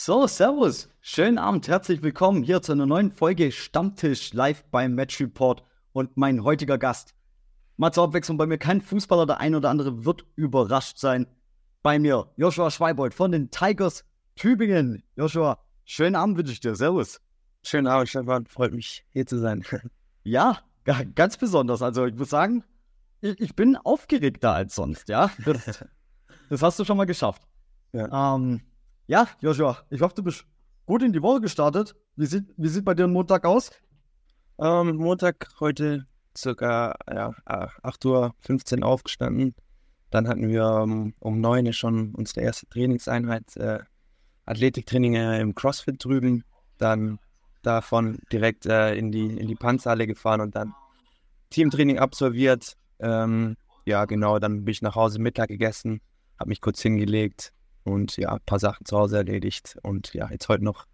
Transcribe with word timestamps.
So, 0.00 0.28
Servus. 0.28 0.88
Schönen 1.00 1.38
Abend, 1.38 1.66
herzlich 1.66 2.04
willkommen 2.04 2.44
hier 2.44 2.62
zu 2.62 2.70
einer 2.70 2.86
neuen 2.86 3.10
Folge 3.10 3.50
Stammtisch 3.50 4.32
live 4.32 4.62
beim 4.70 4.94
Match 4.94 5.18
Report 5.18 5.64
und 5.90 6.16
mein 6.16 6.44
heutiger 6.44 6.78
Gast. 6.78 7.16
Mal 7.78 7.90
zur 7.90 8.04
Abwechslung 8.04 8.38
bei 8.38 8.46
mir 8.46 8.58
kein 8.58 8.80
Fußballer, 8.80 9.26
der 9.26 9.40
ein 9.40 9.56
oder 9.56 9.70
andere 9.70 10.04
wird 10.04 10.24
überrascht 10.36 10.98
sein. 10.98 11.26
Bei 11.82 11.98
mir 11.98 12.32
Joshua 12.36 12.70
Schweibold 12.70 13.12
von 13.12 13.32
den 13.32 13.50
Tigers 13.50 14.04
Tübingen. 14.36 15.02
Joshua, 15.16 15.58
schönen 15.84 16.14
Abend 16.14 16.38
wünsche 16.38 16.52
ich 16.52 16.60
dir. 16.60 16.76
Servus. 16.76 17.20
Schönen 17.64 17.88
Abend, 17.88 18.08
Stefan. 18.08 18.46
Freut 18.46 18.72
mich, 18.72 19.04
hier 19.10 19.26
zu 19.26 19.40
sein. 19.40 19.64
Ja, 20.22 20.60
ganz 21.16 21.38
besonders. 21.38 21.82
Also 21.82 22.06
ich 22.06 22.14
muss 22.14 22.30
sagen, 22.30 22.62
ich, 23.20 23.56
bin 23.56 23.76
aufgeregter 23.76 24.52
als 24.52 24.76
sonst, 24.76 25.08
ja. 25.08 25.32
Das, 25.44 25.84
das 26.50 26.62
hast 26.62 26.78
du 26.78 26.84
schon 26.84 26.98
mal 26.98 27.04
geschafft. 27.04 27.42
Ja. 27.92 28.36
Ähm, 28.36 28.60
ja, 29.08 29.26
Joshua, 29.40 29.78
ich 29.90 30.02
hoffe, 30.02 30.14
du 30.16 30.22
bist 30.22 30.44
gut 30.86 31.02
in 31.02 31.12
die 31.12 31.22
Woche 31.22 31.40
gestartet. 31.40 31.96
Wie 32.14 32.26
sieht, 32.26 32.44
wie 32.56 32.68
sieht 32.68 32.84
bei 32.84 32.94
dir 32.94 33.08
Montag 33.08 33.46
aus? 33.46 33.70
Ähm, 34.60 34.96
Montag 34.96 35.48
heute 35.60 36.06
circa 36.36 36.94
ja, 37.10 37.30
8.15 37.46 38.80
Uhr 38.80 38.86
aufgestanden. 38.86 39.54
Dann 40.10 40.28
hatten 40.28 40.48
wir 40.48 40.66
um, 40.82 41.14
um 41.20 41.40
9 41.40 41.66
Uhr 41.66 41.72
schon 41.72 42.14
unsere 42.14 42.42
erste 42.42 42.68
Trainingseinheit, 42.68 43.56
äh, 43.56 43.78
Athletiktraining 44.44 45.14
äh, 45.14 45.40
im 45.40 45.54
CrossFit 45.54 46.04
drüben. 46.04 46.44
Dann 46.76 47.18
davon 47.62 48.18
direkt 48.30 48.66
äh, 48.66 48.94
in, 48.94 49.10
die, 49.10 49.38
in 49.38 49.48
die 49.48 49.56
Panzerhalle 49.56 50.06
gefahren 50.06 50.42
und 50.42 50.54
dann 50.54 50.74
Teamtraining 51.48 51.98
absolviert. 51.98 52.76
Ähm, 52.98 53.56
ja, 53.86 54.04
genau, 54.04 54.38
dann 54.38 54.64
bin 54.64 54.72
ich 54.72 54.82
nach 54.82 54.96
Hause 54.96 55.18
Mittag 55.18 55.48
gegessen, 55.48 56.02
habe 56.38 56.50
mich 56.50 56.60
kurz 56.60 56.82
hingelegt, 56.82 57.54
und 57.88 58.16
ja, 58.16 58.34
ein 58.34 58.40
paar 58.46 58.58
Sachen 58.58 58.84
zu 58.86 58.96
Hause 58.96 59.18
erledigt. 59.18 59.76
Und 59.82 60.14
ja, 60.14 60.30
jetzt 60.30 60.48
heute 60.48 60.64
noch 60.64 60.86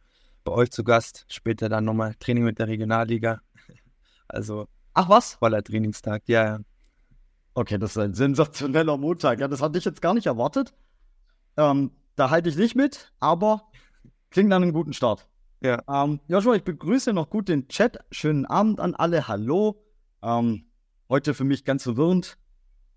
bei 0.45 0.53
euch 0.53 0.71
zu 0.71 0.85
Gast. 0.85 1.27
Später 1.29 1.69
dann 1.69 1.85
nochmal 1.85 2.15
Training 2.21 2.45
mit 2.45 2.59
der 2.59 2.69
Regionalliga. 2.69 3.41
Also. 4.27 4.67
Ach 4.95 5.09
was? 5.09 5.35
Voller 5.35 5.63
Trainingstag, 5.63 6.23
ja, 6.27 6.45
ja. 6.45 6.59
Okay, 7.53 7.79
das 7.79 7.91
ist 7.91 7.99
ein 7.99 8.15
sensationeller 8.15 8.97
Montag. 8.97 9.39
Ja, 9.39 9.49
das 9.49 9.61
hatte 9.61 9.79
ich 9.79 9.85
jetzt 9.85 10.01
gar 10.01 10.15
nicht 10.15 10.27
erwartet. 10.27 10.73
Ähm, 11.57 11.93
da 12.17 12.31
halte 12.31 12.49
ich 12.49 12.57
nicht 12.57 12.75
mit, 12.75 13.13
aber 13.21 13.71
klingt 14.31 14.49
nach 14.49 14.57
einem 14.57 14.73
guten 14.73 14.93
Start. 14.93 15.29
Ja. 15.61 15.83
Ähm, 15.89 16.21
Joshua, 16.27 16.55
ich 16.55 16.65
begrüße 16.65 17.13
noch 17.13 17.31
gut 17.31 17.49
den 17.49 17.69
Chat. 17.69 17.99
Schönen 18.11 18.47
Abend 18.47 18.81
an 18.81 18.95
alle. 18.95 19.29
Hallo. 19.29 19.85
Ähm, 20.23 20.67
heute 21.09 21.35
für 21.35 21.45
mich 21.45 21.65
ganz 21.65 21.85
verwirrend. 21.85 22.39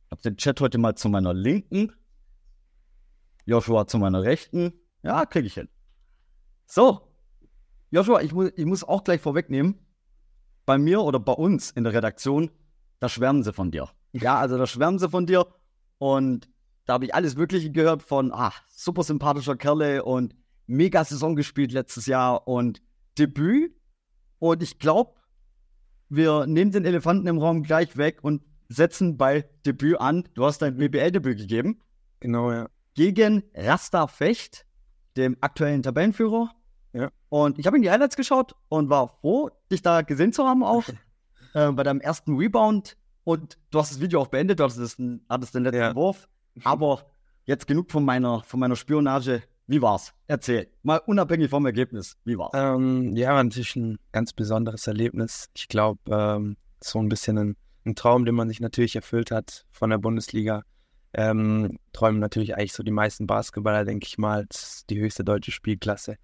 Ich 0.05 0.11
habe 0.11 0.21
den 0.21 0.37
Chat 0.37 0.59
heute 0.61 0.77
mal 0.77 0.95
zu 0.95 1.09
meiner 1.09 1.33
Linken. 1.33 1.93
Joshua 3.47 3.87
zu 3.87 3.97
meiner 3.97 4.23
Rechten. 4.23 4.73
Ja, 5.03 5.25
kriege 5.25 5.47
ich 5.47 5.53
hin. 5.53 5.69
So, 6.65 6.99
Joshua, 7.91 8.21
ich, 8.21 8.33
mu 8.33 8.49
ich 8.53 8.65
muss 8.65 8.83
auch 8.83 9.05
gleich 9.05 9.21
vorwegnehmen, 9.21 9.79
bei 10.65 10.77
mir 10.77 11.01
oder 11.01 11.19
bei 11.19 11.31
uns 11.31 11.71
in 11.71 11.85
der 11.85 11.93
Redaktion, 11.93 12.51
da 12.99 13.07
schwärmen 13.07 13.43
sie 13.43 13.53
von 13.53 13.71
dir. 13.71 13.89
Ja, 14.11 14.37
also 14.37 14.57
da 14.57 14.67
schwärmen 14.67 14.99
sie 14.99 15.09
von 15.09 15.25
dir 15.25 15.47
und 15.97 16.49
da 16.85 16.93
habe 16.93 17.05
ich 17.05 17.15
alles 17.15 17.37
Mögliche 17.37 17.71
gehört 17.71 18.03
von, 18.03 18.33
ah, 18.33 18.51
super 18.67 19.03
sympathischer 19.03 19.55
Kerle 19.55 20.03
und 20.03 20.35
mega 20.65 21.05
Saison 21.05 21.37
gespielt 21.37 21.71
letztes 21.71 22.05
Jahr 22.05 22.49
und 22.49 22.81
Debüt. 23.17 23.73
Und 24.39 24.61
ich 24.61 24.77
glaube, 24.77 25.13
wir 26.09 26.45
nehmen 26.47 26.71
den 26.71 26.83
Elefanten 26.83 27.27
im 27.27 27.37
Raum 27.37 27.63
gleich 27.63 27.95
weg 27.95 28.19
und 28.23 28.43
setzen 28.67 29.15
bei 29.15 29.49
Debüt 29.65 30.01
an. 30.01 30.27
Du 30.33 30.43
hast 30.43 30.61
dein 30.61 30.75
BBL-Debüt 30.77 31.37
gegeben. 31.37 31.81
Genau, 32.19 32.51
ja 32.51 32.67
gegen 32.97 33.43
Rasta 33.53 34.07
Fecht, 34.07 34.65
dem 35.15 35.37
aktuellen 35.39 35.83
Tabellenführer. 35.83 36.49
Ja. 36.93 37.11
Und 37.29 37.59
ich 37.59 37.67
habe 37.67 37.77
in 37.77 37.83
die 37.83 37.91
Highlights 37.91 38.17
geschaut 38.17 38.55
und 38.69 38.89
war 38.89 39.07
froh, 39.21 39.51
dich 39.71 39.83
da 39.83 40.01
gesehen 40.01 40.33
zu 40.33 40.45
haben 40.45 40.63
auch. 40.63 40.83
äh, 41.53 41.71
bei 41.71 41.83
deinem 41.83 42.01
ersten 42.01 42.35
Rebound. 42.35 42.97
Und 43.23 43.59
du 43.69 43.79
hast 43.79 43.91
das 43.91 44.01
Video 44.01 44.19
auch 44.19 44.27
beendet, 44.27 44.59
du 44.59 44.63
hattest, 44.63 44.97
den, 44.97 45.23
hattest 45.29 45.53
den 45.53 45.63
letzten 45.63 45.79
ja. 45.79 45.95
Wurf. 45.95 46.27
Aber 46.63 47.05
jetzt 47.45 47.67
genug 47.67 47.91
von 47.91 48.03
meiner, 48.03 48.41
von 48.41 48.59
meiner 48.59 48.75
Spionage. 48.75 49.43
Wie 49.67 49.81
war's? 49.81 50.13
Erzähl. 50.25 50.67
Mal 50.81 50.97
unabhängig 51.05 51.51
vom 51.51 51.67
Ergebnis. 51.67 52.17
Wie 52.25 52.37
war's? 52.37 52.51
Ähm, 52.55 53.15
ja, 53.15 53.35
war 53.35 53.43
natürlich 53.43 53.75
ein 53.75 53.99
ganz 54.11 54.33
besonderes 54.33 54.87
Erlebnis. 54.87 55.49
Ich 55.55 55.67
glaube, 55.67 55.99
ähm, 56.09 56.57
so 56.81 56.97
ein 56.97 57.09
bisschen 57.09 57.37
ein, 57.37 57.57
ein 57.85 57.93
Traum, 57.93 58.25
den 58.25 58.33
man 58.33 58.47
sich 58.47 58.59
natürlich 58.59 58.95
erfüllt 58.95 59.29
hat 59.29 59.65
von 59.69 59.91
der 59.91 59.99
Bundesliga 59.99 60.63
ähm, 61.13 61.77
träumen 61.93 62.19
natürlich 62.19 62.55
eigentlich 62.55 62.73
so 62.73 62.83
die 62.83 62.91
meisten 62.91 63.27
Basketballer, 63.27 63.85
denke 63.85 64.05
ich 64.05 64.17
mal, 64.17 64.45
die 64.89 64.99
höchste 64.99 65.23
deutsche 65.23 65.51
Spielklasse. 65.51 66.17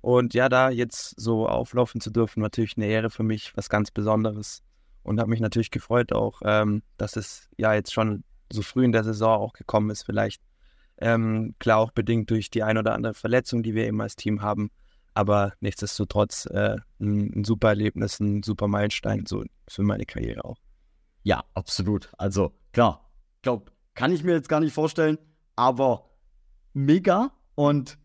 Und 0.00 0.34
ja, 0.34 0.48
da 0.48 0.70
jetzt 0.70 1.20
so 1.20 1.48
auflaufen 1.48 2.00
zu 2.00 2.10
dürfen, 2.10 2.40
natürlich 2.40 2.76
eine 2.76 2.86
Ehre 2.86 3.10
für 3.10 3.22
mich, 3.22 3.56
was 3.56 3.68
ganz 3.68 3.90
Besonderes. 3.90 4.62
Und 5.02 5.20
habe 5.20 5.30
mich 5.30 5.40
natürlich 5.40 5.70
gefreut 5.70 6.12
auch, 6.12 6.42
ähm, 6.44 6.82
dass 6.96 7.16
es 7.16 7.48
ja 7.56 7.74
jetzt 7.74 7.92
schon 7.92 8.24
so 8.52 8.62
früh 8.62 8.84
in 8.84 8.92
der 8.92 9.04
Saison 9.04 9.40
auch 9.40 9.52
gekommen 9.52 9.90
ist, 9.90 10.02
vielleicht. 10.02 10.42
Ähm, 10.98 11.54
klar 11.58 11.78
auch 11.78 11.90
bedingt 11.90 12.30
durch 12.30 12.50
die 12.50 12.62
ein 12.62 12.78
oder 12.78 12.94
andere 12.94 13.14
Verletzung, 13.14 13.62
die 13.62 13.74
wir 13.74 13.86
eben 13.86 14.00
als 14.00 14.16
Team 14.16 14.42
haben. 14.42 14.70
Aber 15.14 15.54
nichtsdestotrotz 15.60 16.46
äh, 16.46 16.76
ein, 17.00 17.40
ein 17.40 17.44
super 17.44 17.68
Erlebnis, 17.68 18.20
ein 18.20 18.42
super 18.42 18.68
Meilenstein 18.68 19.26
so 19.26 19.44
für 19.68 19.82
meine 19.82 20.06
Karriere 20.06 20.44
auch. 20.44 20.58
Ja, 21.22 21.44
absolut. 21.54 22.12
Also 22.18 22.52
klar, 22.72 23.10
ich 23.36 23.42
glaube, 23.42 23.72
kann 23.96 24.12
ich 24.12 24.22
mir 24.22 24.32
jetzt 24.32 24.48
gar 24.48 24.60
nicht 24.60 24.72
vorstellen, 24.72 25.18
aber 25.56 26.10
mega 26.74 27.32
und 27.56 27.98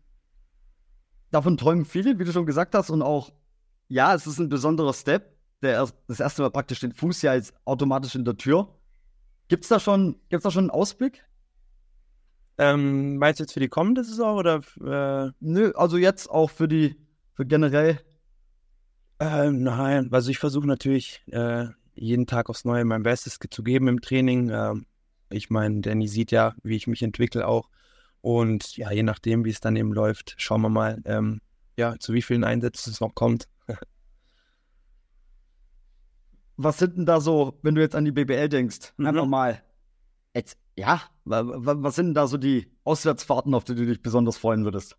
davon 1.30 1.56
träumen 1.56 1.84
viele, 1.84 2.18
wie 2.18 2.24
du 2.24 2.32
schon 2.32 2.46
gesagt 2.46 2.74
hast, 2.74 2.90
und 2.90 3.02
auch, 3.02 3.32
ja, 3.88 4.14
es 4.14 4.26
ist 4.26 4.38
ein 4.38 4.48
besonderer 4.48 4.94
Step. 4.94 5.30
Der, 5.60 5.88
das 6.08 6.18
erste 6.18 6.42
Mal 6.42 6.50
praktisch 6.50 6.80
den 6.80 6.92
Fuß 6.92 7.22
ja 7.22 7.34
jetzt 7.34 7.54
automatisch 7.64 8.16
in 8.16 8.24
der 8.24 8.36
Tür. 8.36 8.74
Gibt 9.46 9.62
es 9.62 9.68
da, 9.68 9.78
schon, 9.78 10.18
gibt's 10.28 10.42
da 10.42 10.50
schon 10.50 10.64
einen 10.64 10.70
Ausblick? 10.70 11.24
Ähm, 12.58 13.18
meinst 13.18 13.38
du 13.38 13.44
jetzt 13.44 13.52
für 13.52 13.60
die 13.60 13.68
kommende 13.68 14.02
Saison 14.02 14.38
oder? 14.38 14.60
Äh... 14.80 15.30
Nö, 15.38 15.72
also 15.76 15.98
jetzt 15.98 16.28
auch 16.28 16.50
für 16.50 16.66
die, 16.66 16.96
für 17.34 17.46
generell. 17.46 18.00
Ähm, 19.20 19.62
nein, 19.62 20.08
also 20.10 20.30
ich 20.30 20.38
versuche 20.38 20.66
natürlich 20.66 21.22
äh, 21.28 21.66
jeden 21.94 22.26
Tag 22.26 22.50
aufs 22.50 22.64
Neue 22.64 22.84
mein 22.84 23.04
Bestes 23.04 23.38
zu 23.38 23.62
geben 23.62 23.86
im 23.86 24.00
Training. 24.00 24.50
Ähm, 24.50 24.86
ich 25.32 25.50
meine, 25.50 25.80
Danny 25.80 26.08
sieht 26.08 26.30
ja, 26.30 26.54
wie 26.62 26.76
ich 26.76 26.86
mich 26.86 27.02
entwickle 27.02 27.46
auch. 27.46 27.68
Und 28.20 28.76
ja, 28.76 28.90
je 28.92 29.02
nachdem, 29.02 29.44
wie 29.44 29.50
es 29.50 29.60
dann 29.60 29.76
eben 29.76 29.92
läuft, 29.92 30.34
schauen 30.38 30.62
wir 30.62 30.68
mal, 30.68 31.02
ähm, 31.04 31.40
ja, 31.76 31.98
zu 31.98 32.12
wie 32.12 32.22
vielen 32.22 32.44
Einsätzen 32.44 32.90
es 32.90 33.00
noch 33.00 33.14
kommt. 33.14 33.48
Was 36.56 36.78
sind 36.78 36.96
denn 36.96 37.06
da 37.06 37.20
so, 37.20 37.58
wenn 37.62 37.74
du 37.74 37.80
jetzt 37.80 37.96
an 37.96 38.04
die 38.04 38.12
BBL 38.12 38.48
denkst? 38.48 38.92
Mhm. 38.96 39.06
Einfach 39.06 39.26
mal. 39.26 39.62
Jetzt, 40.34 40.58
ja, 40.76 41.02
was 41.24 41.96
sind 41.96 42.06
denn 42.06 42.14
da 42.14 42.26
so 42.26 42.38
die 42.38 42.70
Auswärtsfahrten, 42.84 43.52
auf 43.52 43.64
die 43.64 43.74
du 43.74 43.84
dich 43.84 44.00
besonders 44.00 44.38
freuen 44.38 44.64
würdest? 44.64 44.96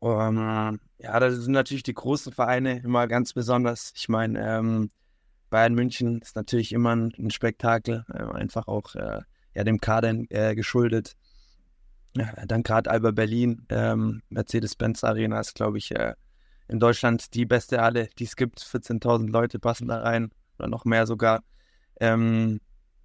Um, 0.00 0.78
ja, 0.98 1.20
das 1.20 1.36
sind 1.36 1.52
natürlich 1.52 1.82
die 1.82 1.94
großen 1.94 2.32
Vereine 2.32 2.80
immer 2.80 3.06
ganz 3.06 3.32
besonders. 3.32 3.92
Ich 3.96 4.08
meine, 4.08 4.38
ähm, 4.40 4.90
Bayern 5.50 5.74
München 5.74 6.20
ist 6.20 6.36
natürlich 6.36 6.72
immer 6.72 6.94
ein, 6.94 7.12
ein 7.18 7.30
Spektakel, 7.30 8.04
äh, 8.12 8.22
einfach 8.22 8.66
auch 8.66 8.94
äh, 8.94 9.20
ja, 9.54 9.64
dem 9.64 9.80
Kader 9.80 10.14
äh, 10.30 10.54
geschuldet. 10.54 11.16
Ja, 12.16 12.32
dann 12.46 12.62
gerade 12.62 12.90
Alba 12.90 13.12
Berlin, 13.12 13.66
ähm, 13.68 14.22
Mercedes-Benz 14.30 15.04
Arena 15.04 15.40
ist, 15.40 15.54
glaube 15.54 15.78
ich, 15.78 15.94
äh, 15.94 16.14
in 16.68 16.80
Deutschland 16.80 17.34
die 17.34 17.46
beste 17.46 17.80
Halle, 17.80 18.08
die 18.18 18.24
es 18.24 18.36
gibt. 18.36 18.60
14.000 18.60 19.30
Leute 19.30 19.58
passen 19.58 19.88
da 19.88 20.00
rein 20.00 20.30
oder 20.58 20.68
noch 20.68 20.84
mehr 20.84 21.06
sogar. 21.06 21.42
Ähm, 22.00 22.60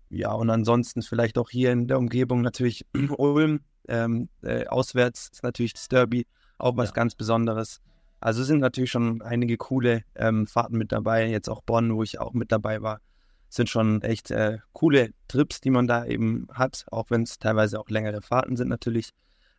ja, 0.10 0.32
und 0.32 0.50
ansonsten 0.50 1.02
vielleicht 1.02 1.38
auch 1.38 1.50
hier 1.50 1.72
in 1.72 1.88
der 1.88 1.98
Umgebung 1.98 2.42
natürlich 2.42 2.86
Ulm, 3.18 3.62
ähm, 3.88 4.30
äh, 4.42 4.66
auswärts 4.68 5.30
ist 5.34 5.44
natürlich 5.44 5.74
das 5.74 5.88
Derby, 5.88 6.26
auch 6.58 6.78
was 6.78 6.90
ja. 6.90 6.94
ganz 6.94 7.16
Besonderes. 7.16 7.82
Also 8.20 8.44
sind 8.44 8.59
natürlich 8.59 8.90
schon 8.90 9.22
einige 9.22 9.58
coole 9.58 10.03
ähm, 10.16 10.48
Fahrten 10.48 10.78
mit 10.78 10.91
dabei, 10.91 11.28
jetzt 11.28 11.50
auch 11.50 11.62
Bonn, 11.62 11.94
wo 11.94 12.02
ich 12.02 12.20
auch 12.20 12.34
mit 12.34 12.52
dabei 12.52 12.82
war 12.82 13.02
sind 13.50 13.70
schon 13.70 14.02
echt 14.02 14.32
äh, 14.32 14.59
coole 14.74 15.12
Trips, 15.28 15.62
die 15.62 15.70
man 15.70 15.88
da 15.88 16.06
eben 16.06 16.47
hat, 16.52 16.86
auch 16.92 17.09
wenn 17.09 17.24
es 17.24 17.40
teilweise 17.40 17.80
auch 17.80 17.90
längere 17.90 18.22
Fahrten 18.22 18.58
sind 18.58 18.68
natürlich. 18.68 19.12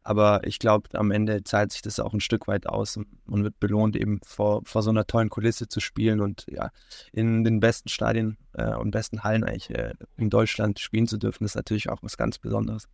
Aber 0.06 0.46
ich 0.46 0.60
glaube, 0.60 0.88
am 0.96 1.10
Ende 1.10 1.42
zahlt 1.42 1.72
sich 1.72 1.82
das 1.82 1.98
auch 1.98 2.14
ein 2.14 2.20
Stück 2.20 2.46
weit 2.46 2.68
aus 2.68 2.96
und 2.96 3.08
man 3.26 3.42
wird 3.42 3.58
belohnt, 3.58 3.96
eben 3.96 4.20
vor, 4.24 4.62
vor 4.64 4.84
so 4.84 4.90
einer 4.90 5.04
tollen 5.04 5.30
Kulisse 5.30 5.66
zu 5.66 5.80
spielen 5.80 6.20
und 6.20 6.46
ja, 6.48 6.70
in 7.12 7.42
den 7.42 7.58
besten 7.58 7.88
Stadien 7.88 8.36
äh, 8.52 8.74
und 8.76 8.92
besten 8.92 9.24
Hallen 9.24 9.42
eigentlich 9.42 9.70
äh, 9.70 9.94
in 10.16 10.30
Deutschland 10.30 10.78
spielen 10.78 11.08
zu 11.08 11.18
dürfen, 11.18 11.44
ist 11.44 11.56
natürlich 11.56 11.88
auch 11.88 12.04
was 12.04 12.16
ganz 12.16 12.38
Besonderes. 12.38 12.86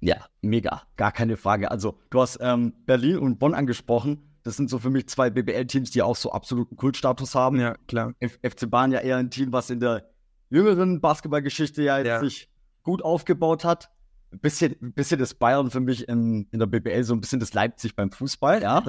Ja, 0.00 0.24
mega, 0.40 0.82
gar 0.96 1.12
keine 1.12 1.36
Frage. 1.36 1.70
Also, 1.70 1.98
du 2.08 2.22
hast 2.22 2.38
ähm, 2.40 2.72
Berlin 2.86 3.18
und 3.18 3.38
Bonn 3.38 3.52
angesprochen. 3.52 4.31
Das 4.42 4.56
sind 4.56 4.70
so 4.70 4.78
für 4.78 4.90
mich 4.90 5.08
zwei 5.08 5.30
BBL-Teams, 5.30 5.90
die 5.90 6.02
auch 6.02 6.16
so 6.16 6.32
absoluten 6.32 6.76
Kultstatus 6.76 7.34
haben. 7.34 7.60
Ja, 7.60 7.74
klar. 7.86 8.14
F 8.18 8.38
FC 8.42 8.68
Bahn 8.68 8.92
ja 8.92 9.00
eher 9.00 9.16
ein 9.16 9.30
Team, 9.30 9.52
was 9.52 9.70
in 9.70 9.80
der 9.80 10.08
jüngeren 10.50 11.00
Basketballgeschichte 11.00 11.82
ja 11.82 11.98
jetzt 11.98 12.06
ja. 12.06 12.20
sich 12.20 12.48
gut 12.82 13.02
aufgebaut 13.02 13.64
hat. 13.64 13.90
ein 14.32 14.40
bisschen, 14.40 14.76
ein 14.82 14.92
bisschen 14.92 15.18
das 15.18 15.34
Bayern 15.34 15.70
für 15.70 15.80
mich 15.80 16.08
in, 16.08 16.48
in 16.50 16.58
der 16.58 16.66
BBL, 16.66 17.04
so 17.04 17.14
ein 17.14 17.20
bisschen 17.20 17.40
das 17.40 17.54
Leipzig 17.54 17.94
beim 17.94 18.10
Fußball, 18.10 18.62
ja. 18.62 18.82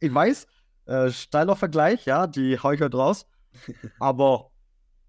ich 0.00 0.14
weiß, 0.14 0.46
äh, 0.86 1.10
steiler 1.10 1.56
Vergleich, 1.56 2.04
ja, 2.06 2.26
die 2.26 2.58
hau 2.58 2.70
ich 2.70 2.80
heute 2.80 2.96
raus. 2.96 3.26
Aber 3.98 4.50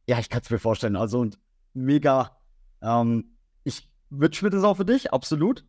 ja, 0.08 0.20
ich 0.20 0.30
kann 0.30 0.42
es 0.44 0.50
mir 0.50 0.60
vorstellen. 0.60 0.96
Also 0.96 1.20
und 1.20 1.40
mega. 1.74 2.38
Ähm, 2.82 3.36
ich 3.64 3.90
wünsche 4.10 4.46
mir 4.46 4.52
das 4.52 4.64
auch 4.64 4.78
für 4.78 4.86
dich, 4.86 5.12
absolut. 5.14 5.66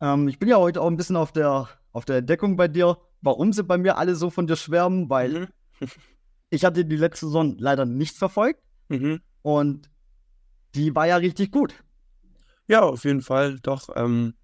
Ähm, 0.00 0.28
ich 0.28 0.38
bin 0.38 0.48
ja 0.48 0.56
heute 0.56 0.80
auch 0.80 0.88
ein 0.88 0.96
bisschen 0.96 1.16
auf 1.16 1.32
der, 1.32 1.68
auf 1.92 2.04
der 2.04 2.16
Entdeckung 2.18 2.56
bei 2.56 2.68
dir, 2.68 2.98
warum 3.24 3.52
sie 3.52 3.64
bei 3.64 3.78
mir 3.78 3.96
alle 3.96 4.14
so 4.14 4.30
von 4.30 4.46
dir 4.46 4.56
schwärmen, 4.56 5.08
weil 5.10 5.48
mhm. 5.80 5.88
ich 6.50 6.64
hatte 6.64 6.84
die 6.84 6.96
letzte 6.96 7.26
Saison 7.26 7.56
leider 7.58 7.86
nicht 7.86 8.16
verfolgt. 8.16 8.60
Mhm. 8.88 9.20
Und 9.42 9.90
die 10.74 10.94
war 10.94 11.06
ja 11.06 11.16
richtig 11.16 11.50
gut. 11.50 11.74
Ja, 12.66 12.82
auf 12.82 13.04
jeden 13.04 13.22
Fall, 13.22 13.58
doch. 13.60 13.88
Ähm, 13.94 14.34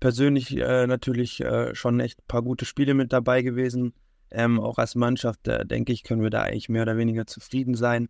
persönlich 0.00 0.56
äh, 0.56 0.86
natürlich 0.86 1.40
äh, 1.40 1.74
schon 1.74 2.00
echt 2.00 2.20
ein 2.20 2.26
paar 2.28 2.42
gute 2.42 2.64
Spiele 2.64 2.94
mit 2.94 3.12
dabei 3.12 3.42
gewesen. 3.42 3.94
Ähm, 4.30 4.60
auch 4.60 4.78
als 4.78 4.94
Mannschaft, 4.94 5.46
äh, 5.48 5.64
denke 5.64 5.92
ich, 5.92 6.02
können 6.02 6.22
wir 6.22 6.30
da 6.30 6.42
eigentlich 6.42 6.68
mehr 6.68 6.82
oder 6.82 6.96
weniger 6.96 7.26
zufrieden 7.26 7.74
sein. 7.74 8.08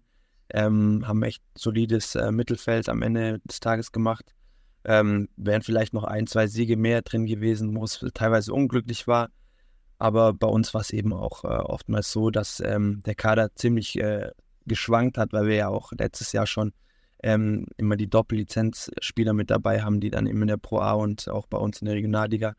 Ähm, 0.48 1.06
haben 1.06 1.22
echt 1.22 1.42
solides 1.56 2.14
äh, 2.14 2.32
Mittelfeld 2.32 2.88
am 2.88 3.02
Ende 3.02 3.40
des 3.40 3.60
Tages 3.60 3.92
gemacht. 3.92 4.34
Ähm, 4.84 5.28
wären 5.36 5.62
vielleicht 5.62 5.92
noch 5.92 6.04
ein, 6.04 6.26
zwei 6.26 6.46
Siege 6.46 6.76
mehr 6.76 7.02
drin 7.02 7.26
gewesen, 7.26 7.76
wo 7.76 7.84
es 7.84 8.04
teilweise 8.14 8.54
unglücklich 8.54 9.06
war. 9.06 9.30
Aber 9.98 10.34
bei 10.34 10.46
uns 10.46 10.74
war 10.74 10.82
es 10.82 10.90
eben 10.90 11.12
auch 11.12 11.44
äh, 11.44 11.48
oftmals 11.48 12.12
so, 12.12 12.30
dass 12.30 12.60
ähm, 12.60 13.02
der 13.06 13.14
Kader 13.14 13.54
ziemlich 13.54 13.98
äh, 13.98 14.30
geschwankt 14.66 15.16
hat, 15.16 15.32
weil 15.32 15.46
wir 15.46 15.54
ja 15.54 15.68
auch 15.68 15.92
letztes 15.92 16.32
Jahr 16.32 16.46
schon 16.46 16.72
ähm, 17.22 17.66
immer 17.76 17.96
die 17.96 18.08
Doppellizenzspieler 18.08 19.32
mit 19.32 19.50
dabei 19.50 19.82
haben, 19.82 20.00
die 20.00 20.10
dann 20.10 20.26
immer 20.26 20.42
in 20.42 20.48
der 20.48 20.58
Pro 20.58 20.80
A 20.80 20.92
und 20.92 21.28
auch 21.28 21.46
bei 21.46 21.58
uns 21.58 21.80
in 21.80 21.86
der 21.86 21.94
Regionalliga 21.94 22.54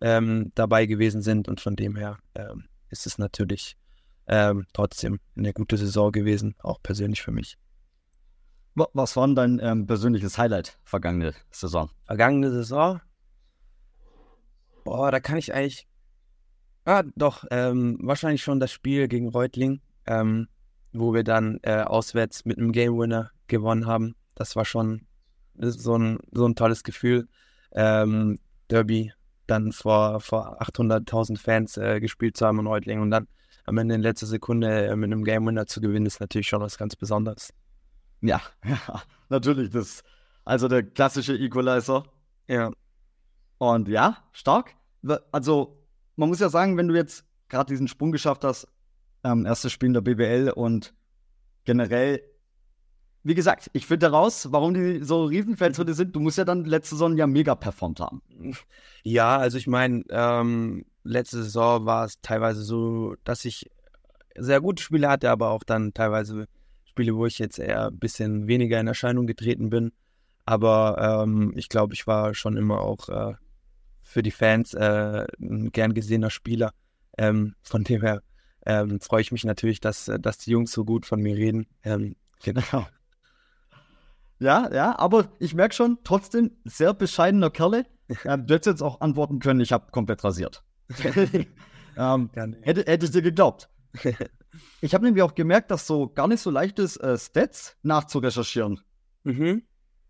ähm, 0.00 0.50
dabei 0.54 0.86
gewesen 0.86 1.20
sind. 1.20 1.48
Und 1.48 1.60
von 1.60 1.76
dem 1.76 1.96
her 1.96 2.18
ähm, 2.34 2.64
ist 2.88 3.06
es 3.06 3.18
natürlich 3.18 3.76
ähm, 4.26 4.66
trotzdem 4.72 5.20
eine 5.36 5.52
gute 5.52 5.76
Saison 5.76 6.12
gewesen, 6.12 6.54
auch 6.60 6.82
persönlich 6.82 7.22
für 7.22 7.32
mich. 7.32 7.58
Was 8.74 9.16
war 9.16 9.26
denn 9.26 9.34
dein 9.34 9.60
ähm, 9.60 9.86
persönliches 9.86 10.38
Highlight 10.38 10.78
vergangene 10.84 11.34
Saison? 11.50 11.90
Vergangene 12.04 12.50
Saison? 12.52 13.00
Boah, 14.84 15.10
da 15.10 15.18
kann 15.18 15.36
ich 15.36 15.52
eigentlich. 15.52 15.87
Ah, 16.88 17.02
doch, 17.16 17.44
ähm, 17.50 17.98
wahrscheinlich 18.00 18.42
schon 18.42 18.60
das 18.60 18.72
Spiel 18.72 19.08
gegen 19.08 19.28
Reutling, 19.28 19.82
ähm, 20.06 20.48
wo 20.94 21.12
wir 21.12 21.22
dann 21.22 21.60
äh, 21.62 21.82
auswärts 21.82 22.46
mit 22.46 22.56
einem 22.56 22.72
Game 22.72 22.98
Winner 22.98 23.30
gewonnen 23.46 23.86
haben. 23.86 24.16
Das 24.34 24.56
war 24.56 24.64
schon 24.64 25.02
so 25.58 25.98
ein, 25.98 26.18
so 26.32 26.46
ein 26.46 26.54
tolles 26.54 26.84
Gefühl. 26.84 27.28
Ähm, 27.72 28.38
Derby 28.70 29.12
dann 29.46 29.72
vor, 29.72 30.20
vor 30.20 30.62
800.000 30.62 31.36
Fans 31.36 31.76
äh, 31.76 32.00
gespielt 32.00 32.38
zu 32.38 32.46
haben 32.46 32.58
in 32.58 32.66
Reutlingen 32.66 33.02
und 33.02 33.10
dann 33.10 33.28
am 33.66 33.76
Ende 33.76 33.94
in 33.94 34.00
letzter 34.00 34.26
Sekunde 34.26 34.86
äh, 34.86 34.96
mit 34.96 35.12
einem 35.12 35.24
Game 35.24 35.46
Winner 35.46 35.66
zu 35.66 35.82
gewinnen, 35.82 36.06
ist 36.06 36.20
natürlich 36.20 36.48
schon 36.48 36.62
was 36.62 36.78
ganz 36.78 36.96
Besonderes. 36.96 37.52
Ja, 38.22 38.40
ja, 38.64 39.02
natürlich. 39.28 39.68
Das, 39.68 40.02
also 40.46 40.68
der 40.68 40.84
klassische 40.84 41.36
Equalizer. 41.36 42.04
Ja. 42.46 42.70
Und 43.58 43.88
ja, 43.88 44.24
stark. 44.32 44.74
Also, 45.32 45.77
man 46.18 46.28
muss 46.28 46.40
ja 46.40 46.48
sagen, 46.48 46.76
wenn 46.76 46.88
du 46.88 46.94
jetzt 46.94 47.24
gerade 47.48 47.72
diesen 47.72 47.88
Sprung 47.88 48.12
geschafft 48.12 48.44
hast, 48.44 48.68
ähm, 49.24 49.46
erstes 49.46 49.72
Spiel 49.72 49.88
in 49.88 49.94
der 49.94 50.00
BBL 50.00 50.52
und 50.54 50.94
generell 51.64 52.22
wie 53.24 53.34
gesagt, 53.34 53.68
ich 53.74 53.84
finde 53.84 54.06
heraus, 54.06 54.52
warum 54.52 54.74
die 54.74 55.02
so 55.02 55.24
Riesenfans 55.24 55.76
für 55.76 55.92
sind. 55.92 56.14
Du 56.14 56.20
musst 56.20 56.38
ja 56.38 56.44
dann 56.44 56.64
letzte 56.64 56.94
Saison 56.94 57.16
ja 57.16 57.26
mega 57.26 57.54
performt 57.54 58.00
haben. 58.00 58.22
Ja, 59.02 59.36
also 59.36 59.58
ich 59.58 59.66
meine, 59.66 60.04
ähm, 60.08 60.86
letzte 61.02 61.42
Saison 61.42 61.84
war 61.84 62.06
es 62.06 62.20
teilweise 62.22 62.62
so, 62.62 63.16
dass 63.24 63.44
ich 63.44 63.70
sehr 64.36 64.60
gute 64.60 64.82
Spiele 64.82 65.08
hatte, 65.10 65.30
aber 65.30 65.50
auch 65.50 65.64
dann 65.64 65.92
teilweise 65.92 66.46
Spiele, 66.84 67.16
wo 67.16 67.26
ich 67.26 67.38
jetzt 67.38 67.58
eher 67.58 67.88
ein 67.88 67.98
bisschen 67.98 68.46
weniger 68.46 68.80
in 68.80 68.86
Erscheinung 68.86 69.26
getreten 69.26 69.68
bin. 69.68 69.92
Aber 70.46 71.24
ähm, 71.24 71.52
ich 71.56 71.68
glaube, 71.68 71.94
ich 71.94 72.06
war 72.06 72.34
schon 72.34 72.56
immer 72.56 72.80
auch 72.80 73.08
äh, 73.08 73.34
für 74.08 74.22
die 74.22 74.30
Fans 74.30 74.72
äh, 74.72 75.26
ein 75.38 75.70
gern 75.70 75.92
gesehener 75.92 76.30
Spieler. 76.30 76.72
Ähm, 77.18 77.54
von 77.62 77.84
dem 77.84 78.00
her 78.00 78.22
ähm, 78.64 79.00
freue 79.00 79.20
ich 79.20 79.32
mich 79.32 79.44
natürlich, 79.44 79.80
dass, 79.80 80.10
dass 80.20 80.38
die 80.38 80.50
Jungs 80.50 80.72
so 80.72 80.84
gut 80.84 81.04
von 81.04 81.20
mir 81.20 81.36
reden. 81.36 81.66
Ähm, 81.84 82.16
genau. 82.42 82.86
Ja, 84.40 84.72
ja, 84.72 84.96
aber 84.96 85.32
ich 85.40 85.52
merke 85.52 85.74
schon, 85.74 85.98
trotzdem 86.04 86.52
sehr 86.64 86.94
bescheidener 86.94 87.50
Kerle. 87.50 87.86
Ähm, 88.24 88.46
du 88.46 88.54
hättest 88.54 88.66
jetzt 88.66 88.82
auch 88.82 89.00
antworten 89.00 89.40
können, 89.40 89.60
ich 89.60 89.72
habe 89.72 89.90
komplett 89.90 90.22
rasiert. 90.22 90.62
ähm, 91.98 92.30
hätte, 92.62 92.84
hätte 92.86 93.04
ich 93.04 93.10
dir 93.10 93.20
geglaubt. 93.20 93.68
ich 94.80 94.94
habe 94.94 95.04
nämlich 95.04 95.24
auch 95.24 95.34
gemerkt, 95.34 95.72
dass 95.72 95.88
so 95.88 96.08
gar 96.08 96.28
nicht 96.28 96.40
so 96.40 96.50
leicht 96.50 96.78
ist, 96.78 96.98
äh, 96.98 97.18
Stats 97.18 97.76
nachzurecherchieren. 97.82 98.80
Mhm. 99.24 99.64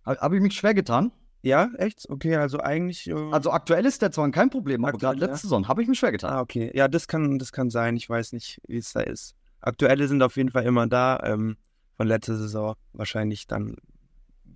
Habe 0.05 0.21
hab 0.21 0.33
ich 0.35 0.41
mich 0.43 0.55
schwer 0.55 0.75
getan. 0.75 1.11
Ja, 1.43 1.71
echt? 1.79 2.09
Okay, 2.11 2.37
also 2.37 2.61
eigentlich. 2.61 3.09
Äh... 3.09 3.15
Also 3.31 3.51
aktuelle 3.51 3.91
Stats 3.93 4.17
waren 4.19 4.33
kein 4.33 4.51
Problem, 4.51 4.85
aber 4.85 4.99
gerade 4.99 5.19
letzte 5.19 5.35
ja. 5.35 5.43
Saison 5.43 5.69
habe 5.69 5.83
ich 5.83 5.89
mich 5.89 5.99
schwer 5.99 6.13
getan. 6.13 6.33
Ah, 6.33 6.41
okay. 6.41 6.71
Ja, 6.75 6.89
das 6.89 7.07
kann, 7.09 7.39
das 7.39 7.53
kann 7.53 7.71
sein. 7.71 7.97
Ich 7.97 8.09
weiß 8.09 8.33
nicht, 8.33 8.61
wie 8.67 8.79
es 8.79 8.93
da 8.93 9.01
ist. 9.01 9.35
Aktuelle 9.61 10.09
sind 10.09 10.23
auf 10.23 10.37
jeden 10.37 10.51
Fall 10.51 10.65
immer 10.65 10.87
da. 10.87 11.21
Ähm, 11.25 11.57
von 11.97 12.07
letzter 12.07 12.37
Saison 12.37 12.77
wahrscheinlich 12.93 13.49
dann 13.49 13.77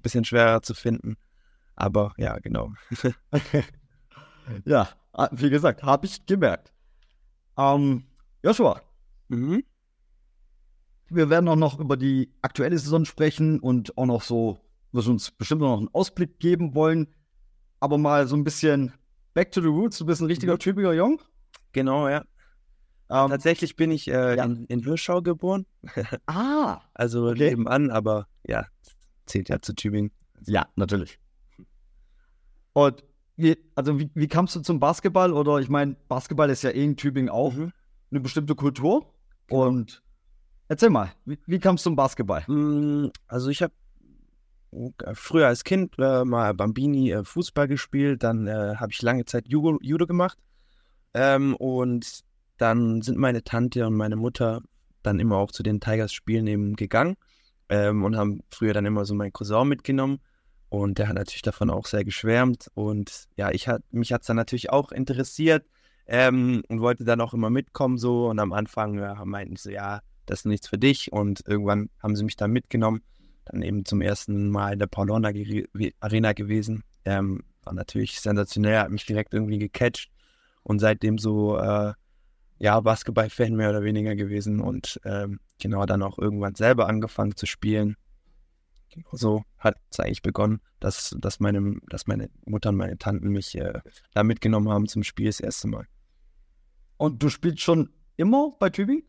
bisschen 0.03 0.25
schwerer 0.25 0.63
zu 0.63 0.75
finden. 0.75 1.17
Aber 1.75 2.13
ja, 2.17 2.39
genau. 2.39 2.73
ja, 4.65 4.89
ah, 5.13 5.29
wie 5.33 5.51
gesagt, 5.51 5.83
habe 5.83 6.07
ich 6.07 6.25
gemerkt. 6.27 6.73
Ähm, 7.57 8.05
Joshua. 8.43 8.81
Mhm. 9.29 9.65
Wir 11.09 11.31
werden 11.31 11.49
auch 11.49 11.57
noch 11.57 11.79
über 11.79 11.97
die 11.97 12.33
aktuelle 12.41 12.79
Saison 12.79 13.05
sprechen 13.05 13.61
und 13.61 13.97
auch 13.99 14.07
noch 14.07 14.23
so, 14.23 14.59
wir 14.93 15.07
uns 15.09 15.31
bestimmt 15.31 15.63
noch 15.63 15.79
einen 15.79 15.89
Ausblick 15.93 16.39
geben 16.39 16.75
wollen. 16.75 17.09
Aber 17.81 17.99
mal 17.99 18.29
so 18.29 18.37
ein 18.37 18.45
bisschen 18.45 18.93
back 19.35 19.51
to 19.53 19.61
the 19.61 19.69
roots. 19.69 19.99
Du 19.99 20.07
bist 20.07 20.21
ein 20.21 20.27
richtiger, 20.27 20.55
mhm. 20.55 20.59
typischer 20.59 20.93
Jung. 20.93 21.21
Genau, 21.73 22.09
ja. 22.09 22.25
Ähm, 23.11 23.29
Tatsächlich 23.29 23.77
bin 23.77 23.91
ich 23.91 24.09
äh, 24.09 24.37
ja. 24.37 24.45
in, 24.45 24.67
in 24.67 24.83
Hirschau 24.83 25.21
geboren. 25.21 25.67
ah. 26.27 26.81
also 26.95 27.29
okay. 27.29 27.51
nebenan, 27.51 27.91
aber 27.91 28.27
ja, 28.47 28.67
zählt 29.27 29.49
ja 29.49 29.61
zu 29.61 29.75
Tübingen. 29.75 30.13
Ja, 30.47 30.69
natürlich. 30.77 31.19
Und 32.73 33.05
wie, 33.37 33.57
also 33.75 33.99
wie, 33.99 34.11
wie 34.15 34.29
kamst 34.29 34.57
du 34.57 34.61
zum 34.61 34.81
Basketball? 34.81 35.33
Oder 35.33 35.59
ich 35.59 35.69
meine, 35.69 35.97
Basketball 36.09 36.51
ist 36.51 36.63
ja 36.63 36.71
eh 36.71 36.85
in 36.85 36.97
Tübingen 36.97 37.29
auch 37.29 37.53
mhm. 37.53 37.73
eine 38.11 38.21
bestimmte 38.21 38.55
Kultur. 38.55 39.13
Genau. 39.49 39.67
Und 39.67 40.03
erzähl 40.69 40.91
mal, 40.91 41.13
wie, 41.25 41.39
wie 41.47 41.59
kamst 41.59 41.85
du 41.85 41.91
zum 41.91 41.97
Basketball? 41.97 42.45
Mm, 42.47 43.11
also 43.27 43.51
ich 43.51 43.63
habe 43.63 43.75
früher 45.15 45.49
als 45.49 45.65
Kind 45.65 45.95
äh, 45.99 46.25
mal 46.25 46.55
Bambini 46.55 47.13
äh, 47.13 47.25
Fußball 47.25 47.69
gespielt, 47.69 48.23
dann 48.23 48.47
äh, 48.47 48.77
habe 48.77 48.93
ich 48.93 49.03
lange 49.03 49.25
Zeit 49.25 49.49
Judo, 49.49 49.79
Judo 49.83 50.07
gemacht. 50.07 50.39
Ähm, 51.15 51.55
und 51.57 52.23
dann 52.57 53.03
sind 53.03 53.19
meine 53.19 53.45
Tante 53.45 53.87
und 53.87 53.95
meine 53.95 54.17
Mutter 54.17 54.63
dann 55.03 55.21
immer 55.21 55.37
auch 55.37 55.51
zu 55.51 55.63
den 55.63 55.81
Tigers-Spielen 55.81 56.47
eben 56.47 56.77
gegangen 56.77 57.17
ähm, 57.69 58.05
und 58.05 58.17
haben 58.17 58.41
früher 58.51 58.73
dann 58.73 58.87
immer 58.87 59.05
so 59.05 59.15
meinen 59.15 59.33
Cousin 59.33 59.69
mitgenommen. 59.69 60.21
Und 60.69 60.99
der 60.99 61.09
hat 61.09 61.17
natürlich 61.17 61.43
davon 61.43 61.69
auch 61.69 61.87
sehr 61.87 62.05
geschwärmt. 62.05 62.71
Und 62.75 63.29
ja, 63.37 63.51
ich 63.51 63.69
hat, 63.69 63.83
mich 63.91 64.13
hat 64.13 64.23
es 64.23 64.27
dann 64.27 64.37
natürlich 64.37 64.71
auch 64.71 64.91
interessiert 64.91 65.67
ähm, 66.07 66.63
und 66.69 66.81
wollte 66.81 67.05
dann 67.05 67.21
auch 67.21 67.35
immer 67.35 67.51
mitkommen 67.51 67.99
so. 67.99 68.29
Und 68.29 68.39
am 68.39 68.55
Anfang 68.55 68.99
ja, 68.99 69.23
meinten 69.27 69.57
sie, 69.57 69.73
ja, 69.73 70.01
das 70.25 70.41
ist 70.41 70.47
nichts 70.47 70.69
für 70.69 70.79
dich. 70.79 71.13
Und 71.13 71.43
irgendwann 71.47 71.91
haben 72.03 72.17
sie 72.17 72.25
mich 72.25 72.37
dann 72.37 72.53
mitgenommen. 72.53 73.03
Dann 73.45 73.63
eben 73.63 73.85
zum 73.85 74.01
ersten 74.01 74.51
Mal 74.51 74.75
in 74.75 74.79
der 74.79 74.87
Paulona 74.87 75.33
Arena 76.01 76.33
gewesen. 76.33 76.85
Ähm, 77.05 77.43
war 77.65 77.75
natürlich 77.75 78.21
sensationell, 78.21 78.79
hat 78.79 78.91
mich 78.91 79.07
direkt 79.07 79.35
irgendwie 79.35 79.59
gecatcht. 79.59 80.11
Und 80.63 80.79
seitdem 80.79 81.19
so, 81.19 81.59
äh, 81.59 81.93
ja, 82.59 82.81
Basketball-Fan 82.81 83.55
mehr 83.55 83.71
oder 83.71 83.83
weniger 83.83 84.15
gewesen. 84.15 84.61
Und 84.61 85.01
ähm, 85.05 85.41
genau 85.61 85.85
dann 85.87 86.03
auch 86.03 86.19
irgendwann 86.19 86.55
selber 86.55 86.89
angefangen 86.89 87.37
zu 87.37 87.47
spielen. 87.47 87.97
Genau 88.91 89.09
so 89.13 89.45
hat 89.59 89.77
es 89.91 90.01
eigentlich 90.01 90.23
begonnen, 90.23 90.61
dass, 90.79 91.17
dass, 91.19 91.41
meine, 91.41 91.77
dass 91.89 92.07
meine 92.07 92.29
Mutter 92.45 92.69
und 92.69 92.77
meine 92.77 92.99
Tanten 92.99 93.29
mich 93.29 93.57
äh, 93.57 93.81
da 94.13 94.23
mitgenommen 94.23 94.69
haben 94.69 94.87
zum 94.87 95.03
Spiel 95.03 95.27
das 95.27 95.41
erste 95.41 95.67
Mal. 95.69 95.87
Und 96.99 97.23
du 97.23 97.31
spielst 97.31 97.61
schon 97.61 97.91
immer 98.17 98.55
bei 98.59 98.71
Tübingen? 98.71 99.05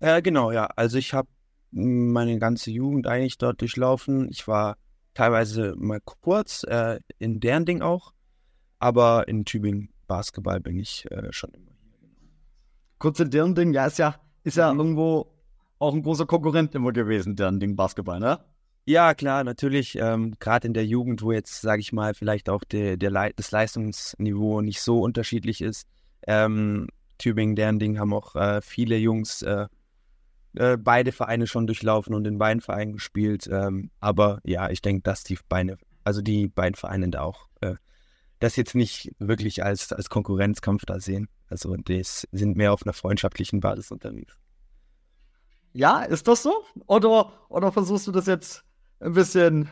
Äh, 0.00 0.20
genau, 0.22 0.52
ja. 0.52 0.66
Also 0.76 0.98
ich 0.98 1.14
habe 1.14 1.28
meine 1.70 2.38
ganze 2.38 2.70
Jugend 2.70 3.06
eigentlich 3.06 3.38
dort 3.38 3.60
durchlaufen. 3.60 4.28
Ich 4.30 4.46
war 4.48 4.76
teilweise 5.14 5.74
mal 5.76 6.00
kurz 6.20 6.62
äh, 6.64 7.00
in 7.18 7.40
deren 7.40 7.64
Ding 7.64 7.82
auch, 7.82 8.12
aber 8.78 9.28
in 9.28 9.44
Tübingen 9.44 9.90
Basketball 10.06 10.60
bin 10.60 10.78
ich 10.78 11.10
äh, 11.10 11.32
schon 11.32 11.50
immer 11.50 11.72
hier. 11.72 11.90
Kurz 12.98 13.20
in 13.20 13.30
deren 13.30 13.54
Ding, 13.54 13.72
ja, 13.72 13.86
ist 13.86 13.98
ja, 13.98 14.16
ist 14.44 14.56
ja 14.56 14.72
mhm. 14.72 14.80
irgendwo 14.80 15.32
auch 15.78 15.94
ein 15.94 16.02
großer 16.02 16.26
Konkurrent 16.26 16.74
immer 16.74 16.92
gewesen, 16.92 17.36
deren 17.36 17.60
Ding 17.60 17.76
Basketball, 17.76 18.20
ne? 18.20 18.40
Ja, 18.88 19.14
klar, 19.14 19.42
natürlich. 19.42 19.98
Ähm, 19.98 20.36
Gerade 20.38 20.68
in 20.68 20.74
der 20.74 20.86
Jugend, 20.86 21.20
wo 21.20 21.32
jetzt, 21.32 21.60
sage 21.60 21.80
ich 21.80 21.92
mal, 21.92 22.14
vielleicht 22.14 22.48
auch 22.48 22.62
der, 22.62 22.96
der 22.96 23.10
Le 23.10 23.32
das 23.34 23.50
Leistungsniveau 23.50 24.60
nicht 24.60 24.80
so 24.80 25.00
unterschiedlich 25.00 25.60
ist. 25.60 25.88
Ähm, 26.26 26.86
Tübingen, 27.18 27.56
deren 27.56 27.80
Ding 27.80 27.98
haben 27.98 28.14
auch 28.14 28.36
äh, 28.36 28.60
viele 28.62 28.96
Jungs 28.96 29.42
äh, 30.56 30.76
beide 30.76 31.12
Vereine 31.12 31.46
schon 31.46 31.66
durchlaufen 31.66 32.14
und 32.14 32.26
in 32.26 32.38
beiden 32.38 32.60
Vereinen 32.60 32.92
gespielt. 32.92 33.48
Ähm, 33.50 33.90
aber 34.00 34.40
ja, 34.44 34.70
ich 34.70 34.82
denke, 34.82 35.02
dass 35.02 35.24
die 35.24 35.38
Beine, 35.48 35.78
also 36.04 36.22
die 36.22 36.48
beiden 36.48 36.74
Vereine 36.74 37.08
da 37.08 37.22
auch 37.22 37.48
äh, 37.60 37.74
das 38.38 38.56
jetzt 38.56 38.74
nicht 38.74 39.12
wirklich 39.18 39.64
als, 39.64 39.92
als 39.92 40.10
Konkurrenzkampf 40.10 40.84
da 40.84 41.00
sehen. 41.00 41.28
Also 41.48 41.76
die 41.76 42.02
sind 42.02 42.56
mehr 42.56 42.72
auf 42.72 42.82
einer 42.84 42.92
freundschaftlichen 42.92 43.60
Basis 43.60 43.90
unterwegs. 43.90 44.36
Ja, 45.72 46.02
ist 46.02 46.26
das 46.26 46.42
so? 46.42 46.64
Oder, 46.86 47.32
oder 47.48 47.70
versuchst 47.70 48.06
du 48.06 48.12
das 48.12 48.26
jetzt 48.26 48.64
ein 49.00 49.12
bisschen. 49.12 49.68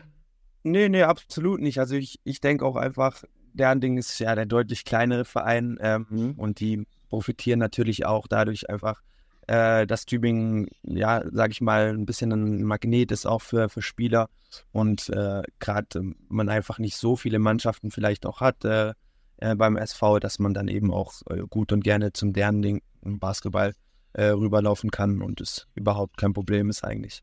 Nee, 0.63 0.89
nee, 0.89 1.03
absolut 1.03 1.61
nicht. 1.61 1.79
Also 1.79 1.95
ich, 1.95 2.19
ich 2.23 2.41
denke 2.41 2.65
auch 2.65 2.75
einfach, 2.75 3.23
deren 3.53 3.81
Ding 3.81 3.97
ist 3.97 4.17
ja 4.19 4.35
der 4.35 4.45
deutlich 4.45 4.85
kleinere 4.85 5.25
Verein 5.25 5.77
ähm, 5.81 6.05
mhm. 6.09 6.31
und 6.33 6.59
die 6.59 6.85
profitieren 7.09 7.59
natürlich 7.59 8.05
auch 8.05 8.27
dadurch 8.27 8.69
einfach, 8.69 9.01
äh, 9.47 9.85
dass 9.85 10.05
Tübingen, 10.05 10.67
ja, 10.83 11.23
sag 11.31 11.51
ich 11.51 11.61
mal, 11.61 11.89
ein 11.89 12.05
bisschen 12.05 12.31
ein 12.31 12.63
Magnet 12.63 13.11
ist 13.11 13.25
auch 13.25 13.41
für, 13.41 13.69
für 13.69 13.81
Spieler 13.81 14.29
und 14.71 15.09
äh, 15.09 15.43
gerade 15.59 15.99
äh, 15.99 16.13
man 16.29 16.49
einfach 16.49 16.79
nicht 16.79 16.97
so 16.97 17.15
viele 17.15 17.39
Mannschaften 17.39 17.91
vielleicht 17.91 18.25
auch 18.25 18.41
hat 18.41 18.65
äh, 18.65 18.93
äh 19.37 19.55
beim 19.55 19.77
SV, 19.77 20.19
dass 20.19 20.39
man 20.39 20.53
dann 20.53 20.67
eben 20.67 20.93
auch 20.93 21.13
äh, 21.29 21.43
gut 21.49 21.71
und 21.71 21.83
gerne 21.83 22.13
zum 22.13 22.33
deren 22.33 22.61
Ding 22.61 22.81
im 23.03 23.19
Basketball 23.19 23.73
rüberlaufen 24.17 24.91
kann 24.91 25.21
und 25.21 25.41
es 25.41 25.67
überhaupt 25.75 26.15
kein 26.15 26.31
Problem 26.31 26.69
ist 26.69 26.85
eigentlich. 26.85 27.21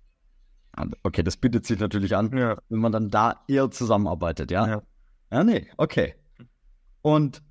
Okay, 1.03 1.23
das 1.23 1.39
bietet 1.39 1.65
sich 1.65 1.79
natürlich 1.79 2.15
an, 2.15 2.37
ja. 2.37 2.59
wenn 2.69 2.81
man 2.81 2.93
dann 2.93 3.09
da 3.09 3.45
eher 3.49 3.71
zusammenarbeitet, 3.71 4.51
ja? 4.51 4.69
Ja, 4.69 4.83
ja 5.31 5.43
nee, 5.43 5.69
okay. 5.79 6.15
Und 7.01 7.43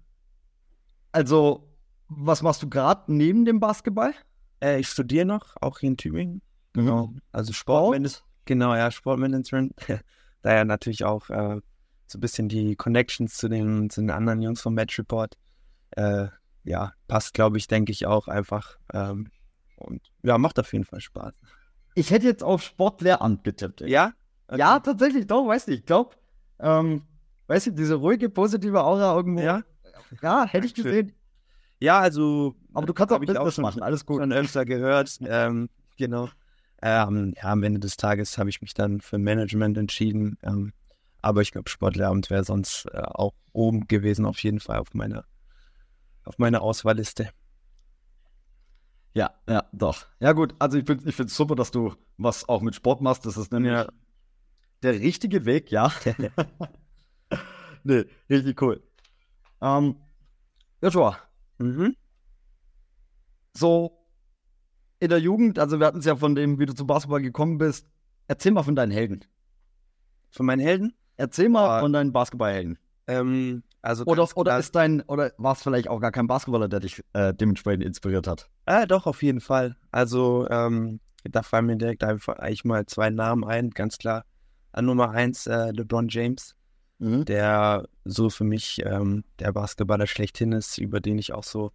also, 1.12 1.74
was 2.08 2.44
machst 2.44 2.62
du 2.62 2.70
gerade 2.70 3.12
neben 3.12 3.46
dem 3.46 3.60
Basketball? 3.60 4.14
Äh, 4.62 4.80
ich 4.80 4.88
studiere 4.88 5.26
noch, 5.26 5.56
auch 5.62 5.80
hier 5.80 5.90
in 5.90 5.98
Tübingen. 5.98 6.42
Genau. 6.74 7.14
Also 7.32 7.54
Sportmanagement. 7.54 8.24
Genau, 8.46 8.76
ja, 8.76 8.92
Sportmanagement. 8.92 9.74
da 10.42 10.54
ja 10.54 10.66
natürlich 10.66 11.04
auch 11.04 11.30
äh, 11.30 11.60
so 12.08 12.18
ein 12.18 12.22
bisschen 12.22 12.50
die 12.50 12.76
Connections 12.76 13.36
zu 13.36 13.50
den, 13.50 13.90
zu 13.90 14.02
den 14.02 14.12
anderen 14.12 14.42
Jungs 14.42 14.62
vom 14.62 14.74
Match 14.74 14.98
Report. 15.00 15.38
Äh, 15.92 16.28
ja, 16.64 16.94
passt, 17.08 17.34
glaube 17.34 17.58
ich, 17.58 17.68
denke 17.68 17.92
ich 17.92 18.06
auch 18.06 18.28
einfach. 18.28 18.78
Ähm, 18.94 19.30
und 19.78 20.02
ja, 20.24 20.38
macht 20.38 20.60
auf 20.60 20.72
jeden 20.74 20.86
Fall 20.86 21.02
Spaß. 21.02 21.34
Ich 21.96 22.12
hätte 22.12 22.28
jetzt 22.28 22.44
auf 22.44 22.62
Sportlehramt 22.62 23.44
getippt. 23.44 23.82
Ey. 23.82 23.90
Ja? 23.90 24.14
Okay. 24.48 24.60
Ja, 24.60 24.80
tatsächlich, 24.80 25.28
doch, 25.28 25.48
weiß 25.48 25.68
nicht. 25.68 25.80
Ich 25.80 25.86
glaube, 25.86 26.16
ähm, 26.60 27.04
weißt 27.48 27.68
du, 27.68 27.72
diese 27.72 27.96
ruhige, 27.96 28.30
positive 28.30 28.84
Aura 28.84 29.16
irgendwo. 29.16 29.42
Ja, 29.42 29.64
ja 30.22 30.46
hätte 30.46 30.68
ich 30.68 30.74
gesehen. 30.74 31.14
Ja, 31.82 32.00
also. 32.00 32.56
Aber 32.74 32.86
du 32.86 32.94
kannst 32.94 33.12
auch 33.14 33.20
Business 33.20 33.38
auch 33.38 33.52
schon, 33.52 33.64
machen, 33.64 33.82
alles 33.82 34.06
gut. 34.06 34.22
Schon 34.22 34.32
öfter 34.32 34.66
gehört. 34.66 35.18
Ähm, 35.24 35.70
genau. 35.98 36.30
Ähm, 36.82 37.34
ja, 37.36 37.52
am 37.52 37.64
Ende 37.64 37.80
des 37.80 37.98
Tages 37.98 38.38
habe 38.38 38.50
ich 38.50 38.62
mich 38.62 38.74
dann 38.74 39.02
für 39.02 39.18
Management 39.18 39.78
entschieden. 39.78 40.38
Ähm, 40.44 40.74
aber 41.22 41.42
ich 41.42 41.52
glaube, 41.52 41.70
Sportlehramt 41.70 42.30
wäre 42.30 42.44
sonst 42.44 42.86
äh, 42.86 43.02
auch 43.02 43.34
oben 43.52 43.88
gewesen, 43.88 44.26
auf 44.26 44.42
jeden 44.44 44.60
Fall 44.60 44.80
auf 44.80 44.94
meiner, 44.94 45.26
auf 46.24 46.38
meiner 46.38 46.62
Auswahlliste. 46.62 47.30
Ja, 49.14 49.32
ja, 49.48 49.64
doch. 49.74 50.06
Ja, 50.20 50.32
gut, 50.32 50.56
also 50.60 50.78
ich 50.78 50.86
finde 50.86 51.10
es 51.10 51.36
super, 51.36 51.56
dass 51.56 51.72
du 51.72 51.94
was 52.18 52.48
auch 52.48 52.62
mit 52.62 52.76
Sport 52.76 53.02
machst. 53.02 53.26
Das 53.26 53.38
ist 53.38 53.52
nämlich 53.52 53.74
ja. 53.74 53.88
der 54.84 54.94
richtige 54.94 55.46
Weg, 55.46 55.72
ja. 55.72 55.92
nee, 57.84 58.06
richtig 58.30 58.62
cool. 58.62 58.82
Ähm, 59.62 59.98
Joshua. 60.82 61.18
Mhm. 61.62 61.96
So, 63.56 63.98
in 65.00 65.10
der 65.10 65.20
Jugend, 65.20 65.60
also 65.60 65.80
wir 65.80 65.88
hatten 65.88 66.00
es 66.00 66.06
ja 66.06 66.16
von 66.16 66.36
dem, 66.36 66.60
wie 66.60 66.66
du 66.66 66.74
zum 66.74 66.88
Basketball 66.88 67.22
gekommen 67.22 67.58
bist. 67.58 67.88
Erzähl 68.28 68.52
mal 68.52 68.64
von 68.64 68.76
deinen 68.76 68.92
Helden. 68.92 69.26
Von 70.30 70.46
meinen 70.46 70.60
Helden? 70.60 70.94
Erzähl 71.18 71.50
mal 71.50 71.70
ah. 71.70 71.80
von 71.80 71.92
deinen 71.92 72.14
Basketballhelden. 72.14 72.78
Ähm, 73.08 73.64
also 73.82 74.06
oder, 74.06 74.28
oder 74.36 74.58
ist 74.60 74.76
dein, 74.76 75.02
oder 75.02 75.32
war 75.38 75.54
es 75.54 75.64
vielleicht 75.64 75.88
auch 75.88 76.00
gar 76.00 76.12
kein 76.12 76.28
Basketballer, 76.28 76.70
der 76.70 76.80
dich 76.80 77.04
äh, 77.14 77.34
dementsprechend 77.34 77.84
inspiriert 77.84 78.28
hat? 78.28 78.50
Ah, 78.66 78.86
doch, 78.86 79.08
auf 79.08 79.24
jeden 79.24 79.42
Fall. 79.42 79.76
Also, 79.92 80.48
ähm, 80.50 81.00
da 81.24 81.44
fallen 81.44 81.66
mir 81.66 81.78
direkt 81.78 82.04
einfach 82.04 82.38
eigentlich 82.38 82.64
mal 82.64 82.86
zwei 82.86 83.10
Namen 83.10 83.44
ein, 83.44 83.72
ganz 83.72 83.98
klar. 83.98 84.26
An 84.72 84.86
Nummer 84.86 85.12
eins 85.12 85.48
äh, 85.48 85.72
LeBron 85.72 86.08
James, 86.10 86.56
mhm. 87.02 87.26
der 87.26 87.88
so 88.06 88.30
für 88.30 88.44
mich 88.44 88.82
ähm, 88.86 89.24
der 89.40 89.52
Basketballer 89.52 90.08
schlechthin 90.08 90.52
ist, 90.54 90.78
über 90.78 91.02
den 91.02 91.18
ich 91.18 91.34
auch 91.34 91.44
so 91.44 91.72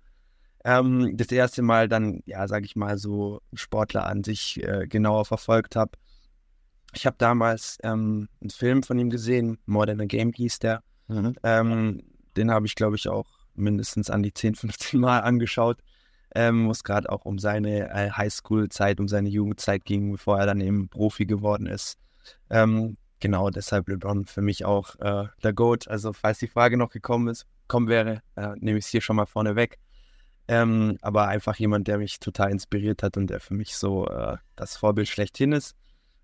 ähm, 0.65 1.17
das 1.17 1.29
erste 1.29 1.63
Mal 1.63 1.89
dann, 1.89 2.23
ja, 2.27 2.49
sag 2.49 2.65
ich 2.65 2.77
mal, 2.77 2.99
so 2.99 3.41
Sportler 3.53 4.07
an 4.07 4.25
sich 4.25 4.63
äh, 4.63 4.87
genauer 4.89 5.25
verfolgt 5.25 5.77
habe. 5.77 5.93
Ich 6.95 7.07
habe 7.07 7.17
damals 7.19 7.79
ähm, 7.83 8.29
einen 8.41 8.51
Film 8.51 8.83
von 8.83 8.99
ihm 8.99 9.11
gesehen, 9.11 9.59
More 9.67 9.87
Than 9.87 10.01
a 10.01 10.07
Game 10.07 10.33
hieß 10.33 10.61
der. 10.61 10.83
Mhm. 11.09 11.35
Ähm, 11.43 12.03
den 12.37 12.51
habe 12.51 12.67
ich, 12.67 12.75
glaube 12.75 12.97
ich, 12.97 13.09
auch 13.09 13.27
mindestens 13.55 14.11
an 14.11 14.23
die 14.23 14.33
10, 14.33 14.55
15 14.55 15.01
Mal 15.01 15.21
angeschaut. 15.21 15.79
Ähm, 16.35 16.67
wo 16.67 16.73
es 16.73 16.85
gerade 16.85 17.11
auch 17.11 17.25
um 17.25 17.39
seine 17.39 17.89
äh, 17.89 18.11
Highschool-Zeit, 18.11 19.01
um 19.01 19.09
seine 19.09 19.29
Jugendzeit 19.31 19.85
ging, 19.87 20.13
bevor 20.13 20.39
er 20.39 20.45
dann 20.45 20.61
eben 20.61 20.89
Profi 20.89 21.25
geworden 21.25 21.67
ist. 21.67 21.97
Ähm, 22.51 22.99
genau, 23.21 23.51
deshalb 23.51 23.89
LeBron 23.89 24.27
für 24.27 24.43
mich 24.43 24.65
auch 24.65 24.97
äh, 25.01 25.27
der 25.43 25.53
GOAT. 25.53 25.89
Also, 25.89 26.13
falls 26.13 26.39
die 26.39 26.49
Frage 26.49 26.77
noch 26.77 26.91
gekommen 26.91 27.29
ist, 27.29 27.47
kommen 27.69 27.89
wäre, 27.89 28.23
äh, 28.37 28.55
nehme 28.57 28.79
ich 28.79 28.87
es 28.87 28.91
hier 28.91 29.01
schon 29.01 29.17
mal 29.17 29.27
vorne 29.27 29.57
weg. 29.57 29.79
Ähm, 30.49 30.99
aber 31.03 31.27
einfach 31.27 31.57
jemand, 31.57 31.89
der 31.89 31.99
mich 31.99 32.21
total 32.21 32.53
inspiriert 32.53 33.03
hat 33.03 33.17
und 33.17 33.29
der 33.29 33.41
für 33.41 33.55
mich 33.55 33.77
so 33.77 34.07
äh, 34.07 34.37
das 34.55 34.77
Vorbild 34.77 35.09
schlechthin 35.09 35.53
ist. 35.53 35.75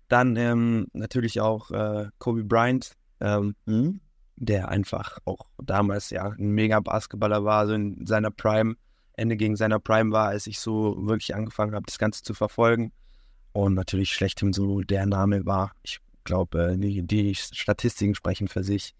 Dann 0.07 0.35
ähm, 0.37 0.87
natürlich 0.93 1.41
auch 1.41 1.71
äh, 1.71 2.07
Kobe 2.19 2.43
Bryant. 2.43 2.93
Ähm, 3.19 3.55
mhm 3.65 3.99
der 4.35 4.69
einfach 4.69 5.19
auch 5.25 5.47
damals 5.61 6.09
ja 6.09 6.29
ein 6.29 6.51
mega 6.51 6.79
Basketballer 6.79 7.43
war, 7.43 7.67
so 7.67 7.73
in 7.73 8.05
seiner 8.05 8.31
Prime, 8.31 8.75
Ende 9.13 9.37
gegen 9.37 9.55
seiner 9.55 9.79
Prime 9.79 10.11
war, 10.11 10.29
als 10.29 10.47
ich 10.47 10.59
so 10.59 10.95
wirklich 11.07 11.35
angefangen 11.35 11.75
habe, 11.75 11.85
das 11.85 11.99
Ganze 11.99 12.23
zu 12.23 12.33
verfolgen. 12.33 12.91
Und 13.51 13.75
natürlich 13.75 14.11
schlechthin 14.11 14.51
so 14.51 14.81
der 14.81 15.05
Name 15.05 15.45
war. 15.45 15.73
Ich 15.83 15.99
glaube, 16.23 16.73
äh, 16.73 16.77
die, 16.77 17.01
die, 17.03 17.35
Statistiken 17.35 18.15
sprechen 18.15 18.47
für 18.47 18.63
sich. 18.63 18.95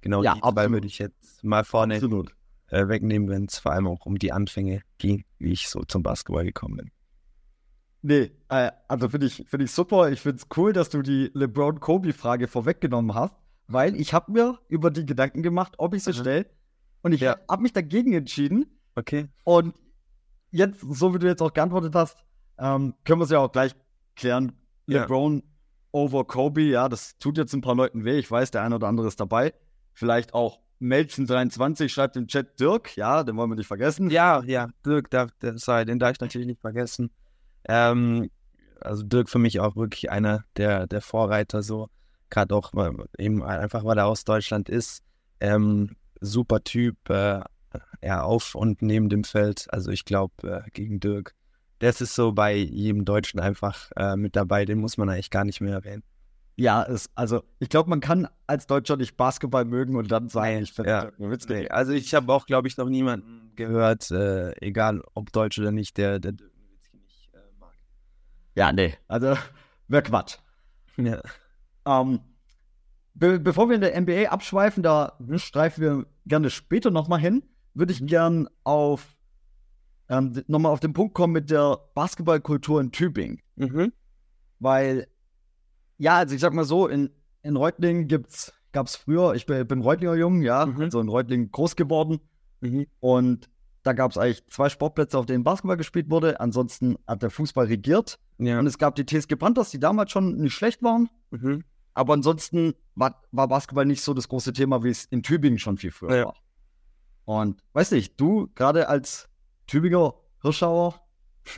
Genau, 0.00 0.22
ja, 0.22 0.34
die 0.34 0.40
zwei 0.40 0.70
würde 0.70 0.86
ich 0.86 0.98
jetzt 0.98 1.44
mal 1.44 1.64
vorne 1.64 1.96
äh, 1.96 2.88
wegnehmen, 2.88 3.28
wenn 3.28 3.44
es 3.44 3.58
vor 3.58 3.72
allem 3.72 3.86
auch 3.86 4.06
um 4.06 4.18
die 4.18 4.32
Anfänge 4.32 4.82
ging, 4.98 5.24
wie 5.38 5.52
ich 5.52 5.68
so 5.68 5.82
zum 5.84 6.02
Basketball 6.02 6.44
gekommen 6.44 6.76
bin. 6.76 6.90
Nee, 8.04 8.32
äh, 8.48 8.72
also 8.88 9.08
finde 9.08 9.28
ich, 9.28 9.44
find 9.46 9.62
ich 9.62 9.70
super. 9.70 10.10
Ich 10.10 10.20
finde 10.20 10.38
es 10.38 10.56
cool, 10.56 10.72
dass 10.72 10.90
du 10.90 11.02
die 11.02 11.30
LeBron-Kobe-Frage 11.34 12.48
vorweggenommen 12.48 13.14
hast 13.14 13.36
weil 13.72 13.98
ich 14.00 14.12
habe 14.12 14.32
mir 14.32 14.58
über 14.68 14.90
die 14.90 15.06
Gedanken 15.06 15.42
gemacht, 15.42 15.74
ob 15.78 15.94
ich 15.94 16.04
sie 16.04 16.12
stelle. 16.12 16.46
Und 17.02 17.12
ich 17.12 17.20
ja. 17.20 17.36
habe 17.48 17.62
mich 17.62 17.72
dagegen 17.72 18.12
entschieden. 18.12 18.66
Okay. 18.94 19.28
Und 19.44 19.74
jetzt, 20.50 20.80
so 20.80 21.14
wie 21.14 21.18
du 21.18 21.26
jetzt 21.26 21.42
auch 21.42 21.52
geantwortet 21.52 21.94
hast, 21.94 22.16
ähm, 22.58 22.94
können 23.04 23.20
wir 23.20 23.24
es 23.24 23.30
ja 23.30 23.40
auch 23.40 23.50
gleich 23.50 23.74
klären. 24.14 24.52
Ja. 24.86 25.02
LeBron 25.02 25.42
over 25.92 26.24
Kobe, 26.26 26.62
ja, 26.62 26.88
das 26.88 27.16
tut 27.18 27.38
jetzt 27.38 27.52
ein 27.52 27.60
paar 27.60 27.74
Leuten 27.74 28.04
weh. 28.04 28.18
Ich 28.18 28.30
weiß, 28.30 28.50
der 28.50 28.62
eine 28.62 28.76
oder 28.76 28.88
andere 28.88 29.06
ist 29.06 29.20
dabei. 29.20 29.54
Vielleicht 29.92 30.34
auch 30.34 30.60
Melzen23 30.80 31.88
schreibt 31.88 32.16
im 32.16 32.26
Chat 32.26 32.58
Dirk, 32.58 32.96
ja, 32.96 33.22
den 33.22 33.36
wollen 33.36 33.50
wir 33.50 33.56
nicht 33.56 33.68
vergessen. 33.68 34.10
Ja, 34.10 34.42
ja, 34.44 34.68
Dirk, 34.84 35.10
der, 35.10 35.28
sorry, 35.56 35.84
den 35.84 35.98
darf 35.98 36.12
ich 36.12 36.20
natürlich 36.20 36.46
nicht 36.46 36.60
vergessen. 36.60 37.10
Ähm, 37.68 38.30
also 38.80 39.04
Dirk 39.04 39.28
für 39.28 39.38
mich 39.38 39.60
auch 39.60 39.76
wirklich 39.76 40.10
einer 40.10 40.44
der, 40.56 40.86
der 40.86 41.00
Vorreiter 41.00 41.62
so 41.62 41.88
gerade 42.30 42.54
auch 42.54 42.72
eben 43.18 43.42
einfach, 43.44 43.84
weil 43.84 43.98
er 43.98 44.06
aus 44.06 44.24
Deutschland 44.24 44.68
ist. 44.68 45.02
Ähm, 45.38 45.96
super 46.20 46.64
Typ, 46.64 46.96
äh, 47.10 47.40
ja, 48.02 48.22
auf 48.22 48.54
und 48.54 48.82
neben 48.82 49.08
dem 49.08 49.22
Feld. 49.22 49.66
Also 49.70 49.90
ich 49.90 50.04
glaube, 50.04 50.64
äh, 50.66 50.70
gegen 50.72 50.98
Dirk, 50.98 51.34
das 51.82 52.00
ist 52.00 52.14
so 52.14 52.30
bei 52.30 52.54
jedem 52.54 53.04
Deutschen 53.04 53.40
einfach 53.40 53.90
äh, 53.96 54.14
mit 54.14 54.36
dabei, 54.36 54.64
den 54.64 54.78
muss 54.78 54.98
man 54.98 55.08
eigentlich 55.08 55.30
gar 55.30 55.44
nicht 55.44 55.60
mehr 55.60 55.74
erwähnen. 55.74 56.04
Ja, 56.54 56.84
es, 56.84 57.10
also 57.16 57.42
ich 57.58 57.70
glaube, 57.70 57.90
man 57.90 57.98
kann 57.98 58.28
als 58.46 58.68
Deutscher 58.68 58.96
nicht 58.96 59.16
Basketball 59.16 59.64
mögen 59.64 59.96
und 59.96 60.12
dann 60.12 60.28
sagen, 60.28 60.62
ich 60.62 60.72
finde 60.72 60.90
ja. 60.90 61.10
Nee, 61.18 61.68
also 61.70 61.90
ich 61.90 62.14
habe 62.14 62.32
auch, 62.32 62.46
glaube 62.46 62.68
ich, 62.68 62.76
noch 62.76 62.88
niemanden 62.88 63.50
gehört, 63.56 64.12
äh, 64.12 64.52
egal 64.64 65.02
ob 65.14 65.32
Deutsch 65.32 65.58
oder 65.58 65.72
nicht, 65.72 65.96
der, 65.96 66.20
der 66.20 66.32
Nowitzki 66.32 66.98
nicht 66.98 67.34
äh, 67.34 67.38
mag. 67.58 67.72
Ja, 68.54 68.72
nee, 68.72 68.94
also 69.08 69.36
wäre 69.88 70.02
Quatsch. 70.04 70.36
Ja. 70.98 71.20
Ähm, 71.84 72.20
be 73.14 73.40
bevor 73.40 73.68
wir 73.68 73.74
in 73.74 73.80
der 73.80 74.00
NBA 74.00 74.28
abschweifen, 74.28 74.84
da 74.84 75.18
streifen 75.34 75.82
wir 75.82 76.06
gerne 76.26 76.48
später 76.50 76.92
nochmal 76.92 77.18
hin, 77.18 77.42
würde 77.74 77.92
ich 77.92 78.06
gern 78.06 78.48
auf 78.62 79.16
ähm, 80.12 80.44
nochmal 80.46 80.72
auf 80.72 80.80
den 80.80 80.92
Punkt 80.92 81.14
kommen 81.14 81.32
mit 81.32 81.50
der 81.50 81.78
Basketballkultur 81.94 82.80
in 82.82 82.92
Tübingen. 82.92 83.40
Mhm. 83.56 83.92
Weil 84.58 85.06
Ja, 85.96 86.18
also 86.18 86.34
ich 86.34 86.40
sag 86.40 86.52
mal 86.52 86.64
so, 86.64 86.86
in, 86.86 87.10
in 87.42 87.56
Reutlingen 87.56 88.08
gibt's, 88.08 88.52
gab's 88.72 88.94
früher, 88.94 89.34
ich 89.34 89.46
bin, 89.46 89.66
bin 89.66 89.80
Reutlinger 89.80 90.14
Jung, 90.14 90.42
ja, 90.42 90.66
mhm. 90.66 90.82
also 90.82 91.00
in 91.00 91.08
Reutlingen 91.08 91.50
groß 91.50 91.76
geworden. 91.76 92.20
Mhm. 92.60 92.86
Und 93.00 93.48
da 93.84 93.94
gab 93.94 94.10
es 94.10 94.18
eigentlich 94.18 94.46
zwei 94.48 94.68
Sportplätze, 94.68 95.18
auf 95.18 95.24
denen 95.24 95.44
Basketball 95.44 95.78
gespielt 95.78 96.10
wurde. 96.10 96.40
Ansonsten 96.40 96.98
hat 97.06 97.22
der 97.22 97.30
Fußball 97.30 97.66
regiert. 97.66 98.18
Ja. 98.38 98.58
Und 98.58 98.66
es 98.66 98.76
gab 98.76 98.94
die 98.94 99.06
TSG 99.06 99.36
Panthers, 99.36 99.70
die 99.70 99.80
damals 99.80 100.12
schon 100.12 100.36
nicht 100.36 100.52
schlecht 100.52 100.82
waren. 100.82 101.08
Mhm. 101.30 101.64
Aber 101.94 102.12
ansonsten 102.12 102.74
war, 102.94 103.22
war, 103.32 103.48
Basketball 103.48 103.86
nicht 103.86 104.02
so 104.02 104.12
das 104.12 104.28
große 104.28 104.52
Thema, 104.52 104.84
wie 104.84 104.90
es 104.90 105.06
in 105.06 105.22
Tübingen 105.22 105.58
schon 105.58 105.78
viel 105.78 105.90
früher 105.90 106.16
ja. 106.16 106.24
war. 106.26 106.36
Und 107.24 107.62
weiß 107.72 107.92
nicht, 107.92 108.20
du 108.20 108.50
gerade 108.54 108.88
als 108.88 109.28
Tübinger 109.66 110.14
Hirschauer, 110.42 111.00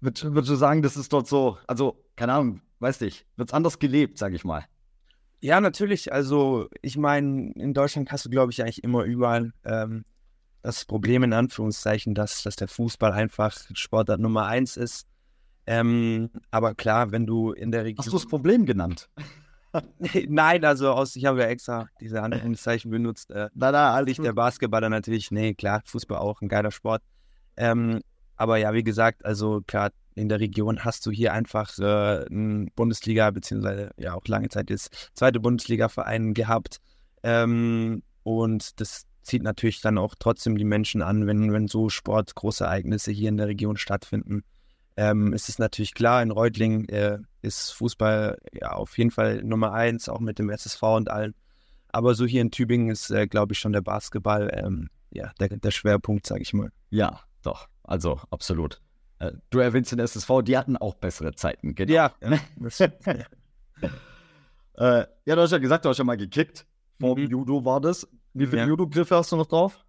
würdest 0.00 0.24
würd 0.24 0.48
du 0.48 0.54
sagen, 0.54 0.82
das 0.82 0.96
ist 0.96 1.12
dort 1.12 1.26
so, 1.26 1.58
also 1.66 2.04
keine 2.16 2.32
Ahnung, 2.34 2.62
weiß 2.78 3.00
nicht, 3.00 3.26
wird 3.36 3.50
es 3.50 3.54
anders 3.54 3.78
gelebt, 3.78 4.18
sag 4.18 4.32
ich 4.32 4.44
mal. 4.44 4.64
Ja, 5.42 5.60
natürlich. 5.60 6.12
Also, 6.12 6.68
ich 6.82 6.96
meine, 6.98 7.52
in 7.52 7.72
Deutschland 7.72 8.12
hast 8.12 8.26
du, 8.26 8.30
glaube 8.30 8.52
ich, 8.52 8.62
eigentlich 8.62 8.84
immer 8.84 9.04
überall 9.04 9.52
ähm, 9.64 10.04
das 10.62 10.84
Problem 10.84 11.22
in 11.22 11.32
Anführungszeichen, 11.32 12.14
dass, 12.14 12.42
dass 12.42 12.56
der 12.56 12.68
Fußball 12.68 13.12
einfach 13.12 13.56
Sportart 13.72 14.20
Nummer 14.20 14.46
eins 14.46 14.76
ist. 14.76 15.06
Ähm, 15.66 16.30
aber 16.50 16.74
klar, 16.74 17.10
wenn 17.12 17.26
du 17.26 17.52
in 17.52 17.70
der 17.70 17.84
Region. 17.84 17.98
Hast 18.04 18.08
du 18.08 18.18
das 18.18 18.26
Problem 18.26 18.66
genannt? 18.66 19.08
Nein, 20.28 20.64
also 20.64 20.90
aus, 20.90 21.16
ich 21.16 21.24
habe 21.24 21.40
ja 21.40 21.46
extra 21.46 21.88
diese 22.00 22.22
Anführungszeichen 22.22 22.90
benutzt. 22.90 23.30
Äh, 23.30 23.48
na, 23.54 23.72
na, 23.72 23.94
alles 23.94 24.16
der 24.16 24.32
Basketballer 24.32 24.88
natürlich. 24.88 25.30
Nee, 25.30 25.54
klar, 25.54 25.82
Fußball 25.84 26.18
auch 26.18 26.40
ein 26.40 26.48
geiler 26.48 26.70
Sport. 26.70 27.02
Ähm, 27.56 28.00
aber 28.36 28.56
ja, 28.56 28.72
wie 28.72 28.82
gesagt, 28.82 29.24
also 29.24 29.60
klar, 29.66 29.90
in 30.14 30.28
der 30.28 30.40
Region 30.40 30.84
hast 30.84 31.06
du 31.06 31.10
hier 31.10 31.32
einfach 31.32 31.78
äh, 31.78 32.26
einen 32.26 32.70
Bundesliga, 32.74 33.30
beziehungsweise 33.30 33.90
ja 33.96 34.14
auch 34.14 34.26
lange 34.26 34.48
Zeit 34.48 34.70
jetzt 34.70 35.10
zweite 35.14 35.40
Bundesliga-Verein 35.40 36.34
gehabt. 36.34 36.80
Ähm, 37.22 38.02
und 38.22 38.80
das 38.80 39.06
zieht 39.22 39.42
natürlich 39.42 39.80
dann 39.80 39.98
auch 39.98 40.14
trotzdem 40.18 40.56
die 40.56 40.64
Menschen 40.64 41.02
an, 41.02 41.26
wenn, 41.26 41.52
wenn 41.52 41.68
so 41.68 41.88
Sportgroßereignisse 41.88 43.12
hier 43.12 43.28
in 43.28 43.36
der 43.36 43.48
Region 43.48 43.76
stattfinden. 43.76 44.42
Ähm, 44.96 45.32
es 45.32 45.48
ist 45.48 45.58
natürlich 45.58 45.94
klar, 45.94 46.22
in 46.22 46.30
Reutlingen 46.30 46.88
äh, 46.88 47.18
ist 47.42 47.70
Fußball 47.72 48.38
ja 48.52 48.72
auf 48.72 48.98
jeden 48.98 49.10
Fall 49.10 49.42
Nummer 49.42 49.72
eins, 49.72 50.08
auch 50.08 50.20
mit 50.20 50.38
dem 50.38 50.50
SSV 50.50 50.82
und 50.82 51.10
allen. 51.10 51.34
Aber 51.88 52.14
so 52.14 52.24
hier 52.26 52.42
in 52.42 52.50
Tübingen 52.50 52.90
ist, 52.90 53.10
äh, 53.10 53.26
glaube 53.26 53.52
ich, 53.52 53.58
schon 53.58 53.72
der 53.72 53.80
Basketball 53.80 54.50
ähm, 54.54 54.88
ja, 55.10 55.32
der, 55.40 55.48
der 55.48 55.70
Schwerpunkt, 55.70 56.26
sage 56.26 56.42
ich 56.42 56.52
mal. 56.52 56.70
Ja, 56.90 57.20
doch. 57.42 57.68
Also 57.82 58.20
absolut. 58.30 58.80
Äh, 59.18 59.32
du 59.50 59.58
erwähnst 59.58 59.92
den 59.92 59.98
SSV, 59.98 60.42
die 60.42 60.56
hatten 60.56 60.76
auch 60.76 60.94
bessere 60.94 61.34
Zeiten, 61.34 61.74
genau. 61.74 62.10
Ja. 64.72 65.00
äh, 65.00 65.06
ja, 65.24 65.34
du 65.34 65.40
hast 65.40 65.52
ja 65.52 65.58
gesagt, 65.58 65.84
du 65.84 65.88
hast 65.88 65.98
ja 65.98 66.04
mal 66.04 66.16
gekickt. 66.16 66.66
Vor 67.00 67.18
mhm. 67.18 67.26
Judo 67.26 67.64
war 67.64 67.80
das. 67.80 68.06
Wie 68.34 68.46
viele 68.46 68.62
ja. 68.62 68.68
Judo-Griffe 68.68 69.16
hast 69.16 69.32
du 69.32 69.36
noch 69.36 69.46
drauf? 69.46 69.84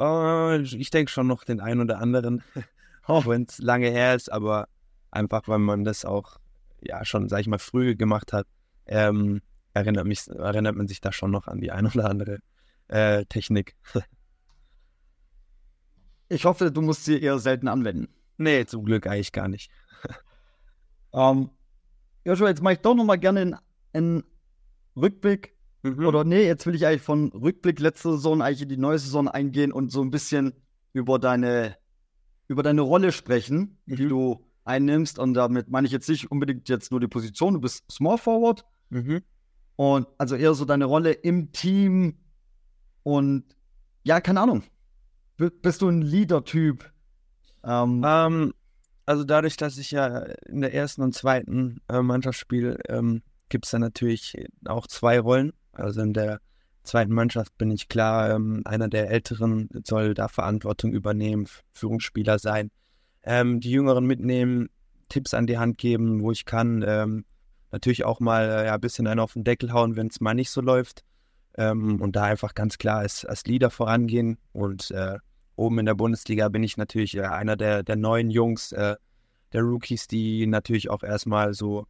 Uh, 0.00 0.58
ich 0.60 0.90
denke 0.90 1.10
schon 1.10 1.26
noch 1.26 1.44
den 1.44 1.60
einen 1.60 1.80
oder 1.80 1.98
anderen, 1.98 2.42
auch 3.04 3.26
wenn 3.26 3.44
es 3.44 3.58
lange 3.58 3.88
her 3.88 4.14
ist, 4.14 4.32
aber 4.32 4.68
einfach, 5.10 5.42
weil 5.46 5.58
man 5.58 5.84
das 5.84 6.04
auch 6.04 6.38
ja 6.82 7.04
schon, 7.04 7.28
sag 7.28 7.40
ich 7.40 7.48
mal, 7.48 7.58
früh 7.58 7.94
gemacht 7.96 8.32
hat, 8.32 8.46
ähm, 8.86 9.40
erinnert, 9.74 10.06
mich, 10.06 10.28
erinnert 10.28 10.76
man 10.76 10.88
sich 10.88 11.00
da 11.00 11.12
schon 11.12 11.30
noch 11.30 11.46
an 11.46 11.60
die 11.60 11.70
ein 11.70 11.86
oder 11.86 12.08
andere 12.08 12.38
äh, 12.88 13.24
Technik. 13.26 13.74
ich 16.28 16.44
hoffe, 16.44 16.70
du 16.70 16.82
musst 16.82 17.04
sie 17.04 17.20
eher 17.20 17.38
selten 17.38 17.68
anwenden. 17.68 18.08
Nee, 18.38 18.64
zum 18.66 18.84
Glück 18.84 19.06
eigentlich 19.06 19.32
gar 19.32 19.48
nicht. 19.48 19.70
ähm, 21.12 21.50
Joshua, 22.24 22.48
jetzt 22.48 22.62
mache 22.62 22.74
ich 22.74 22.80
doch 22.80 22.94
noch 22.94 23.04
mal 23.04 23.18
gerne 23.18 23.58
einen, 23.92 24.24
Rückblick. 24.96 25.56
Mhm. 25.82 26.06
Oder 26.06 26.24
nee, 26.24 26.46
jetzt 26.46 26.66
will 26.66 26.74
ich 26.74 26.86
eigentlich 26.86 27.02
von 27.02 27.28
Rückblick 27.32 27.80
letzte 27.80 28.12
Saison 28.12 28.42
eigentlich 28.42 28.62
in 28.62 28.68
die 28.68 28.76
neue 28.76 28.98
Saison 28.98 29.28
eingehen 29.28 29.72
und 29.72 29.90
so 29.90 30.02
ein 30.02 30.10
bisschen 30.10 30.54
über 30.92 31.18
deine, 31.18 31.76
über 32.48 32.62
deine 32.62 32.82
Rolle 32.82 33.12
sprechen, 33.12 33.78
mhm. 33.86 33.96
die 33.96 34.08
du 34.08 34.44
einnimmst. 34.64 35.18
Und 35.18 35.34
damit 35.34 35.68
meine 35.68 35.86
ich 35.86 35.92
jetzt 35.92 36.08
nicht 36.08 36.30
unbedingt 36.30 36.68
jetzt 36.68 36.90
nur 36.90 37.00
die 37.00 37.08
Position, 37.08 37.54
du 37.54 37.60
bist 37.60 37.90
Small 37.90 38.18
Forward. 38.18 38.64
Mhm. 38.90 39.22
Und 39.76 40.06
also 40.18 40.36
eher 40.36 40.54
so 40.54 40.64
deine 40.64 40.84
Rolle 40.84 41.12
im 41.12 41.52
Team. 41.52 42.18
Und 43.02 43.44
ja, 44.04 44.20
keine 44.20 44.40
Ahnung. 44.40 44.62
B 45.36 45.48
bist 45.50 45.82
du 45.82 45.88
ein 45.88 46.02
Leader-Typ? 46.02 46.92
Ähm, 47.64 48.02
ähm, 48.04 48.54
also 49.06 49.24
dadurch, 49.24 49.56
dass 49.56 49.78
ich 49.78 49.90
ja 49.90 50.18
in 50.46 50.60
der 50.60 50.74
ersten 50.74 51.02
und 51.02 51.14
zweiten 51.14 51.80
äh, 51.88 52.02
Mannschaft 52.02 52.38
spiele, 52.38 52.78
ähm, 52.88 53.22
gibt 53.48 53.64
es 53.64 53.70
da 53.70 53.78
natürlich 53.78 54.46
auch 54.66 54.86
zwei 54.86 55.18
Rollen. 55.20 55.52
Also 55.72 56.02
in 56.02 56.12
der 56.12 56.40
zweiten 56.84 57.12
Mannschaft 57.12 57.56
bin 57.58 57.70
ich 57.70 57.88
klar, 57.88 58.30
ähm, 58.30 58.62
einer 58.64 58.88
der 58.88 59.10
Älteren 59.10 59.68
soll 59.84 60.14
da 60.14 60.28
Verantwortung 60.28 60.92
übernehmen, 60.92 61.46
Führungsspieler 61.72 62.38
sein, 62.38 62.70
ähm, 63.24 63.60
die 63.60 63.70
Jüngeren 63.70 64.04
mitnehmen, 64.06 64.68
Tipps 65.08 65.34
an 65.34 65.46
die 65.46 65.58
Hand 65.58 65.78
geben, 65.78 66.22
wo 66.22 66.32
ich 66.32 66.44
kann. 66.44 66.84
Ähm, 66.86 67.24
natürlich 67.70 68.04
auch 68.04 68.20
mal 68.20 68.44
äh, 68.44 68.66
ja, 68.66 68.74
ein 68.74 68.80
bisschen 68.80 69.06
einen 69.06 69.20
auf 69.20 69.32
den 69.32 69.44
Deckel 69.44 69.72
hauen, 69.72 69.96
wenn 69.96 70.08
es 70.08 70.20
mal 70.20 70.34
nicht 70.34 70.50
so 70.50 70.60
läuft. 70.60 71.04
Ähm, 71.56 72.00
und 72.00 72.16
da 72.16 72.24
einfach 72.24 72.54
ganz 72.54 72.78
klar 72.78 72.98
als, 72.98 73.24
als 73.24 73.44
Leader 73.44 73.70
vorangehen 73.70 74.38
und 74.52 74.90
äh, 74.90 75.18
oben 75.56 75.78
in 75.80 75.86
der 75.86 75.94
Bundesliga 75.94 76.48
bin 76.48 76.62
ich 76.62 76.78
natürlich 76.78 77.16
äh, 77.16 77.22
einer 77.22 77.56
der, 77.56 77.82
der 77.82 77.96
neuen 77.96 78.30
Jungs, 78.30 78.72
äh, 78.72 78.96
der 79.52 79.62
Rookies, 79.62 80.06
die 80.06 80.46
natürlich 80.46 80.88
auch 80.88 81.02
erstmal 81.02 81.52
so 81.52 81.80
ein 81.80 81.86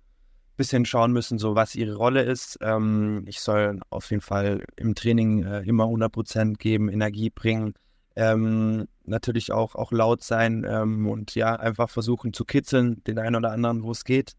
bisschen 0.56 0.84
schauen 0.84 1.12
müssen, 1.12 1.38
so 1.38 1.54
was 1.54 1.76
ihre 1.76 1.94
Rolle 1.94 2.22
ist. 2.22 2.58
Ähm, 2.60 3.24
ich 3.26 3.40
soll 3.40 3.78
auf 3.90 4.10
jeden 4.10 4.20
Fall 4.20 4.64
im 4.76 4.96
Training 4.96 5.44
äh, 5.44 5.60
immer 5.60 5.84
100% 5.84 6.56
geben, 6.56 6.88
Energie 6.88 7.30
bringen, 7.30 7.74
ähm, 8.16 8.88
natürlich 9.04 9.52
auch, 9.52 9.74
auch 9.74 9.92
laut 9.92 10.22
sein 10.22 10.64
ähm, 10.68 11.08
und 11.08 11.34
ja, 11.34 11.56
einfach 11.56 11.90
versuchen 11.90 12.32
zu 12.32 12.44
kitzeln, 12.44 13.02
den 13.04 13.18
einen 13.18 13.36
oder 13.36 13.52
anderen, 13.52 13.82
wo 13.82 13.90
es 13.90 14.04
geht. 14.04 14.32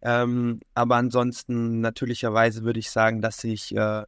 Ähm, 0.00 0.60
aber 0.74 0.96
ansonsten 0.96 1.80
natürlicherweise 1.80 2.62
würde 2.62 2.78
ich 2.78 2.90
sagen, 2.90 3.20
dass 3.20 3.42
ich 3.44 3.74
äh, 3.76 4.04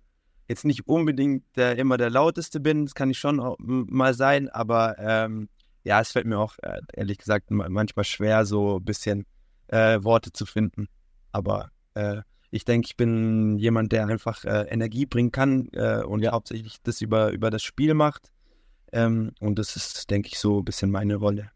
jetzt 0.48 0.64
nicht 0.64 0.86
unbedingt 0.86 1.44
der, 1.56 1.78
immer 1.78 1.96
der 1.96 2.10
lauteste 2.10 2.60
bin, 2.60 2.86
das 2.86 2.94
kann 2.94 3.10
ich 3.10 3.18
schon 3.18 3.56
mal 3.58 4.14
sein, 4.14 4.48
aber 4.48 4.96
ähm, 4.98 5.48
ja, 5.84 6.00
es 6.00 6.12
fällt 6.12 6.26
mir 6.26 6.38
auch 6.38 6.56
äh, 6.62 6.80
ehrlich 6.92 7.18
gesagt 7.18 7.50
manchmal 7.50 8.04
schwer, 8.04 8.44
so 8.44 8.76
ein 8.76 8.84
bisschen 8.84 9.26
äh, 9.68 10.02
Worte 10.02 10.32
zu 10.32 10.46
finden. 10.46 10.88
Aber 11.32 11.70
äh, 11.94 12.22
ich 12.50 12.64
denke, 12.64 12.86
ich 12.86 12.96
bin 12.96 13.56
jemand, 13.58 13.92
der 13.92 14.06
einfach 14.06 14.44
äh, 14.44 14.62
Energie 14.68 15.06
bringen 15.06 15.32
kann 15.32 15.68
äh, 15.72 16.02
und 16.02 16.22
ja. 16.22 16.32
hauptsächlich 16.32 16.78
das 16.82 17.00
über, 17.00 17.30
über 17.30 17.50
das 17.50 17.62
Spiel 17.62 17.94
macht. 17.94 18.30
Ähm, 18.92 19.32
und 19.40 19.58
das 19.58 19.76
ist, 19.76 20.10
denke 20.10 20.28
ich, 20.28 20.38
so 20.38 20.58
ein 20.58 20.64
bisschen 20.64 20.90
meine 20.90 21.16
Rolle. 21.16 21.50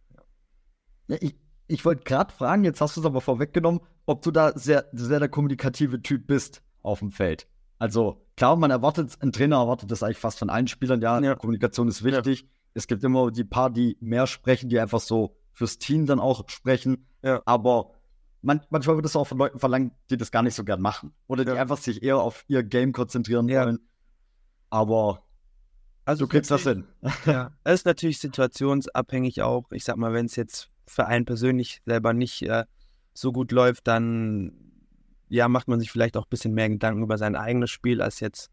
Ja, 1.08 1.16
ich, 1.20 1.34
ich 1.66 1.84
wollte 1.84 2.04
gerade 2.04 2.32
fragen, 2.32 2.64
jetzt 2.64 2.80
hast 2.80 2.96
du 2.96 3.00
es 3.00 3.06
aber 3.06 3.20
vorweggenommen, 3.20 3.80
ob 4.06 4.22
du 4.22 4.30
da 4.30 4.56
sehr, 4.56 4.86
sehr 4.92 5.18
der 5.18 5.28
kommunikative 5.28 6.02
Typ 6.02 6.26
bist 6.26 6.62
auf 6.82 7.00
dem 7.00 7.10
Feld. 7.10 7.48
Also 7.78 8.24
klar, 8.36 8.56
man 8.56 8.70
erwartet, 8.70 9.16
ein 9.20 9.32
Trainer 9.32 9.56
erwartet 9.56 9.90
das 9.90 10.02
eigentlich 10.02 10.18
fast 10.18 10.38
von 10.38 10.50
allen 10.50 10.68
Spielern, 10.68 11.00
ja, 11.00 11.20
ja. 11.20 11.34
Kommunikation 11.34 11.88
ist 11.88 12.04
wichtig. 12.04 12.42
Ja. 12.42 12.46
Es 12.74 12.86
gibt 12.86 13.04
immer 13.04 13.30
die 13.30 13.44
paar, 13.44 13.70
die 13.70 13.96
mehr 14.00 14.26
sprechen, 14.26 14.68
die 14.68 14.80
einfach 14.80 15.00
so 15.00 15.36
fürs 15.52 15.78
Team 15.78 16.06
dann 16.06 16.20
auch 16.20 16.48
sprechen. 16.48 17.06
Ja. 17.22 17.42
Aber 17.46 17.92
man, 18.42 18.60
manchmal 18.70 18.96
wird 18.96 19.06
es 19.06 19.16
auch 19.16 19.26
von 19.26 19.38
Leuten 19.38 19.58
verlangt, 19.58 19.92
die 20.10 20.16
das 20.16 20.30
gar 20.30 20.42
nicht 20.42 20.54
so 20.54 20.64
gern 20.64 20.80
machen. 20.80 21.14
Oder 21.26 21.44
die 21.44 21.52
einfach 21.52 21.78
sich 21.78 22.02
eher 22.02 22.18
auf 22.18 22.44
ihr 22.48 22.62
Game 22.62 22.92
konzentrieren 22.92 23.48
wollen. 23.48 23.78
Aber 24.70 25.23
also 26.04 26.24
du 26.24 26.28
kriegst 26.28 26.50
das 26.50 26.62
hin. 26.62 26.84
Ja, 27.26 27.52
es 27.64 27.80
ist 27.80 27.86
natürlich 27.86 28.18
situationsabhängig 28.18 29.42
auch. 29.42 29.70
Ich 29.72 29.84
sag 29.84 29.96
mal, 29.96 30.12
wenn 30.12 30.26
es 30.26 30.36
jetzt 30.36 30.70
für 30.86 31.06
einen 31.06 31.24
persönlich 31.24 31.80
selber 31.86 32.12
nicht 32.12 32.42
äh, 32.42 32.64
so 33.14 33.32
gut 33.32 33.52
läuft, 33.52 33.86
dann 33.86 34.52
ja, 35.28 35.48
macht 35.48 35.68
man 35.68 35.80
sich 35.80 35.90
vielleicht 35.90 36.16
auch 36.16 36.26
ein 36.26 36.30
bisschen 36.30 36.54
mehr 36.54 36.68
Gedanken 36.68 37.02
über 37.02 37.18
sein 37.18 37.36
eigenes 37.36 37.70
Spiel, 37.70 38.02
als 38.02 38.20
jetzt 38.20 38.50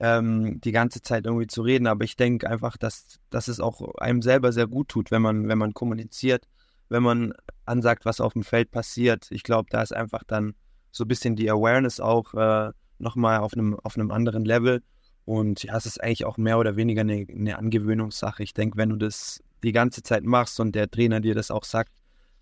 ähm, 0.00 0.60
die 0.60 0.72
ganze 0.72 1.02
Zeit 1.02 1.26
irgendwie 1.26 1.46
zu 1.46 1.62
reden. 1.62 1.86
Aber 1.86 2.04
ich 2.04 2.16
denke 2.16 2.48
einfach, 2.48 2.76
dass, 2.76 3.20
dass 3.30 3.48
es 3.48 3.60
auch 3.60 3.94
einem 3.96 4.22
selber 4.22 4.52
sehr 4.52 4.66
gut 4.66 4.88
tut, 4.88 5.10
wenn 5.10 5.22
man, 5.22 5.48
wenn 5.48 5.58
man 5.58 5.74
kommuniziert, 5.74 6.48
wenn 6.88 7.02
man 7.02 7.34
ansagt, 7.66 8.04
was 8.04 8.20
auf 8.20 8.32
dem 8.32 8.42
Feld 8.42 8.70
passiert. 8.70 9.26
Ich 9.30 9.42
glaube, 9.42 9.68
da 9.70 9.82
ist 9.82 9.94
einfach 9.94 10.24
dann 10.24 10.54
so 10.90 11.04
ein 11.04 11.08
bisschen 11.08 11.36
die 11.36 11.50
Awareness 11.50 12.00
auch 12.00 12.34
äh, 12.34 12.72
nochmal 12.98 13.38
auf 13.38 13.52
einem, 13.54 13.78
auf 13.80 13.96
einem 13.96 14.10
anderen 14.10 14.44
Level. 14.44 14.82
Und 15.24 15.62
ja, 15.62 15.76
es 15.76 15.86
ist 15.86 16.02
eigentlich 16.02 16.24
auch 16.24 16.36
mehr 16.36 16.58
oder 16.58 16.76
weniger 16.76 17.00
eine, 17.00 17.26
eine 17.28 17.58
Angewöhnungssache. 17.58 18.42
Ich 18.42 18.54
denke, 18.54 18.76
wenn 18.76 18.90
du 18.90 18.96
das 18.96 19.42
die 19.62 19.72
ganze 19.72 20.02
Zeit 20.02 20.24
machst 20.24 20.60
und 20.60 20.74
der 20.74 20.90
Trainer 20.90 21.20
dir 21.20 21.34
das 21.34 21.50
auch 21.50 21.64
sagt, 21.64 21.92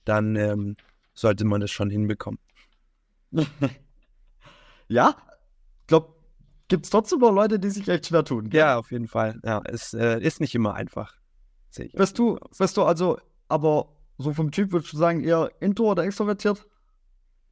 dann 0.04 0.34
ähm, 0.36 0.76
sollte 1.14 1.44
man 1.44 1.60
das 1.60 1.70
schon 1.70 1.90
hinbekommen. 1.90 2.40
ja, 4.88 5.16
ich 5.80 5.86
glaube, 5.86 6.14
gibt 6.68 6.84
es 6.84 6.90
trotzdem 6.90 7.20
noch 7.20 7.32
Leute, 7.32 7.58
die 7.58 7.70
sich 7.70 7.88
echt 7.88 8.06
schwer 8.06 8.24
tun. 8.24 8.50
Gell? 8.50 8.60
Ja, 8.60 8.78
auf 8.78 8.90
jeden 8.90 9.06
Fall. 9.06 9.38
Ja, 9.44 9.62
es 9.64 9.94
äh, 9.94 10.20
ist 10.20 10.40
nicht 10.40 10.54
immer 10.54 10.74
einfach. 10.74 11.14
Bist 11.94 12.18
du, 12.18 12.38
bist 12.58 12.76
du 12.76 12.82
also, 12.82 13.18
aber 13.48 13.88
so 14.18 14.32
vom 14.32 14.50
Typ 14.50 14.72
würdest 14.72 14.92
du 14.92 14.98
sagen, 14.98 15.22
eher 15.22 15.50
intro 15.60 15.90
oder 15.90 16.04
extrovertiert? 16.04 16.66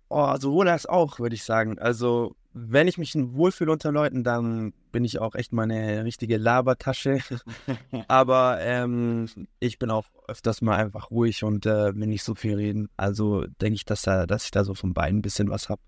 Oh, 0.08 0.36
sowohl 0.38 0.68
als 0.68 0.86
auch, 0.86 1.20
würde 1.20 1.36
ich 1.36 1.44
sagen. 1.44 1.78
Also, 1.78 2.34
wenn 2.52 2.88
ich 2.88 2.98
mich 2.98 3.14
wohlfühle 3.14 3.70
unter 3.70 3.92
Leuten, 3.92 4.24
dann 4.24 4.72
bin 4.90 5.04
ich 5.04 5.20
auch 5.20 5.34
echt 5.34 5.52
meine 5.52 6.04
richtige 6.04 6.36
Labertasche. 6.36 7.20
Aber 8.08 8.58
ähm, 8.60 9.28
ich 9.60 9.78
bin 9.78 9.90
auch 9.90 10.06
öfters 10.26 10.60
mal 10.60 10.76
einfach 10.76 11.10
ruhig 11.10 11.44
und 11.44 11.66
äh, 11.66 11.94
will 11.94 12.08
nicht 12.08 12.24
so 12.24 12.34
viel 12.34 12.54
reden. 12.54 12.88
Also 12.96 13.46
denke 13.60 13.74
ich, 13.74 13.84
dass, 13.84 14.02
da, 14.02 14.26
dass 14.26 14.44
ich 14.44 14.50
da 14.50 14.64
so 14.64 14.74
von 14.74 14.94
beiden 14.94 15.18
ein 15.18 15.22
bisschen 15.22 15.48
was 15.48 15.68
habe. 15.68 15.80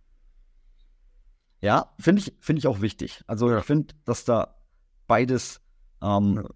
Ja, 1.60 1.92
finde 1.98 2.22
ich, 2.22 2.32
find 2.40 2.58
ich 2.58 2.66
auch 2.66 2.80
wichtig. 2.80 3.22
Also 3.26 3.56
ich 3.56 3.64
finde, 3.64 3.94
dass 4.04 4.24
da 4.24 4.56
beides 5.06 5.60
ähm, 6.00 6.46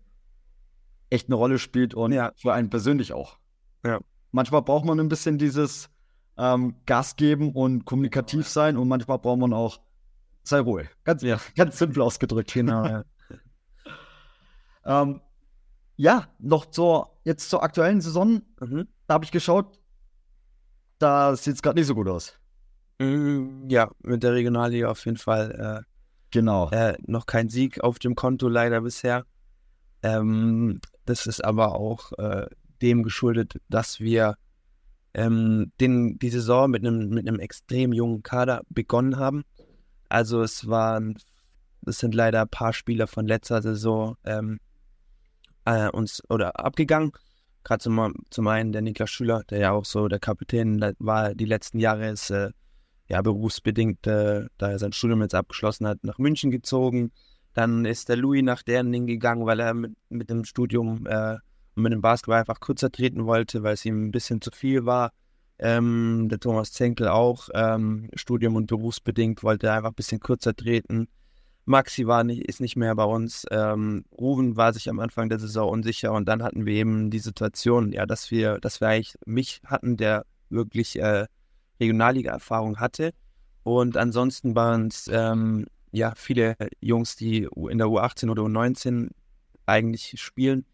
echt 1.11 1.29
eine 1.29 1.37
Rolle 1.37 1.59
spielt 1.59 1.95
und 1.95 2.13
ja. 2.13 2.33
für 2.37 2.53
einen 2.53 2.71
persönlich 2.71 3.13
auch. 3.13 3.39
Ja. 3.85 4.01
Manchmal 4.31 4.63
braucht 4.63 4.85
man 4.85 4.99
ein 5.01 5.09
bisschen 5.09 5.39
dieses 5.39 5.89
ähm, 6.37 6.77
Gas 6.87 7.17
geben 7.17 7.53
und 7.53 7.85
kommunikativ 7.85 8.49
sein 8.49 8.77
und 8.77 8.89
manchmal 8.89 9.19
braucht 9.19 9.39
man 9.39 9.53
auch 9.53 9.81
sei 10.49 10.61
ruhig. 10.61 10.89
Ganz, 11.05 11.23
ja. 11.23 11.39
ganz 11.57 11.79
simpel 11.79 12.03
ausgedrückt. 12.03 12.53
Genau, 12.55 12.85
ja. 12.85 13.05
ähm, 14.85 15.21
ja, 15.97 16.29
noch 16.39 16.67
zur, 16.67 17.19
jetzt 17.25 17.51
zur 17.51 17.63
aktuellen 17.63 18.01
Saison. 18.01 18.43
Mhm. 18.61 18.89
Da 19.07 19.15
habe 19.15 19.25
ich 19.25 19.33
geschaut, 19.33 19.79
da 20.99 21.37
sieht 21.37 21.55
es 21.55 21.63
gerade 21.63 21.79
nicht 21.79 21.87
so 21.87 21.95
gut 21.95 22.09
aus. 22.09 22.39
Mm, 22.99 23.69
ja, 23.69 23.91
mit 24.03 24.23
der 24.23 24.33
Regionalliga 24.33 24.89
auf 24.89 25.05
jeden 25.05 25.19
Fall. 25.19 25.83
Äh, 25.83 25.93
genau. 26.31 26.71
Äh, 26.71 26.97
noch 27.07 27.27
kein 27.27 27.49
Sieg 27.49 27.83
auf 27.83 27.99
dem 27.99 28.15
Konto 28.15 28.49
leider 28.49 28.81
bisher. 28.81 29.25
Ähm, 30.03 30.81
das 31.05 31.27
ist 31.27 31.45
aber 31.45 31.75
auch 31.75 32.13
äh, 32.19 32.47
dem 32.83 33.03
geschuldet, 33.03 33.61
dass 33.69 34.01
wir 34.01 34.37
ähm, 35.15 35.73
den, 35.81 36.19
die 36.19 36.31
Saison 36.31 36.71
mit 36.71 36.87
einem 36.87 37.09
mit 37.09 37.27
extrem 37.41 37.93
jungen 37.93 38.23
Kader 38.23 38.63
begonnen 38.69 39.17
haben. 39.17 39.45
Also 40.09 40.43
es 40.43 40.69
waren, 40.69 41.17
es 41.87 41.99
sind 41.99 42.15
leider 42.15 42.43
ein 42.43 42.49
paar 42.49 42.73
Spieler 42.73 43.07
von 43.07 43.27
letzter 43.27 43.63
Saison 43.63 44.17
ähm, 44.25 44.61
äh, 45.65 45.89
uns 45.91 46.23
oder 46.29 46.59
abgegangen. 46.59 47.13
Gerade 47.65 47.83
zum, 47.83 48.15
zum 48.31 48.47
einen 48.47 48.73
der 48.73 48.83
Niklas 48.83 49.11
Schüler, 49.11 49.43
der 49.51 49.59
ja 49.59 49.73
auch 49.73 49.85
so 49.85 50.09
der 50.09 50.21
Kapitän 50.21 50.81
war 50.99 51.35
die 51.35 51.45
letzten 51.45 51.81
Jahre, 51.81 52.09
ist 52.11 52.31
äh, 52.31 52.51
ja 53.09 53.23
berufsbedingt, 53.23 54.07
äh, 54.07 54.47
da 54.59 54.71
er 54.71 54.79
sein 54.79 54.93
Studium 54.93 55.23
jetzt 55.23 55.35
abgeschlossen 55.35 55.87
hat, 55.87 56.05
nach 56.05 56.19
München 56.19 56.51
gezogen. 56.51 57.13
Dann 57.55 57.85
ist 57.85 58.09
der 58.09 58.17
Louis 58.17 58.43
nach 58.43 58.63
Derning 58.63 59.07
gegangen, 59.07 59.47
weil 59.47 59.61
er 59.61 59.75
mit, 59.75 59.95
mit 60.09 60.31
dem 60.31 60.45
Studium 60.45 61.07
äh, 61.07 61.37
und 61.75 61.83
mit 61.83 61.93
dem 61.93 62.03
Basketball 62.03 62.41
einfach 62.41 62.61
kürzer 62.61 62.91
treten 62.91 63.27
wollte, 63.27 63.63
weil 63.63 63.75
es 63.75 63.85
ihm 63.85 64.07
ein 64.07 64.11
bisschen 64.11 64.41
zu 64.41 64.51
viel 64.51 64.87
war. 64.87 65.13
Ähm, 65.59 66.29
der 66.29 66.39
Thomas 66.39 66.73
Zenkel 66.73 67.09
auch, 67.09 67.49
ähm, 67.55 68.11
Studium 68.15 68.57
und 68.57 68.67
berufsbedingt, 68.67 69.43
wollte 69.43 69.73
einfach 69.73 69.91
ein 69.91 69.95
bisschen 69.95 70.21
kürzer 70.21 70.55
treten. 70.55 71.09
Maxi 71.65 72.07
war 72.07 72.23
nicht, 72.25 72.43
ist 72.49 72.61
nicht 72.61 72.77
mehr 72.77 72.95
bei 72.95 73.05
uns. 73.05 73.45
Ähm, 73.51 74.05
Ruven 74.13 74.57
war 74.57 74.73
sich 74.73 74.89
am 74.89 75.01
Anfang 75.01 75.29
der 75.29 75.41
Saison 75.41 75.69
unsicher 75.69 76.13
und 76.13 76.27
dann 76.29 76.43
hatten 76.43 76.65
wir 76.65 76.75
eben 76.75 77.11
die 77.11 77.19
Situation, 77.19 77.93
ja, 77.93 78.07
dass 78.07 78.31
wir, 78.31 78.59
dass 78.61 78.81
wir 78.81 78.89
eigentlich 78.89 79.17
mich 79.27 79.61
hatten, 79.65 79.97
der 79.97 80.25
wirklich 80.49 80.99
äh, 81.01 81.27
Regionalliga-Erfahrung 81.81 82.79
hatte. 82.79 83.11
Und 83.65 83.97
ansonsten 83.97 84.55
waren 84.55 84.87
es 84.89 85.11
ähm, 85.13 85.67
ja 85.91 86.13
viele 86.15 86.57
Jungs, 86.81 87.17
die 87.17 87.49
in 87.69 87.79
der 87.79 87.89
U18 87.89 88.31
oder 88.31 88.43
U19 88.45 89.11
eigentlich 89.67 90.15
spielen, 90.21 90.65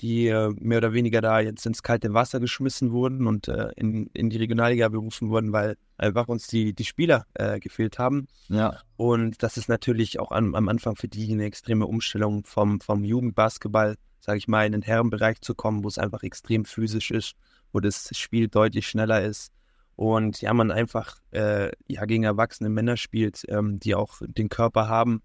die 0.00 0.28
äh, 0.28 0.52
mehr 0.58 0.78
oder 0.78 0.92
weniger 0.92 1.20
da 1.20 1.40
jetzt 1.40 1.66
ins 1.66 1.82
kalte 1.82 2.14
Wasser 2.14 2.40
geschmissen 2.40 2.92
wurden 2.92 3.26
und 3.26 3.48
äh, 3.48 3.70
in, 3.76 4.06
in 4.14 4.30
die 4.30 4.38
Regionalliga 4.38 4.88
berufen 4.88 5.28
wurden, 5.28 5.52
weil 5.52 5.76
einfach 5.98 6.28
uns 6.28 6.46
die, 6.46 6.72
die 6.72 6.84
Spieler 6.84 7.26
äh, 7.34 7.60
gefehlt 7.60 7.98
haben. 7.98 8.26
Ja. 8.48 8.80
Und 8.96 9.42
das 9.42 9.56
ist 9.56 9.68
natürlich 9.68 10.18
auch 10.18 10.30
am, 10.30 10.54
am 10.54 10.68
Anfang 10.68 10.96
für 10.96 11.08
die 11.08 11.30
eine 11.32 11.44
extreme 11.44 11.86
Umstellung 11.86 12.44
vom, 12.44 12.80
vom 12.80 13.04
Jugendbasketball, 13.04 13.96
sage 14.20 14.38
ich 14.38 14.48
mal, 14.48 14.66
in 14.66 14.72
den 14.72 14.82
Herrenbereich 14.82 15.40
zu 15.42 15.54
kommen, 15.54 15.84
wo 15.84 15.88
es 15.88 15.98
einfach 15.98 16.22
extrem 16.22 16.64
physisch 16.64 17.10
ist, 17.10 17.34
wo 17.72 17.80
das 17.80 18.10
Spiel 18.16 18.48
deutlich 18.48 18.88
schneller 18.88 19.22
ist. 19.22 19.52
Und 19.96 20.40
ja, 20.40 20.54
man 20.54 20.70
einfach 20.70 21.16
äh, 21.30 21.70
ja, 21.86 22.06
gegen 22.06 22.24
erwachsene 22.24 22.70
Männer 22.70 22.96
spielt, 22.96 23.42
ähm, 23.48 23.78
die 23.80 23.94
auch 23.94 24.22
den 24.26 24.48
Körper 24.48 24.88
haben, 24.88 25.22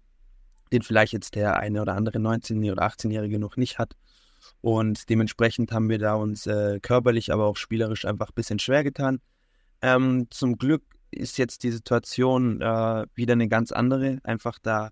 den 0.70 0.82
vielleicht 0.82 1.14
jetzt 1.14 1.34
der 1.34 1.56
eine 1.56 1.80
oder 1.80 1.94
andere 1.94 2.18
19- 2.18 2.70
oder 2.70 2.82
18-Jährige 2.82 3.38
noch 3.38 3.56
nicht 3.56 3.78
hat. 3.78 3.96
Und 4.60 5.08
dementsprechend 5.08 5.72
haben 5.72 5.88
wir 5.88 5.98
da 5.98 6.14
uns 6.14 6.46
äh, 6.46 6.80
körperlich, 6.80 7.32
aber 7.32 7.46
auch 7.46 7.56
spielerisch 7.56 8.04
einfach 8.04 8.28
ein 8.28 8.34
bisschen 8.34 8.58
schwer 8.58 8.84
getan. 8.84 9.20
Ähm, 9.82 10.26
zum 10.30 10.56
Glück 10.56 10.82
ist 11.10 11.38
jetzt 11.38 11.62
die 11.62 11.70
Situation 11.70 12.60
äh, 12.60 13.06
wieder 13.14 13.32
eine 13.32 13.48
ganz 13.48 13.72
andere. 13.72 14.18
Einfach 14.24 14.58
da, 14.60 14.90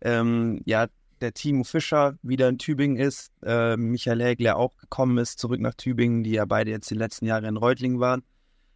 ähm, 0.00 0.60
ja, 0.64 0.86
der 1.20 1.32
Timo 1.32 1.64
Fischer 1.64 2.18
wieder 2.22 2.48
in 2.48 2.58
Tübingen 2.58 2.96
ist, 2.96 3.30
äh, 3.44 3.76
Michael 3.76 4.22
Hägler 4.22 4.56
auch 4.56 4.76
gekommen 4.76 5.18
ist, 5.18 5.38
zurück 5.38 5.60
nach 5.60 5.74
Tübingen, 5.74 6.24
die 6.24 6.32
ja 6.32 6.44
beide 6.44 6.70
jetzt 6.70 6.90
die 6.90 6.96
letzten 6.96 7.26
Jahre 7.26 7.46
in 7.46 7.56
Reutlingen 7.56 8.00
waren. 8.00 8.22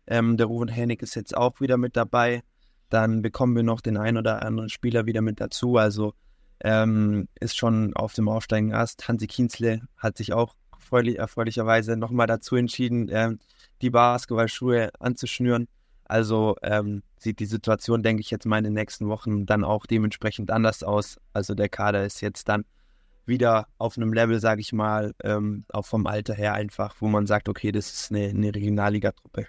Ähm, 0.07 0.37
der 0.37 0.47
Ruven 0.47 0.69
Hennig 0.69 1.03
ist 1.03 1.17
jetzt 1.17 1.37
auch 1.37 1.61
wieder 1.61 1.77
mit 1.77 1.97
dabei. 1.97 2.43
Dann 2.89 3.21
bekommen 3.21 3.57
wir 3.57 3.65
noch 3.65 3.81
den 3.81 3.97
einen 3.97 4.19
oder 4.19 4.43
anderen 4.43 4.69
Spieler 4.69 5.07
wieder 5.07 5.23
mit 5.23 5.41
dazu. 5.41 5.77
Also 5.77 6.15
ähm, 6.61 7.29
ist 7.39 7.57
schon 7.57 7.95
auf 7.95 8.15
dem 8.15 8.29
aufsteigenden 8.29 8.77
Ast. 8.77 9.09
Hansi 9.09 9.27
Kienzle 9.27 9.83
hat 9.97 10.17
sich 10.17 10.33
auch 10.33 10.55
erfreulich, 10.73 11.19
erfreulicherweise 11.19 11.97
nochmal 11.97 12.27
dazu 12.27 12.57
entschieden, 12.57 13.09
ähm, 13.11 13.39
die 13.83 13.91
Basketballschuhe 13.91 14.91
anzuschnüren. 14.99 15.69
Also 16.05 16.57
ähm, 16.63 17.03
sieht 17.19 17.41
die 17.41 17.47
Situation, 17.47 18.03
denke 18.03 18.21
ich, 18.21 18.31
jetzt 18.31 18.47
mal 18.47 18.59
in 18.59 18.65
den 18.65 18.75
nächsten 18.75 19.09
Wochen 19.09 19.45
dann 19.45 19.65
auch 19.65 19.87
dementsprechend 19.87 20.51
anders 20.51 20.83
aus. 20.83 21.19
Also 21.33 21.55
der 21.55 21.69
Kader 21.69 22.05
ist 22.05 22.21
jetzt 22.21 22.49
dann 22.49 22.65
wieder 23.27 23.67
auf 23.79 23.97
einem 23.97 24.13
Level, 24.13 24.39
sage 24.39 24.61
ich 24.61 24.73
mal, 24.73 25.15
ähm, 25.25 25.65
auch 25.73 25.85
vom 25.85 26.07
Alter 26.07 26.35
her 26.35 26.55
einfach, 26.55 26.95
wo 27.01 27.09
man 27.09 27.27
sagt, 27.27 27.49
okay, 27.49 27.73
das 27.73 27.93
ist 27.93 28.13
eine, 28.13 28.29
eine 28.29 28.55
Regionalliga-Truppe. 28.55 29.47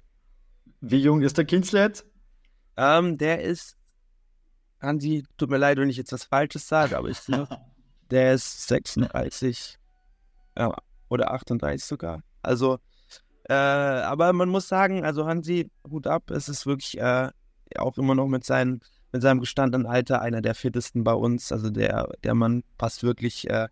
Wie 0.81 0.97
jung 0.97 1.21
ist 1.21 1.37
der 1.37 1.45
Kienzle 1.45 1.81
jetzt? 1.81 2.05
Ähm, 2.75 3.17
der 3.19 3.41
ist 3.41 3.77
Hansi, 4.87 5.23
tut 5.37 5.49
mir 5.49 5.57
leid, 5.57 5.77
wenn 5.77 5.89
ich 5.89 5.97
jetzt 5.97 6.13
was 6.13 6.23
Falsches 6.23 6.67
sage, 6.67 6.97
aber 6.97 7.09
ich 7.09 7.23
glaube, 7.23 7.47
der 8.09 8.33
ist 8.33 8.67
36 8.67 9.77
ja, 10.57 10.75
oder 11.09 11.31
38 11.31 11.85
sogar. 11.85 12.23
Also, 12.41 12.79
äh, 13.49 13.53
aber 13.53 14.33
man 14.33 14.49
muss 14.49 14.67
sagen, 14.67 15.05
also 15.05 15.27
Hansi, 15.27 15.69
Hut 15.89 16.07
ab, 16.07 16.31
es 16.31 16.49
ist 16.49 16.65
wirklich 16.65 16.97
äh, 16.97 17.29
auch 17.77 17.97
immer 17.97 18.15
noch 18.15 18.27
mit, 18.27 18.45
seinen, 18.45 18.81
mit 19.11 19.21
seinem 19.21 19.39
gestandenen 19.39 19.85
Alter 19.85 20.21
einer 20.21 20.41
der 20.41 20.55
fittesten 20.55 21.03
bei 21.03 21.13
uns. 21.13 21.51
Also 21.51 21.69
der, 21.69 22.09
der 22.23 22.33
Mann 22.33 22.63
passt 22.77 23.03
wirklich 23.03 23.49
äh, 23.49 23.67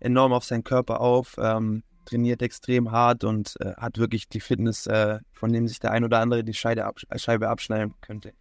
enorm 0.00 0.32
auf 0.32 0.44
seinen 0.44 0.64
Körper 0.64 1.00
auf, 1.00 1.36
ähm, 1.38 1.82
trainiert 2.04 2.42
extrem 2.42 2.90
hart 2.90 3.24
und 3.24 3.56
äh, 3.60 3.74
hat 3.76 3.98
wirklich 3.98 4.28
die 4.28 4.40
Fitness, 4.40 4.86
äh, 4.86 5.18
von 5.32 5.52
dem 5.52 5.66
sich 5.66 5.80
der 5.80 5.90
ein 5.92 6.04
oder 6.04 6.20
andere 6.20 6.44
die 6.44 6.54
Scheibe, 6.54 6.84
absch 6.84 7.06
Scheibe 7.16 7.48
abschneiden 7.48 7.94
könnte 8.00 8.32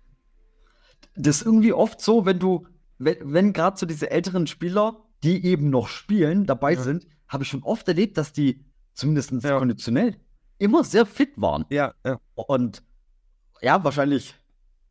das 1.15 1.38
ist 1.38 1.46
irgendwie 1.46 1.74
oft 1.74 2.02
so, 2.02 2.26
wenn 2.26 2.39
du, 2.39 2.67
wenn, 2.98 3.17
wenn 3.22 3.54
gerade 3.54 3.78
so 3.78 3.86
diese 3.86 4.12
älteren 4.12 4.48
Spieler, 4.48 5.04
die 5.24 5.46
eben 5.46 5.70
noch 5.70 5.88
spielen, 5.88 6.46
dabei 6.46 6.74
ja. 6.74 6.82
sind, 6.82 7.08
habe 7.28 7.43
ich 7.43 7.50
schon 7.50 7.63
oft 7.63 7.88
erlebt, 7.88 8.17
dass 8.17 8.34
die 8.34 8.65
zumindest 8.93 9.32
ja. 9.43 9.58
konditionell 9.58 10.15
immer 10.58 10.84
sehr 10.84 11.06
fit 11.06 11.34
waren. 11.36 11.65
Ja, 11.70 11.93
ja. 12.06 12.20
Und 12.36 12.84
ja, 13.62 13.84
wahrscheinlich 13.84 14.36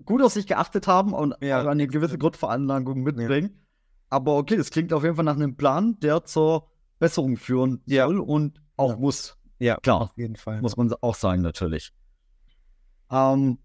gut 0.05 0.22
auf 0.22 0.33
sich 0.33 0.46
geachtet 0.46 0.87
haben 0.87 1.12
und 1.12 1.35
ja. 1.40 1.66
eine 1.66 1.87
gewisse 1.87 2.18
Grundveranlagung 2.18 3.02
mitbringen. 3.02 3.62
Aber 4.09 4.37
okay, 4.37 4.57
das 4.57 4.70
klingt 4.70 4.92
auf 4.92 5.02
jeden 5.02 5.16
Fall 5.16 5.24
nach 5.24 5.35
einem 5.35 5.57
Plan, 5.57 5.98
der 6.00 6.24
zur 6.24 6.68
Besserung 6.98 7.37
führen 7.37 7.83
soll 7.87 8.20
und 8.20 8.61
auch 8.76 8.98
muss. 8.98 9.37
Ja, 9.59 9.76
klar. 9.76 10.02
Auf 10.02 10.16
jeden 10.16 10.37
Fall. 10.37 10.61
Muss 10.61 10.76
man 10.76 10.92
auch 11.00 11.14
sagen, 11.14 11.42
natürlich. 11.42 11.92
Ähm, 13.11 13.59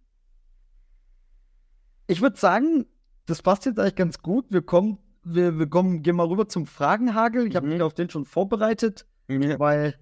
ich 2.08 2.22
würde 2.22 2.38
sagen, 2.38 2.86
das 3.26 3.42
passt 3.42 3.66
jetzt 3.66 3.80
eigentlich 3.80 3.96
ganz 3.96 4.22
gut. 4.22 4.46
Wir 4.50 4.62
kommen, 4.62 5.00
wir, 5.24 5.58
wir 5.58 5.70
kommen, 5.70 6.04
gehen 6.04 6.16
mal 6.16 6.28
rüber 6.28 6.48
zum 6.48 6.66
Fragenhagel. 6.66 7.48
Ich 7.48 7.56
habe 7.56 7.68
mhm. 7.68 7.74
mich 7.74 7.82
auf 7.82 7.94
den 7.94 8.10
schon 8.10 8.26
vorbereitet, 8.26 9.06
mhm. 9.28 9.60
weil 9.60 9.96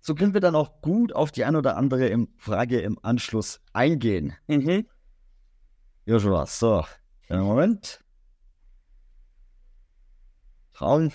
so 0.00 0.14
können 0.14 0.34
wir 0.34 0.40
dann 0.40 0.56
auch 0.56 0.80
gut 0.80 1.14
auf 1.14 1.30
die 1.30 1.44
ein 1.44 1.54
oder 1.54 1.76
andere 1.76 2.08
im 2.08 2.28
Frage 2.36 2.80
im 2.80 2.98
Anschluss 3.02 3.60
eingehen. 3.72 4.34
Mhm. 4.48 4.86
Joshua, 6.04 6.46
so, 6.46 6.84
einen 7.28 7.44
Moment. 7.44 8.00
Trauen. 10.72 11.12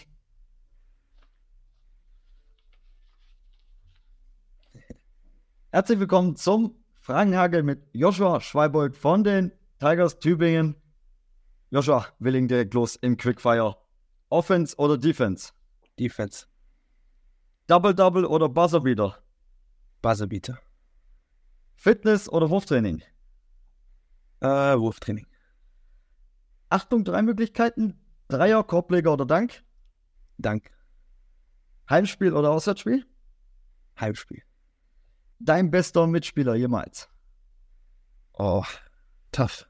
Herzlich 5.72 6.00
willkommen 6.00 6.38
zum 6.38 6.76
Fragenhagel 7.02 7.64
mit 7.64 7.84
Joshua 7.92 8.40
Schweibold 8.40 8.96
von 8.96 9.26
den 9.26 9.52
Tigers, 9.80 10.18
Tübingen. 10.18 10.76
Joshua, 11.70 12.08
Willing 12.20 12.48
direkt 12.48 12.74
los 12.74 12.96
im 12.96 13.16
Quickfire. 13.16 13.76
Offense 14.30 14.76
oder 14.78 14.98
Defense? 14.98 15.54
Defense. 16.00 16.48
Double-Double 17.68 18.26
oder 18.26 18.50
Buzzerbeater? 18.50 19.22
Buzzerbeater. 20.02 20.58
Fitness 21.76 22.28
oder 22.28 22.50
Wurftraining? 22.50 23.04
Äh, 24.40 24.48
Wurftraining. 24.48 25.28
Achtung, 26.70 27.04
drei 27.04 27.22
Möglichkeiten. 27.22 28.00
Dreier, 28.30 28.64
Korbleger 28.64 29.14
oder 29.14 29.26
Dank? 29.26 29.64
Dank. 30.38 30.72
Heimspiel 31.90 32.34
oder 32.34 32.52
Auswärtsspiel? 32.52 33.06
Heimspiel. 34.00 34.44
Dein 35.40 35.70
bester 35.70 36.08
Mitspieler 36.08 36.56
jemals? 36.56 37.10
Oh, 38.34 38.64
tough. 39.32 39.68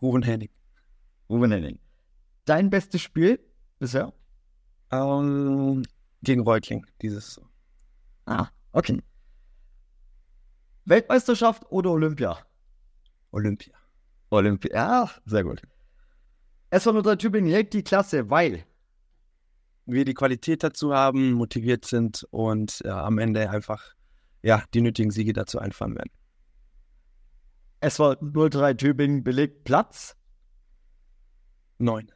Ruben 0.00 0.22
Henning. 0.22 0.50
Ruben 1.28 1.50
Henning. 1.50 1.78
Dein 2.44 2.70
bestes 2.70 3.00
Spiel 3.00 3.38
bisher? 3.78 4.12
Um, 4.90 5.78
ähm, 5.78 5.82
gegen 6.22 6.42
Reutling, 6.42 6.84
dieses. 7.00 7.40
Ah, 8.26 8.48
okay. 8.72 9.00
Weltmeisterschaft 10.84 11.64
oder 11.70 11.90
Olympia? 11.90 12.38
Olympia. 13.30 13.74
Olympia, 14.30 14.74
ja, 14.74 15.10
sehr 15.24 15.44
gut. 15.44 15.62
SV 16.70 17.02
03 17.02 17.16
Tübingen 17.16 17.50
hält 17.50 17.72
die 17.72 17.82
Klasse, 17.82 18.30
weil 18.30 18.64
wir 19.86 20.04
die 20.04 20.14
Qualität 20.14 20.62
dazu 20.62 20.94
haben, 20.94 21.32
motiviert 21.32 21.84
sind 21.84 22.26
und 22.30 22.80
äh, 22.84 22.88
am 22.88 23.18
Ende 23.18 23.50
einfach 23.50 23.94
ja, 24.42 24.64
die 24.74 24.80
nötigen 24.80 25.10
Siege 25.10 25.32
dazu 25.32 25.58
einfahren 25.58 25.94
werden. 25.94 26.10
SV 27.82 28.16
03 28.20 28.74
Tübingen 28.74 29.24
belegt 29.24 29.64
Platz? 29.64 30.16
Neun. 31.78 32.12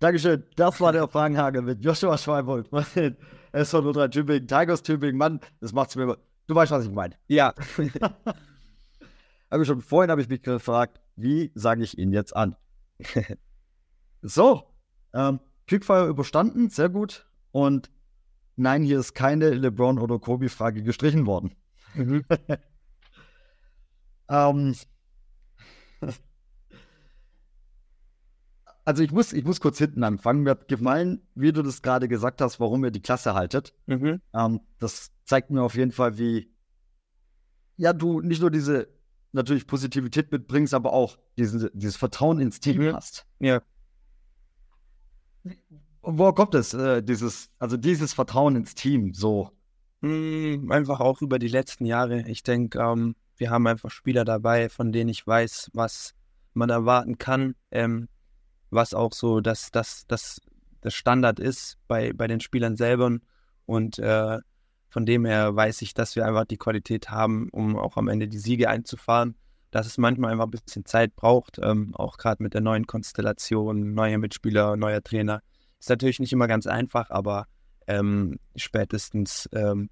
Dankeschön. 0.00 0.44
Das 0.56 0.80
war 0.82 0.92
der 0.92 1.08
Fragenhage 1.14 1.62
mit 1.62 1.82
Joshua 1.82 2.18
Schweibold. 2.18 2.68
SV 3.52 3.92
03 3.92 4.08
Tübingen, 4.08 4.46
Tigers 4.46 4.82
Tübingen. 4.82 5.16
Mann, 5.16 5.40
das 5.60 5.72
macht's 5.72 5.96
mir. 5.96 6.18
Du 6.46 6.54
weißt, 6.54 6.72
was 6.72 6.84
ich 6.84 6.92
meine. 6.92 7.16
Ja. 7.26 7.54
aber 9.48 9.64
schon 9.64 9.80
vorhin 9.80 10.10
habe 10.10 10.20
ich 10.20 10.28
mich 10.28 10.42
gefragt, 10.42 11.00
wie 11.16 11.50
sage 11.54 11.82
ich 11.82 11.96
ihn 11.96 12.12
jetzt 12.12 12.36
an? 12.36 12.54
so, 14.20 14.64
ähm, 15.14 15.40
Quickfire 15.66 16.08
überstanden, 16.08 16.68
sehr 16.68 16.90
gut. 16.90 17.26
Und 17.50 17.90
nein, 18.56 18.82
hier 18.82 18.98
ist 18.98 19.14
keine 19.14 19.50
LeBron 19.50 19.98
oder 19.98 20.18
Kobe-Frage 20.18 20.82
gestrichen 20.82 21.24
worden. 21.24 21.54
Ähm, 24.28 24.74
also 28.84 29.02
ich 29.02 29.12
muss, 29.12 29.32
ich 29.32 29.44
muss 29.44 29.60
kurz 29.60 29.78
hinten 29.78 30.04
anfangen. 30.04 30.42
Mir 30.42 30.50
hat 30.50 30.68
gefallen, 30.68 31.26
wie 31.34 31.52
du 31.52 31.62
das 31.62 31.82
gerade 31.82 32.08
gesagt 32.08 32.40
hast, 32.40 32.60
warum 32.60 32.84
ihr 32.84 32.90
die 32.90 33.02
Klasse 33.02 33.34
haltet. 33.34 33.74
Mhm. 33.86 34.20
Ähm, 34.34 34.60
das 34.78 35.12
zeigt 35.24 35.50
mir 35.50 35.62
auf 35.62 35.74
jeden 35.74 35.92
Fall, 35.92 36.18
wie 36.18 36.52
ja 37.76 37.92
du 37.92 38.20
nicht 38.20 38.40
nur 38.40 38.50
diese 38.50 38.88
natürlich 39.32 39.66
Positivität 39.66 40.30
mitbringst, 40.30 40.74
aber 40.74 40.92
auch 40.92 41.18
diesen, 41.36 41.68
dieses 41.72 41.96
Vertrauen 41.96 42.40
ins 42.40 42.60
Team 42.60 42.82
mhm. 42.82 42.94
hast. 42.94 43.26
Ja. 43.40 43.62
Woher 46.02 46.34
kommt 46.34 46.54
es, 46.54 46.74
äh, 46.74 47.02
dieses, 47.02 47.50
also 47.58 47.76
dieses 47.76 48.12
Vertrauen 48.12 48.56
ins 48.56 48.74
Team 48.74 49.14
so? 49.14 49.50
Hm, 50.02 50.70
einfach 50.70 51.00
auch 51.00 51.22
über 51.22 51.38
die 51.38 51.48
letzten 51.48 51.86
Jahre. 51.86 52.28
Ich 52.28 52.42
denke, 52.42 52.78
ähm, 52.78 53.16
wir 53.36 53.50
haben 53.50 53.66
einfach 53.66 53.90
Spieler 53.90 54.24
dabei, 54.24 54.68
von 54.68 54.92
denen 54.92 55.10
ich 55.10 55.26
weiß, 55.26 55.70
was 55.72 56.14
man 56.52 56.70
erwarten 56.70 57.18
kann, 57.18 57.54
ähm, 57.70 58.08
was 58.70 58.94
auch 58.94 59.12
so 59.12 59.40
das, 59.40 59.70
das, 59.70 60.04
das, 60.06 60.40
das 60.80 60.94
Standard 60.94 61.40
ist 61.40 61.76
bei, 61.88 62.12
bei 62.12 62.26
den 62.26 62.40
Spielern 62.40 62.76
selber. 62.76 63.18
Und 63.66 63.98
äh, 63.98 64.38
von 64.88 65.06
dem 65.06 65.24
her 65.24 65.54
weiß 65.54 65.82
ich, 65.82 65.94
dass 65.94 66.16
wir 66.16 66.26
einfach 66.26 66.44
die 66.44 66.58
Qualität 66.58 67.10
haben, 67.10 67.48
um 67.50 67.76
auch 67.76 67.96
am 67.96 68.08
Ende 68.08 68.28
die 68.28 68.38
Siege 68.38 68.68
einzufahren. 68.68 69.36
Dass 69.70 69.86
es 69.86 69.98
manchmal 69.98 70.30
einfach 70.30 70.44
ein 70.44 70.52
bisschen 70.52 70.84
Zeit 70.84 71.16
braucht, 71.16 71.58
ähm, 71.60 71.96
auch 71.96 72.16
gerade 72.16 72.40
mit 72.42 72.54
der 72.54 72.60
neuen 72.60 72.86
Konstellation, 72.86 73.92
neue 73.94 74.18
Mitspieler, 74.18 74.76
neuer 74.76 75.02
Trainer. 75.02 75.40
Ist 75.80 75.88
natürlich 75.88 76.20
nicht 76.20 76.32
immer 76.32 76.46
ganz 76.46 76.68
einfach, 76.68 77.10
aber 77.10 77.46
ähm, 77.88 78.38
spätestens 78.54 79.48
ähm, 79.52 79.90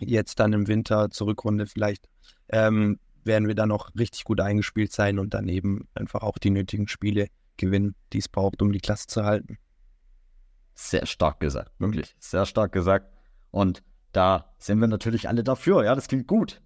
jetzt 0.00 0.40
dann 0.40 0.52
im 0.52 0.66
Winter 0.66 1.10
zur 1.10 1.28
Rückrunde 1.28 1.66
vielleicht 1.66 2.08
ähm, 2.48 2.98
werden 3.24 3.48
wir 3.48 3.54
dann 3.54 3.72
auch 3.72 3.90
richtig 3.98 4.24
gut 4.24 4.40
eingespielt 4.40 4.92
sein 4.92 5.18
und 5.18 5.34
dann 5.34 5.48
eben 5.48 5.88
einfach 5.94 6.22
auch 6.22 6.38
die 6.38 6.50
nötigen 6.50 6.88
Spiele 6.88 7.28
gewinnen, 7.56 7.94
die 8.12 8.18
es 8.18 8.28
braucht, 8.28 8.60
um 8.62 8.72
die 8.72 8.80
Klasse 8.80 9.06
zu 9.06 9.24
halten. 9.24 9.58
Sehr 10.74 11.06
stark 11.06 11.40
gesagt, 11.40 11.72
wirklich. 11.78 12.14
Sehr 12.18 12.46
stark 12.46 12.72
gesagt. 12.72 13.12
Und 13.50 13.82
da 14.12 14.54
sind 14.58 14.80
wir 14.80 14.88
natürlich 14.88 15.28
alle 15.28 15.44
dafür. 15.44 15.84
Ja, 15.84 15.94
das 15.94 16.08
klingt 16.08 16.26
gut. 16.26 16.60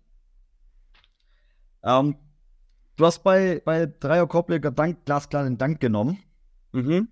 Ähm, 1.83 2.17
du 2.97 3.07
hast 3.07 3.23
bei, 3.23 3.63
bei 3.65 3.87
Dreier 3.87 4.27
Korbleger 4.27 4.71
Dank 4.71 5.05
glasklar 5.05 5.45
den 5.45 5.59
Dank 5.59 5.81
genommen. 5.81 6.19
Mhm. 6.73 7.09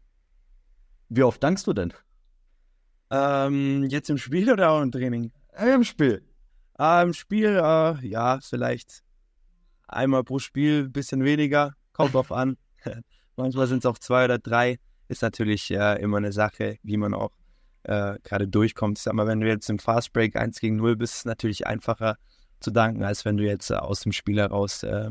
Wie 1.09 1.23
oft 1.23 1.43
dankst 1.43 1.67
du 1.67 1.73
denn? 1.73 1.93
Ähm, 3.11 3.85
jetzt 3.85 4.11
im 4.11 4.19
Spiel 4.19 4.51
oder 4.51 4.71
auch 4.71 4.83
im 4.83 4.91
Training? 4.91 5.31
Äh, 5.53 5.75
Im 5.75 5.85
Spiel. 5.85 6.23
Äh, 6.79 7.03
Im 7.03 7.13
Spiel, 7.13 7.57
äh, 7.57 8.07
ja, 8.07 8.39
vielleicht 8.41 9.03
einmal 9.89 10.25
pro 10.25 10.39
Spiel, 10.39 10.85
ein 10.85 10.93
bisschen 10.93 11.25
weniger. 11.25 11.75
Kommt 11.93 12.15
drauf 12.15 12.33
an. 12.33 12.57
Manchmal 13.37 13.67
sind 13.67 13.79
es 13.79 13.87
auch 13.87 13.99
zwei 13.99 14.25
oder 14.25 14.39
drei. 14.39 14.79
Ist 15.09 15.23
natürlich 15.23 15.71
äh, 15.71 16.01
immer 16.01 16.19
eine 16.19 16.33
Sache, 16.33 16.79
wie 16.83 16.97
man 16.97 17.15
auch 17.15 17.33
äh, 17.85 18.19
gerade 18.23 18.49
durchkommt. 18.49 18.99
Ich 18.99 19.05
sag 19.05 19.15
mal, 19.15 19.27
wenn 19.27 19.41
du 19.41 19.47
jetzt 19.47 19.71
im 19.71 19.79
Fastbreak 19.79 20.37
1 20.37 20.61
gegen 20.61 20.77
0 20.77 20.97
bist, 20.97 21.15
ist 21.15 21.19
es 21.21 21.25
natürlich 21.25 21.67
einfacher 21.67 22.17
zu 22.61 22.71
danken, 22.71 23.05
als 23.05 23.25
wenn 23.25 23.37
du 23.37 23.45
jetzt 23.45 23.71
äh, 23.71 23.75
aus 23.75 24.01
dem 24.01 24.13
Spiel 24.13 24.39
heraus 24.39 24.83
äh, 24.83 25.11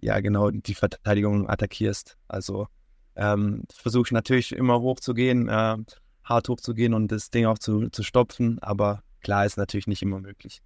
ja 0.00 0.20
genau 0.20 0.50
die 0.50 0.74
Verteidigung 0.74 1.48
attackierst. 1.48 2.16
Also 2.28 2.68
ähm, 3.16 3.64
versuche 3.72 4.06
ich 4.06 4.12
natürlich 4.12 4.52
immer 4.52 4.80
hochzugehen, 4.80 5.48
äh, 5.48 5.76
hart 6.24 6.48
hochzugehen 6.48 6.94
und 6.94 7.10
das 7.10 7.30
Ding 7.30 7.46
auch 7.46 7.58
zu, 7.58 7.88
zu 7.90 8.02
stopfen, 8.02 8.58
aber 8.60 9.02
klar 9.26 9.44
ist 9.44 9.56
natürlich 9.56 9.88
nicht 9.88 10.02
immer 10.02 10.20
möglich. 10.20 10.62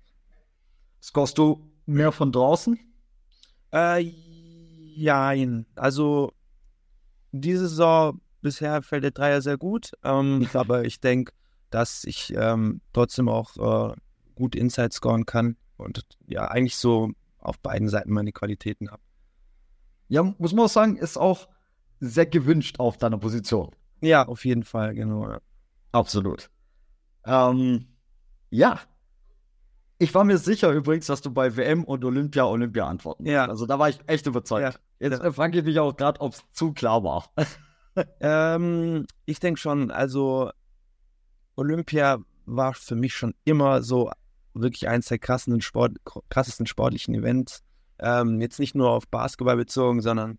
Scorst 1.03 1.39
du 1.39 1.73
mehr 1.87 2.13
von 2.13 2.31
draußen? 2.31 2.79
Äh, 3.73 4.01
ja, 4.01 5.33
also 5.77 6.35
diese 7.33 7.69
Saison 7.71 8.21
bisher 8.43 8.83
fällt 8.83 9.05
der 9.05 9.13
Dreier 9.13 9.41
sehr 9.41 9.57
gut, 9.57 9.93
ähm, 10.05 10.47
aber 10.53 10.85
ich 10.85 11.01
denke, 11.01 11.33
dass 11.71 12.05
ich 12.05 12.35
ähm, 12.37 12.83
trotzdem 12.93 13.31
auch 13.31 13.57
äh, 13.93 13.95
gut 14.35 14.55
Inside 14.55 14.93
scoren 14.93 15.25
kann 15.25 15.57
und 15.79 16.05
ja, 16.27 16.45
eigentlich 16.49 16.77
so 16.77 17.13
auf 17.39 17.59
beiden 17.61 17.89
Seiten 17.89 18.13
meine 18.13 18.33
Qualitäten 18.33 18.91
habe. 18.91 19.01
Ja, 20.09 20.35
muss 20.37 20.53
man 20.53 20.67
auch 20.67 20.71
sagen, 20.71 20.97
ist 20.97 21.17
auch 21.17 21.49
sehr 21.99 22.27
gewünscht 22.27 22.79
auf 22.79 22.99
deiner 22.99 23.17
Position. 23.17 23.71
Ja, 24.03 24.29
auf 24.29 24.45
jeden 24.45 24.65
Fall, 24.65 24.95
genau. 24.95 25.39
Absolut. 25.93 26.51
Ähm, 27.25 27.87
ja. 28.51 28.81
Ich 29.99 30.15
war 30.15 30.25
mir 30.25 30.39
sicher 30.39 30.73
übrigens, 30.73 31.07
dass 31.07 31.21
du 31.21 31.31
bei 31.31 31.57
WM 31.57 31.85
und 31.85 32.05
Olympia 32.05 32.47
Olympia 32.47 32.87
antworten 32.87 33.27
Ja. 33.27 33.47
Also 33.47 33.67
da 33.67 33.79
war 33.79 33.89
ich 33.89 33.99
echt 34.07 34.27
überzeugt. 34.27 34.81
Ja. 34.99 35.09
Jetzt 35.09 35.23
ja. 35.23 35.33
frage 35.33 35.59
ich 35.59 35.65
mich 35.65 35.79
auch 35.79 35.97
gerade, 35.97 36.21
ob 36.21 36.33
es 36.33 36.43
zu 36.53 36.73
klar 36.73 37.05
war. 37.05 37.31
ähm, 38.21 39.07
ich 39.27 39.41
denke 39.41 39.61
schon, 39.61 39.91
also 39.91 40.51
Olympia 41.57 42.19
war 42.47 42.75
für 42.75 42.95
mich 42.95 43.15
schon 43.15 43.35
immer 43.45 43.83
so 43.83 44.11
wirklich 44.55 44.89
eins 44.89 45.07
der 45.07 45.19
krassen 45.19 45.61
Sport, 45.61 45.97
krassesten 46.29 46.67
sportlichen 46.67 47.15
Events. 47.15 47.63
Ähm, 47.99 48.41
jetzt 48.41 48.59
nicht 48.59 48.75
nur 48.75 48.91
auf 48.91 49.07
Basketball 49.07 49.57
bezogen, 49.57 50.01
sondern 50.01 50.39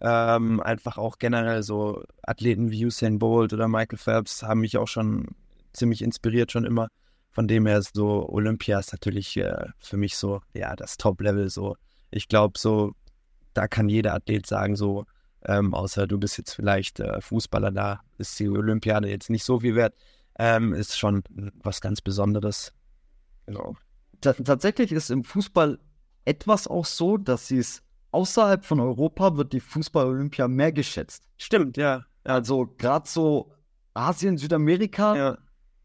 ähm, 0.00 0.60
einfach 0.60 0.98
auch 0.98 1.18
generell 1.18 1.62
so 1.62 2.02
Athleten 2.22 2.70
wie 2.70 2.86
Usain 2.86 3.18
Bolt 3.18 3.52
oder 3.52 3.68
Michael 3.68 3.98
Phelps 3.98 4.42
haben 4.42 4.60
mich 4.60 4.76
auch 4.76 4.88
schon 4.88 5.28
ziemlich 5.72 6.02
inspiriert, 6.02 6.52
schon 6.52 6.64
immer. 6.64 6.88
Von 7.34 7.48
dem 7.48 7.66
her 7.66 7.82
so 7.82 8.28
Olympia 8.28 8.78
ist 8.78 8.92
natürlich 8.92 9.36
äh, 9.36 9.66
für 9.78 9.96
mich 9.96 10.16
so, 10.16 10.40
ja, 10.54 10.76
das 10.76 10.96
Top-Level 10.96 11.50
so. 11.50 11.76
Ich 12.10 12.28
glaube 12.28 12.58
so, 12.58 12.94
da 13.54 13.66
kann 13.66 13.88
jeder 13.88 14.14
Athlet 14.14 14.46
sagen 14.46 14.76
so, 14.76 15.04
ähm, 15.44 15.74
außer 15.74 16.06
du 16.06 16.18
bist 16.18 16.38
jetzt 16.38 16.54
vielleicht 16.54 17.00
äh, 17.00 17.20
Fußballer, 17.20 17.72
da 17.72 18.00
ist 18.18 18.38
die 18.38 18.48
Olympiade 18.48 19.08
jetzt 19.08 19.30
nicht 19.30 19.44
so 19.44 19.60
viel 19.60 19.74
wert. 19.74 19.94
Ähm, 20.38 20.74
ist 20.74 20.98
schon 20.98 21.22
was 21.62 21.80
ganz 21.80 22.00
Besonderes. 22.00 22.72
Genau. 23.46 23.76
T 24.20 24.32
tatsächlich 24.32 24.92
ist 24.92 25.10
im 25.10 25.24
Fußball 25.24 25.78
etwas 26.24 26.66
auch 26.66 26.86
so, 26.86 27.18
dass 27.18 27.48
sie 27.48 27.58
es 27.58 27.82
außerhalb 28.12 28.64
von 28.64 28.80
Europa 28.80 29.36
wird 29.36 29.52
die 29.52 29.60
Fußball-Olympia 29.60 30.48
mehr 30.48 30.72
geschätzt. 30.72 31.28
Stimmt, 31.36 31.76
ja. 31.76 32.04
Also 32.22 32.66
gerade 32.78 33.08
so 33.08 33.52
Asien, 33.92 34.38
Südamerika. 34.38 35.16
Ja. 35.16 35.38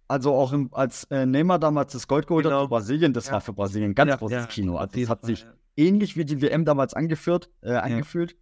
Also 0.09 0.33
auch 0.33 0.51
im, 0.51 0.73
als 0.73 1.05
äh, 1.05 1.25
Neymar 1.25 1.59
damals 1.59 1.93
das 1.93 2.07
Gold 2.07 2.27
geholt 2.27 2.43
genau. 2.43 2.57
hat 2.57 2.63
für 2.63 2.69
Brasilien, 2.69 3.13
das 3.13 3.27
ja. 3.27 3.33
war 3.33 3.41
für 3.41 3.53
Brasilien 3.53 3.91
ein 3.91 3.95
ganz 3.95 4.09
ja, 4.09 4.15
großes 4.17 4.47
Kino. 4.47 4.75
Also 4.75 4.99
das 4.99 5.07
hat 5.07 5.23
sich 5.23 5.45
ähnlich 5.77 6.17
wie 6.17 6.25
die 6.25 6.41
WM 6.41 6.65
damals 6.65 6.93
angeführt, 6.93 7.49
äh, 7.61 7.75
angefühlt. 7.75 8.35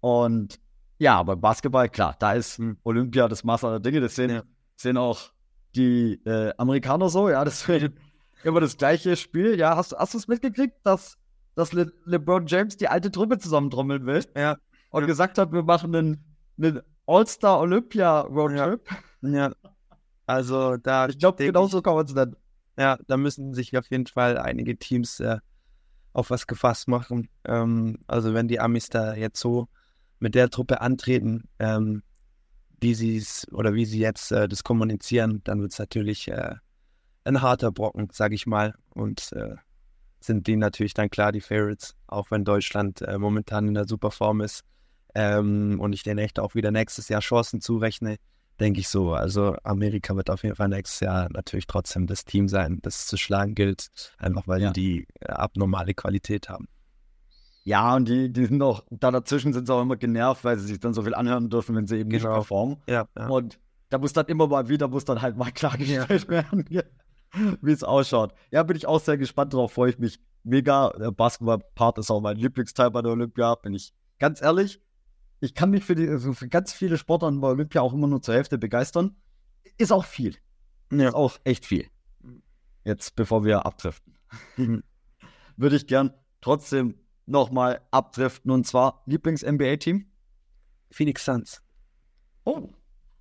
Und 0.00 0.58
ja, 0.98 1.16
aber 1.16 1.36
Basketball, 1.36 1.88
klar, 1.88 2.16
da 2.18 2.32
ist 2.32 2.58
hm. 2.58 2.78
Olympia 2.82 3.28
das 3.28 3.44
Maß 3.44 3.64
aller 3.64 3.80
Dinge. 3.80 4.00
Das 4.00 4.16
sehen, 4.16 4.30
ja. 4.30 4.42
sehen 4.76 4.96
auch 4.96 5.30
die 5.76 6.14
äh, 6.24 6.52
Amerikaner 6.56 7.08
so, 7.08 7.28
ja, 7.28 7.44
das 7.44 7.68
wird 7.68 7.92
immer 8.42 8.60
das 8.60 8.76
gleiche 8.76 9.16
Spiel. 9.16 9.58
Ja, 9.58 9.76
hast, 9.76 9.94
hast 9.96 10.14
du 10.14 10.18
es 10.18 10.26
mitgekriegt, 10.26 10.74
dass 10.84 11.18
dass 11.54 11.72
Le 11.72 11.92
LeBron 12.04 12.46
James 12.46 12.76
die 12.76 12.88
alte 12.88 13.10
Truppe 13.10 13.38
zusammentrommeln 13.38 14.06
will. 14.06 14.24
Ja. 14.36 14.56
Und 14.90 15.02
ja. 15.02 15.06
gesagt 15.06 15.38
hat, 15.38 15.52
wir 15.52 15.62
machen 15.62 15.94
einen, 15.94 16.24
einen 16.58 16.80
All-Star 17.06 17.60
Olympia 17.60 18.20
Roadtrip. 18.20 18.88
Ja. 19.22 19.52
Also 20.26 20.76
da. 20.76 21.08
Ich 21.08 21.18
glaube, 21.18 21.44
genau 21.44 21.66
so 21.66 21.82
kann 21.82 21.94
man 21.94 22.06
es 22.06 22.14
nennen. 22.14 22.36
Ja, 22.78 22.98
da 23.06 23.16
müssen 23.16 23.54
sich 23.54 23.76
auf 23.76 23.90
jeden 23.90 24.06
Fall 24.06 24.38
einige 24.38 24.76
Teams 24.76 25.20
äh, 25.20 25.38
auf 26.12 26.30
was 26.30 26.46
gefasst 26.46 26.88
machen. 26.88 27.28
Ähm, 27.44 27.98
also 28.06 28.34
wenn 28.34 28.48
die 28.48 28.60
Amis 28.60 28.88
da 28.88 29.14
jetzt 29.14 29.40
so 29.40 29.68
mit 30.18 30.34
der 30.34 30.50
Truppe 30.50 30.80
antreten, 30.80 31.48
ähm, 31.58 32.02
wie 32.80 32.94
sie 32.94 33.16
es 33.16 33.46
oder 33.52 33.74
wie 33.74 33.84
sie 33.84 34.00
jetzt 34.00 34.32
äh, 34.32 34.48
das 34.48 34.64
kommunizieren, 34.64 35.42
dann 35.44 35.60
wird 35.60 35.72
es 35.72 35.78
natürlich 35.78 36.28
äh, 36.28 36.54
ein 37.24 37.42
harter 37.42 37.70
Brocken, 37.70 38.08
sage 38.12 38.34
ich 38.34 38.46
mal. 38.46 38.74
Und 38.90 39.32
äh, 39.32 39.56
sind 40.20 40.46
die 40.46 40.56
natürlich 40.56 40.94
dann 40.94 41.10
klar 41.10 41.32
die 41.32 41.40
Favorites, 41.40 41.94
auch 42.06 42.30
wenn 42.30 42.44
Deutschland 42.44 43.02
äh, 43.02 43.18
momentan 43.18 43.68
in 43.68 43.74
der 43.74 43.86
super 43.86 44.10
Form 44.10 44.40
ist. 44.40 44.64
Ähm, 45.14 45.78
und 45.80 45.92
ich 45.92 46.02
denen 46.02 46.18
echt 46.18 46.38
auch 46.40 46.54
wieder 46.54 46.70
nächstes 46.70 47.08
Jahr 47.08 47.20
Chancen 47.20 47.60
zurechne, 47.60 48.16
denke 48.60 48.80
ich 48.80 48.88
so. 48.88 49.12
Also 49.12 49.56
Amerika 49.62 50.16
wird 50.16 50.30
auf 50.30 50.42
jeden 50.42 50.56
Fall 50.56 50.68
nächstes 50.68 51.00
Jahr 51.00 51.28
natürlich 51.30 51.66
trotzdem 51.66 52.06
das 52.06 52.24
Team 52.24 52.48
sein, 52.48 52.78
das 52.82 53.00
es 53.00 53.06
zu 53.06 53.16
schlagen 53.16 53.54
gilt, 53.54 54.12
einfach 54.18 54.46
weil 54.46 54.62
ja. 54.62 54.70
die 54.70 55.06
äh, 55.20 55.26
abnormale 55.26 55.94
Qualität 55.94 56.48
haben. 56.48 56.68
Ja, 57.64 57.96
und 57.96 58.08
die, 58.08 58.30
die 58.30 58.44
sind 58.44 58.60
auch, 58.62 58.84
da 58.90 59.10
dazwischen 59.10 59.54
sind 59.54 59.66
sie 59.66 59.74
auch 59.74 59.80
immer 59.80 59.96
genervt, 59.96 60.44
weil 60.44 60.58
sie 60.58 60.66
sich 60.66 60.80
dann 60.80 60.92
so 60.92 61.02
viel 61.02 61.14
anhören 61.14 61.48
dürfen, 61.48 61.74
wenn 61.74 61.86
sie 61.86 61.96
eben 61.96 62.10
genau. 62.10 62.24
nicht 62.24 62.34
performen. 62.34 62.76
Ja, 62.86 63.08
ja. 63.16 63.28
Und 63.28 63.58
da 63.88 63.98
muss 63.98 64.12
dann 64.12 64.26
immer 64.26 64.46
mal 64.46 64.68
wieder, 64.68 64.86
muss 64.88 65.06
dann 65.06 65.22
halt 65.22 65.36
mal 65.36 65.50
klargestellt 65.54 66.28
werden, 66.28 66.66
wie 67.62 67.72
es 67.72 67.82
ausschaut. 67.82 68.34
Ja, 68.50 68.62
bin 68.62 68.76
ich 68.76 68.86
auch 68.86 69.00
sehr 69.00 69.16
gespannt 69.16 69.54
drauf, 69.54 69.72
freue 69.72 69.90
ich 69.90 69.98
mich 69.98 70.20
mega. 70.42 70.90
Der 70.90 71.10
Basketball-Part 71.10 71.98
ist 71.98 72.10
auch 72.10 72.20
mein 72.20 72.36
Lieblingsteil 72.36 72.90
bei 72.90 73.00
der 73.00 73.12
Olympia, 73.12 73.54
bin 73.54 73.72
ich 73.72 73.94
ganz 74.18 74.42
ehrlich. 74.42 74.80
Ich 75.44 75.54
kann 75.54 75.70
mich 75.70 75.84
für, 75.84 75.94
die, 75.94 76.08
also 76.08 76.32
für 76.32 76.48
ganz 76.48 76.72
viele 76.72 76.96
Sportler 76.96 77.30
bei 77.32 77.48
Olympia 77.48 77.82
auch 77.82 77.92
immer 77.92 78.06
nur 78.06 78.22
zur 78.22 78.34
Hälfte 78.34 78.56
begeistern. 78.56 79.14
Ist 79.76 79.92
auch 79.92 80.06
viel. 80.06 80.36
Ja. 80.90 81.08
Ist 81.08 81.14
auch 81.14 81.38
echt 81.44 81.66
viel. 81.66 81.86
Jetzt, 82.82 83.14
bevor 83.14 83.44
wir 83.44 83.66
abdriften, 83.66 84.16
würde 85.56 85.76
ich 85.76 85.86
gern 85.86 86.14
trotzdem 86.40 86.98
nochmal 87.26 87.82
abdriften 87.90 88.50
und 88.50 88.66
zwar 88.66 89.02
Lieblings-NBA-Team? 89.04 90.06
Phoenix 90.90 91.26
Suns. 91.26 91.62
Oh. 92.44 92.70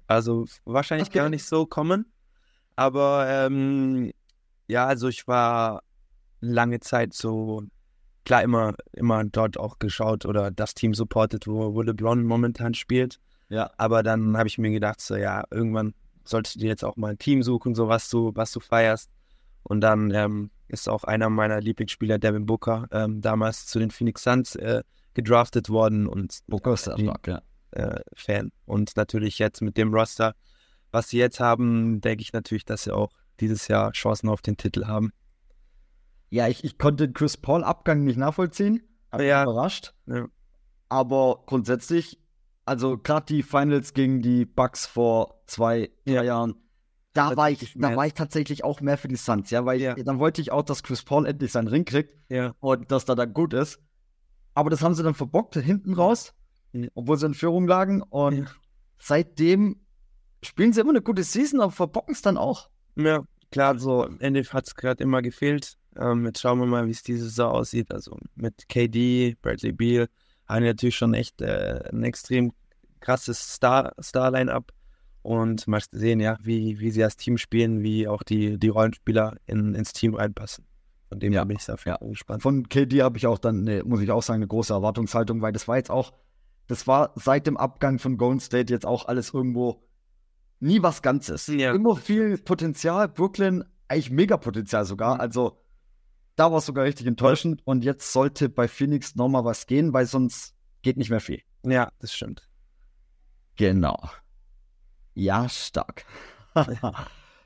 Also 0.07 0.45
wahrscheinlich 0.63 1.09
okay. 1.09 1.19
gar 1.19 1.29
nicht 1.29 1.43
so 1.43 1.65
kommen, 1.65 2.05
aber 2.77 3.27
ähm, 3.27 4.13
ja, 4.67 4.85
also 4.85 5.09
ich 5.09 5.27
war 5.27 5.83
lange 6.39 6.79
Zeit 6.79 7.13
so, 7.13 7.63
klar, 8.25 8.43
immer, 8.43 8.73
immer 8.93 9.23
dort 9.23 9.57
auch 9.57 9.79
geschaut 9.79 10.25
oder 10.25 10.51
das 10.51 10.73
Team 10.73 10.93
supportet, 10.93 11.47
wo, 11.47 11.73
wo 11.73 11.81
LeBron 11.81 12.23
momentan 12.23 12.73
spielt. 12.73 13.19
Ja. 13.49 13.71
Aber 13.77 14.03
dann 14.03 14.37
habe 14.37 14.47
ich 14.47 14.57
mir 14.57 14.71
gedacht, 14.71 15.01
so 15.01 15.15
ja, 15.15 15.43
irgendwann 15.51 15.93
solltest 16.23 16.61
du 16.61 16.65
jetzt 16.65 16.83
auch 16.83 16.95
mal 16.95 17.11
ein 17.11 17.17
Team 17.17 17.43
suchen, 17.43 17.75
so 17.75 17.87
was 17.87 18.09
du, 18.09 18.31
was 18.35 18.51
du 18.51 18.59
feierst. 18.59 19.09
Und 19.63 19.81
dann 19.81 20.11
ähm, 20.11 20.51
ist 20.67 20.89
auch 20.89 21.03
einer 21.03 21.29
meiner 21.29 21.61
Lieblingsspieler, 21.61 22.17
Devin 22.19 22.45
Booker, 22.45 22.87
ähm, 22.91 23.21
damals 23.21 23.65
zu 23.65 23.79
den 23.79 23.91
Phoenix 23.91 24.23
Suns 24.23 24.55
äh, 24.55 24.83
gedraftet 25.13 25.69
worden 25.69 26.07
und 26.07 26.39
Booker 26.47 26.73
ist 26.73 26.83
stark, 26.83 27.27
ja. 27.27 27.41
Äh, 27.71 28.01
Fan. 28.13 28.51
Und 28.65 28.95
natürlich 28.97 29.39
jetzt 29.39 29.61
mit 29.61 29.77
dem 29.77 29.93
Roster, 29.93 30.35
was 30.91 31.09
sie 31.09 31.17
jetzt 31.17 31.39
haben, 31.39 32.01
denke 32.01 32.21
ich 32.21 32.33
natürlich, 32.33 32.65
dass 32.65 32.83
sie 32.83 32.93
auch 32.93 33.11
dieses 33.39 33.67
Jahr 33.67 33.91
Chancen 33.91 34.29
auf 34.29 34.41
den 34.41 34.57
Titel 34.57 34.85
haben. 34.85 35.11
Ja, 36.33 36.47
ich, 36.47 36.63
ich 36.63 36.79
konnte 36.79 37.11
Chris 37.11 37.37
Paul-Abgang 37.37 38.03
nicht 38.03 38.17
nachvollziehen. 38.17 38.81
Hab 39.11 39.21
ja. 39.21 39.43
überrascht. 39.43 39.93
Ja. 40.07 40.25
Aber 40.89 41.43
grundsätzlich, 41.45 42.19
also 42.65 42.97
gerade 42.97 43.27
die 43.27 43.43
Finals 43.43 43.93
gegen 43.93 44.23
die 44.23 44.43
Bucks 44.43 44.87
vor 44.87 45.43
zwei, 45.45 45.91
drei 46.05 46.13
ja. 46.13 46.23
Jahren, 46.23 46.55
da 47.13 47.37
war 47.37 47.51
ich, 47.51 47.75
da 47.75 47.95
war 47.95 48.07
ich 48.07 48.15
tatsächlich 48.15 48.63
auch 48.63 48.81
mehr 48.81 48.97
für 48.97 49.07
die 49.07 49.15
Suns, 49.15 49.51
ja, 49.51 49.63
weil 49.65 49.79
ja. 49.79 49.93
dann 49.93 50.17
wollte 50.17 50.41
ich 50.41 50.51
auch, 50.51 50.63
dass 50.63 50.81
Chris 50.81 51.03
Paul 51.03 51.27
endlich 51.27 51.51
seinen 51.51 51.67
Ring 51.67 51.85
kriegt 51.85 52.17
und 52.59 52.91
dass 52.91 53.05
da 53.05 53.13
dann 53.13 53.31
gut 53.31 53.53
ist. 53.53 53.79
Aber 54.55 54.71
das 54.71 54.81
haben 54.81 54.95
sie 54.95 55.03
dann 55.03 55.13
verbockt 55.13 55.53
hinten 55.53 55.93
raus, 55.93 56.33
obwohl 56.95 57.17
sie 57.17 57.27
in 57.27 57.35
Führung 57.35 57.67
lagen 57.67 58.01
und 58.01 58.55
seitdem 58.97 59.81
spielen 60.41 60.73
sie 60.73 60.81
immer 60.81 60.89
eine 60.89 61.03
gute 61.03 61.21
Season, 61.21 61.61
aber 61.61 61.71
verbocken 61.71 62.15
es 62.15 62.23
dann 62.23 62.39
auch. 62.39 62.71
Ja, 62.95 63.21
klar, 63.51 63.77
so 63.77 64.03
am 64.03 64.19
Ende 64.19 64.41
hat 64.45 64.65
es 64.65 64.73
gerade 64.73 65.03
immer 65.03 65.21
gefehlt. 65.21 65.77
Ähm, 65.97 66.25
jetzt 66.25 66.41
schauen 66.41 66.59
wir 66.59 66.65
mal, 66.65 66.87
wie 66.87 66.91
es 66.91 67.03
diese 67.03 67.25
Saison 67.25 67.51
aussieht. 67.51 67.91
Also 67.91 68.17
mit 68.35 68.67
KD, 68.69 69.35
Bradley 69.41 69.71
Beal 69.71 70.07
haben 70.47 70.63
natürlich 70.63 70.95
schon 70.95 71.13
echt 71.13 71.41
äh, 71.41 71.89
ein 71.91 72.03
extrem 72.03 72.53
krasses 72.99 73.53
Star, 73.53 73.93
Star-Line-Up. 74.01 74.71
Und 75.21 75.67
mal 75.67 75.81
sehen, 75.89 76.19
ja, 76.19 76.37
wie, 76.41 76.79
wie 76.79 76.91
sie 76.91 76.99
das 76.99 77.15
Team 77.15 77.37
spielen, 77.37 77.81
wie 77.81 78.09
auch 78.09 78.23
die, 78.23 78.59
die 78.59 78.67
Rollenspieler 78.67 79.37
in, 79.45 79.73
ins 79.73 79.93
Team 79.93 80.15
reinpassen. 80.15 80.65
Von 81.07 81.19
dem 81.19 81.31
ja. 81.31 81.45
bin 81.45 81.55
ich 81.55 81.63
sehr 81.63 81.77
ja. 81.85 81.97
gespannt. 82.01 82.41
Von 82.41 82.67
KD 82.67 83.03
habe 83.03 83.17
ich 83.17 83.25
auch 83.25 83.37
dann, 83.37 83.63
ne, 83.63 83.83
muss 83.85 84.01
ich 84.01 84.11
auch 84.11 84.21
sagen, 84.21 84.39
eine 84.39 84.47
große 84.47 84.73
Erwartungshaltung, 84.73 85.41
weil 85.41 85.53
das 85.53 85.67
war 85.67 85.77
jetzt 85.77 85.91
auch, 85.91 86.11
das 86.67 86.87
war 86.87 87.13
seit 87.15 87.47
dem 87.47 87.55
Abgang 87.55 87.99
von 87.99 88.17
Golden 88.17 88.41
State 88.41 88.73
jetzt 88.73 88.85
auch 88.85 89.05
alles 89.05 89.33
irgendwo 89.33 89.81
nie 90.59 90.81
was 90.81 91.01
Ganzes. 91.01 91.47
Ja. 91.47 91.73
Immer 91.73 91.95
viel 91.95 92.37
Potenzial. 92.37 93.07
Brooklyn, 93.07 93.63
eigentlich 93.87 94.09
mega 94.09 94.37
Potenzial 94.37 94.85
sogar. 94.85 95.15
Mhm. 95.15 95.21
Also 95.21 95.62
da 96.35 96.51
war 96.51 96.57
es 96.59 96.65
sogar 96.65 96.85
richtig 96.85 97.07
enttäuschend. 97.07 97.61
Und 97.65 97.83
jetzt 97.83 98.11
sollte 98.11 98.49
bei 98.49 98.67
Phoenix 98.67 99.15
nochmal 99.15 99.45
was 99.45 99.67
gehen, 99.67 99.93
weil 99.93 100.05
sonst 100.05 100.55
geht 100.81 100.97
nicht 100.97 101.09
mehr 101.09 101.19
viel. 101.19 101.41
Ja, 101.63 101.91
das 101.99 102.13
stimmt. 102.13 102.49
Genau. 103.55 104.09
Ja, 105.13 105.47
stark. 105.47 106.05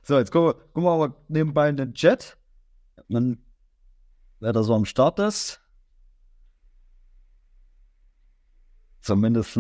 so, 0.02 0.18
jetzt 0.18 0.32
gucken 0.32 0.50
wir, 0.50 0.54
gucken 0.54 0.84
wir 0.84 0.92
aber 0.92 1.16
nebenbei 1.28 1.70
in 1.70 1.78
den 1.78 1.94
Chat. 1.94 2.38
Dann, 3.10 3.44
wer 4.40 4.54
da 4.54 4.64
so 4.64 4.74
am 4.74 4.86
Start 4.86 5.20
ist. 5.20 5.62
Zumindest 9.02 9.60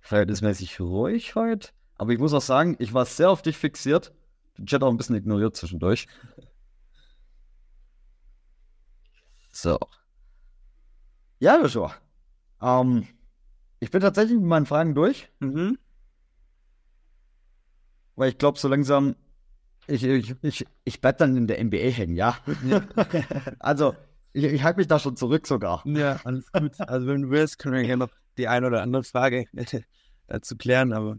verhältnismäßig 0.00 0.80
ruhig 0.80 1.34
heute. 1.34 1.70
Aber 1.96 2.12
ich 2.12 2.18
muss 2.18 2.32
auch 2.32 2.40
sagen, 2.40 2.76
ich 2.78 2.94
war 2.94 3.04
sehr 3.04 3.30
auf 3.30 3.42
dich 3.42 3.56
fixiert. 3.56 4.12
Den 4.56 4.66
Chat 4.66 4.82
auch 4.82 4.90
ein 4.90 4.96
bisschen 4.96 5.16
ignoriert 5.16 5.54
zwischendurch. 5.56 6.06
So. 9.50 9.78
Ja, 11.38 11.60
Joshua. 11.60 11.94
Ähm, 12.62 13.06
ich 13.78 13.90
bin 13.90 14.00
tatsächlich 14.00 14.38
mit 14.38 14.46
meinen 14.46 14.66
Fragen 14.66 14.94
durch. 14.94 15.28
Mhm 15.40 15.78
weil 18.20 18.28
ich 18.28 18.38
glaube, 18.38 18.58
so 18.58 18.68
langsam, 18.68 19.16
ich, 19.86 20.04
ich, 20.04 20.34
ich, 20.42 20.66
ich 20.84 21.00
bleib 21.00 21.16
dann 21.16 21.38
in 21.38 21.46
der 21.46 21.64
NBA 21.64 21.78
hängen, 21.78 22.16
ja. 22.16 22.36
also, 23.58 23.94
ich, 24.34 24.44
ich 24.44 24.62
halte 24.62 24.78
mich 24.78 24.88
da 24.88 24.98
schon 24.98 25.16
zurück 25.16 25.46
sogar. 25.46 25.82
Ja, 25.86 26.20
alles 26.24 26.52
gut. 26.52 26.78
Also, 26.80 27.06
wenn 27.06 27.22
du 27.22 27.30
willst, 27.30 27.58
können 27.58 27.76
wir 27.76 27.82
gerne 27.82 28.04
noch 28.04 28.10
die 28.36 28.46
eine 28.46 28.66
oder 28.66 28.82
andere 28.82 29.04
Frage 29.04 29.46
dazu 30.26 30.58
klären, 30.58 30.92
aber. 30.92 31.16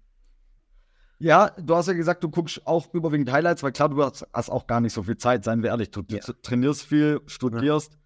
Ja, 1.18 1.50
du 1.58 1.76
hast 1.76 1.88
ja 1.88 1.94
gesagt, 1.94 2.24
du 2.24 2.30
guckst 2.30 2.66
auch 2.68 2.94
überwiegend 2.94 3.32
Highlights, 3.32 3.64
weil 3.64 3.72
klar, 3.72 3.90
du 3.90 4.04
hast, 4.04 4.28
hast 4.32 4.52
auch 4.52 4.68
gar 4.68 4.80
nicht 4.80 4.94
so 4.94 5.02
viel 5.02 5.18
Zeit, 5.18 5.44
seien 5.44 5.64
wir 5.64 5.72
ehrlich. 5.72 5.90
Du, 5.90 6.04
ja. 6.08 6.20
trainierst 6.44 6.84
viel, 6.84 7.22
studierst, 7.26 7.94
ja. 7.94 8.00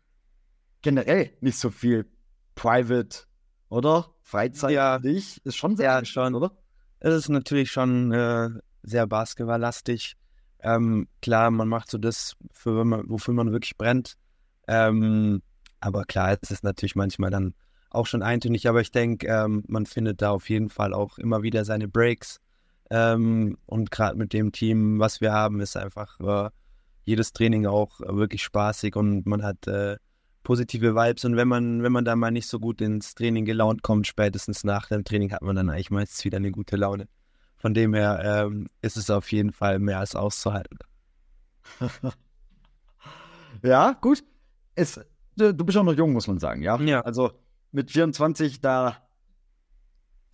Generell 0.85 1.31
nicht 1.41 1.57
so 1.57 1.71
viel 1.71 2.05
Private, 2.53 3.25
oder? 3.69 4.13
Freizeit 4.21 4.71
ja. 4.71 4.99
dich 4.99 5.43
ist 5.43 5.55
schon 5.55 5.75
sehr 5.75 5.91
ja, 5.91 6.05
schon, 6.05 6.35
oder? 6.35 6.51
Es 6.99 7.13
ist 7.15 7.29
natürlich 7.29 7.71
schon 7.71 8.11
äh, 8.11 8.49
sehr 8.83 9.07
basketballlastig. 9.07 10.15
Ähm, 10.59 11.07
klar, 11.23 11.49
man 11.49 11.67
macht 11.67 11.89
so 11.89 11.97
das, 11.97 12.35
für, 12.51 12.85
wofür 13.09 13.33
man 13.33 13.51
wirklich 13.51 13.75
brennt. 13.77 14.15
Ähm, 14.67 15.41
aber 15.79 16.05
klar, 16.05 16.37
es 16.39 16.51
ist 16.51 16.63
natürlich 16.63 16.95
manchmal 16.95 17.31
dann 17.31 17.55
auch 17.89 18.05
schon 18.05 18.21
eintönig, 18.21 18.69
aber 18.69 18.81
ich 18.81 18.91
denke, 18.91 19.25
ähm, 19.27 19.63
man 19.67 19.87
findet 19.87 20.21
da 20.21 20.31
auf 20.31 20.49
jeden 20.49 20.69
Fall 20.69 20.93
auch 20.93 21.17
immer 21.17 21.41
wieder 21.41 21.65
seine 21.65 21.87
Breaks. 21.87 22.39
Ähm, 22.91 23.57
und 23.65 23.89
gerade 23.89 24.17
mit 24.17 24.33
dem 24.33 24.51
Team, 24.51 24.99
was 24.99 25.19
wir 25.19 25.33
haben, 25.33 25.61
ist 25.61 25.77
einfach 25.77 26.19
äh, 26.19 26.51
jedes 27.05 27.33
Training 27.33 27.65
auch 27.65 28.01
wirklich 28.01 28.43
spaßig 28.43 28.95
und 28.95 29.25
man 29.25 29.41
hat 29.41 29.67
äh, 29.67 29.97
positive 30.45 30.95
Vibes. 30.95 31.25
Und 31.25 31.35
wenn 31.35 31.49
man, 31.49 31.83
wenn 31.83 31.91
man 31.91 32.05
da 32.05 32.15
mal 32.15 32.31
nicht 32.31 32.47
so 32.47 32.59
gut 32.59 32.79
ins 32.79 33.15
Training 33.15 33.43
gelaunt 33.43 33.81
kommt, 33.83 34.07
spätestens 34.07 34.63
nach 34.63 34.87
dem 34.87 35.03
Training 35.03 35.33
hat 35.33 35.41
man 35.41 35.57
dann 35.57 35.69
eigentlich 35.69 35.91
meistens 35.91 36.23
wieder 36.23 36.37
eine 36.37 36.51
gute 36.51 36.77
Laune. 36.77 37.09
Von 37.57 37.73
dem 37.73 37.93
her 37.93 38.45
ähm, 38.47 38.67
ist 38.81 38.95
es 38.95 39.09
auf 39.09 39.29
jeden 39.33 39.51
Fall 39.51 39.79
mehr 39.79 39.99
als 39.99 40.15
auszuhalten. 40.15 40.77
ja, 43.63 43.91
gut. 43.99 44.23
Es, 44.75 44.99
du 45.35 45.53
bist 45.53 45.77
auch 45.77 45.83
noch 45.83 45.97
jung, 45.97 46.13
muss 46.13 46.27
man 46.27 46.39
sagen, 46.39 46.61
ja? 46.61 46.79
Ja. 46.79 47.01
Also 47.01 47.31
mit 47.71 47.91
24, 47.91 48.61
da, 48.61 49.05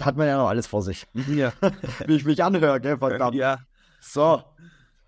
hat 0.05 0.17
man 0.17 0.27
ja 0.27 0.37
noch 0.37 0.49
alles 0.49 0.67
vor 0.67 0.81
sich. 0.81 1.07
Ja. 1.13 1.53
Wie 2.05 2.15
ich 2.15 2.25
mich 2.25 2.43
anhöre, 2.43 2.81
gell, 2.81 2.97
verdammt. 2.97 3.35
Ja. 3.35 3.59
So, 3.99 4.43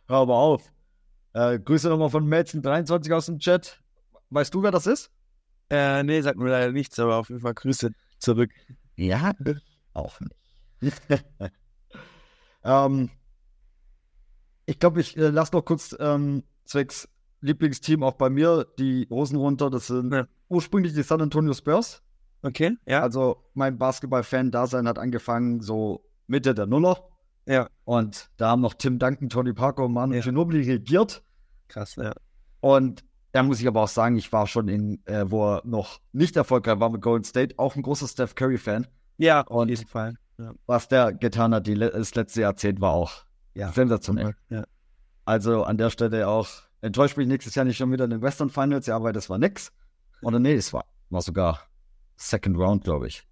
hör 0.08 0.18
aber 0.18 0.36
auf. 0.36 0.72
Äh, 1.34 1.60
Grüße 1.60 1.89
nochmal 1.89 2.10
von 2.10 2.28
Mädchen23 2.28 3.14
aus 3.14 3.26
dem 3.26 3.39
Chat. 3.39 3.82
Weißt 4.34 4.53
du, 4.53 4.63
wer 4.63 4.71
das 4.71 4.88
ist? 4.88 5.11
Äh, 5.69 6.03
nee, 6.03 6.19
sagt 6.21 6.39
mir 6.39 6.49
leider 6.49 6.71
nichts, 6.71 6.97
aber 6.99 7.17
auf 7.17 7.29
jeden 7.29 7.41
Fall 7.41 7.53
Grüße 7.53 7.91
zurück. 8.17 8.49
Ja, 8.95 9.34
auch 9.93 10.19
nicht. 10.81 11.01
ähm, 12.63 13.09
ich 14.65 14.79
glaube, 14.79 15.01
ich 15.01 15.15
äh, 15.17 15.29
lasse 15.29 15.55
noch 15.55 15.63
kurz 15.63 15.95
ähm, 15.99 16.43
zwecks 16.65 17.07
Lieblingsteam 17.41 18.03
auch 18.03 18.13
bei 18.13 18.29
mir 18.29 18.65
die 18.79 19.07
Hosen 19.09 19.38
runter. 19.38 19.69
Das 19.69 19.88
sind 19.88 20.11
ja. 20.13 20.25
ursprünglich 20.49 20.93
die 20.93 21.03
San 21.03 21.21
Antonio 21.21 21.53
Spurs. 21.53 22.01
Okay, 22.41 22.75
ja. 22.86 23.01
Also 23.01 23.43
mein 23.53 23.77
Basketball-Fan-Dasein 23.77 24.88
hat 24.88 24.97
angefangen 24.97 25.61
so 25.61 26.05
Mitte 26.27 26.55
der 26.55 26.65
Nuller. 26.65 27.07
Ja. 27.45 27.67
Und 27.84 28.29
da 28.38 28.49
haben 28.49 28.61
noch 28.61 28.73
Tim 28.73 28.97
Duncan, 28.97 29.29
Tony 29.29 29.53
Parker 29.53 29.86
und 29.86 29.93
Manu 29.93 30.15
ja. 30.15 30.21
Ginobili 30.21 30.71
regiert. 30.71 31.23
Krass, 31.67 31.95
ja. 31.97 32.13
Und 32.61 33.03
da 33.34 33.41
muss 33.41 33.59
ich 33.59 33.67
aber 33.67 33.81
auch 33.81 33.88
sagen, 33.89 34.15
ich 34.15 34.31
war 34.31 34.45
schon 34.47 34.67
in, 34.67 35.05
äh, 35.05 35.25
wo 35.27 35.55
er 35.55 35.61
noch 35.65 35.99
nicht 36.11 36.36
erfolgreich 36.38 36.79
war 36.79 36.91
mit 36.91 37.01
Golden 37.01 37.25
State, 37.25 37.55
auch 37.57 37.75
ein 37.75 37.81
großer 37.81 38.07
Steph 38.07 38.36
Curry-Fan. 38.36 38.88
Ja, 39.17 39.41
auf 39.47 39.67
jeden 39.67 39.88
Fall. 39.88 40.15
Ja. 40.38 40.53
Was 40.67 40.88
der 40.88 41.13
getan 41.13 41.53
hat, 41.53 41.65
die, 41.65 41.77
das 41.77 42.13
letzte 42.13 42.41
Jahrzehnt 42.41 42.79
war 42.79 42.93
auch 42.93 43.25
ja. 43.55 43.71
sensationell. 43.71 44.36
Ja. 44.49 44.63
Also 45.25 45.63
an 45.63 45.77
der 45.77 45.89
Stelle 45.89 46.27
auch, 46.27 46.47
enttäuscht 46.81 47.17
mich 47.17 47.27
nächstes 47.27 47.55
Jahr 47.55 47.65
nicht 47.65 47.77
schon 47.77 47.91
wieder 47.91 48.03
in 48.03 48.11
den 48.11 48.21
Western 48.21 48.51
Finals, 48.51 48.86
ja, 48.86 49.01
weil 49.01 49.13
das 49.13 49.29
war 49.31 49.39
nix. 49.39 49.71
Oder 50.21 50.38
nee, 50.38 50.53
es 50.53 50.71
war, 50.71 50.86
war 51.09 51.21
sogar 51.21 51.59
Second 52.15 52.57
Round, 52.57 52.84
glaube 52.84 53.07
ich. 53.07 53.27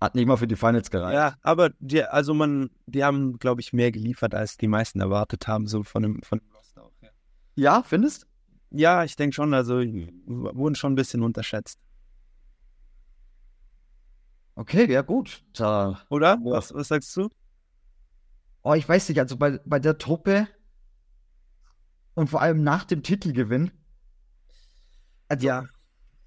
Hat 0.00 0.16
nicht 0.16 0.26
mal 0.26 0.36
für 0.36 0.48
die 0.48 0.56
Finals 0.56 0.90
gereicht. 0.90 1.14
Ja, 1.14 1.36
aber 1.42 1.70
die, 1.78 2.02
also 2.02 2.34
man, 2.34 2.70
die 2.86 3.04
haben, 3.04 3.38
glaube 3.38 3.60
ich, 3.60 3.72
mehr 3.72 3.92
geliefert, 3.92 4.34
als 4.34 4.56
die 4.56 4.66
meisten 4.66 5.00
erwartet 5.00 5.46
haben, 5.46 5.68
so 5.68 5.84
von 5.84 6.02
dem, 6.02 6.22
von 6.22 6.40
dem 6.40 6.50
Roster 6.56 6.82
auch. 6.82 6.92
Ja, 7.00 7.10
ja 7.54 7.82
findest? 7.84 8.26
Ja, 8.74 9.04
ich 9.04 9.16
denke 9.16 9.34
schon, 9.34 9.52
also 9.52 9.74
wurden 10.26 10.74
schon 10.74 10.92
ein 10.92 10.96
bisschen 10.96 11.22
unterschätzt. 11.22 11.78
Okay, 14.54 14.90
ja 14.90 15.02
gut. 15.02 15.44
Da, 15.54 16.02
Oder? 16.08 16.38
Was, 16.42 16.72
was 16.74 16.88
sagst 16.88 17.14
du? 17.16 17.28
Oh, 18.62 18.74
ich 18.74 18.88
weiß 18.88 19.08
nicht, 19.08 19.18
also 19.18 19.36
bei, 19.36 19.58
bei 19.64 19.78
der 19.78 19.98
Truppe 19.98 20.48
und 22.14 22.30
vor 22.30 22.40
allem 22.40 22.62
nach 22.62 22.84
dem 22.84 23.02
Titelgewinn. 23.02 23.70
Also, 25.28 25.46
ja. 25.46 25.64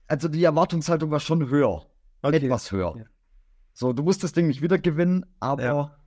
Also 0.07 0.27
die 0.27 0.43
Erwartungshaltung 0.43 1.11
war 1.11 1.19
schon 1.19 1.49
höher. 1.49 1.85
Okay. 2.21 2.37
Etwas 2.37 2.71
höher. 2.71 2.95
Ja. 2.97 3.05
So, 3.73 3.93
du 3.93 4.03
musst 4.03 4.23
das 4.23 4.33
Ding 4.33 4.47
nicht 4.47 4.61
wieder 4.61 4.77
gewinnen, 4.77 5.25
aber 5.39 5.63
ja. 5.63 5.97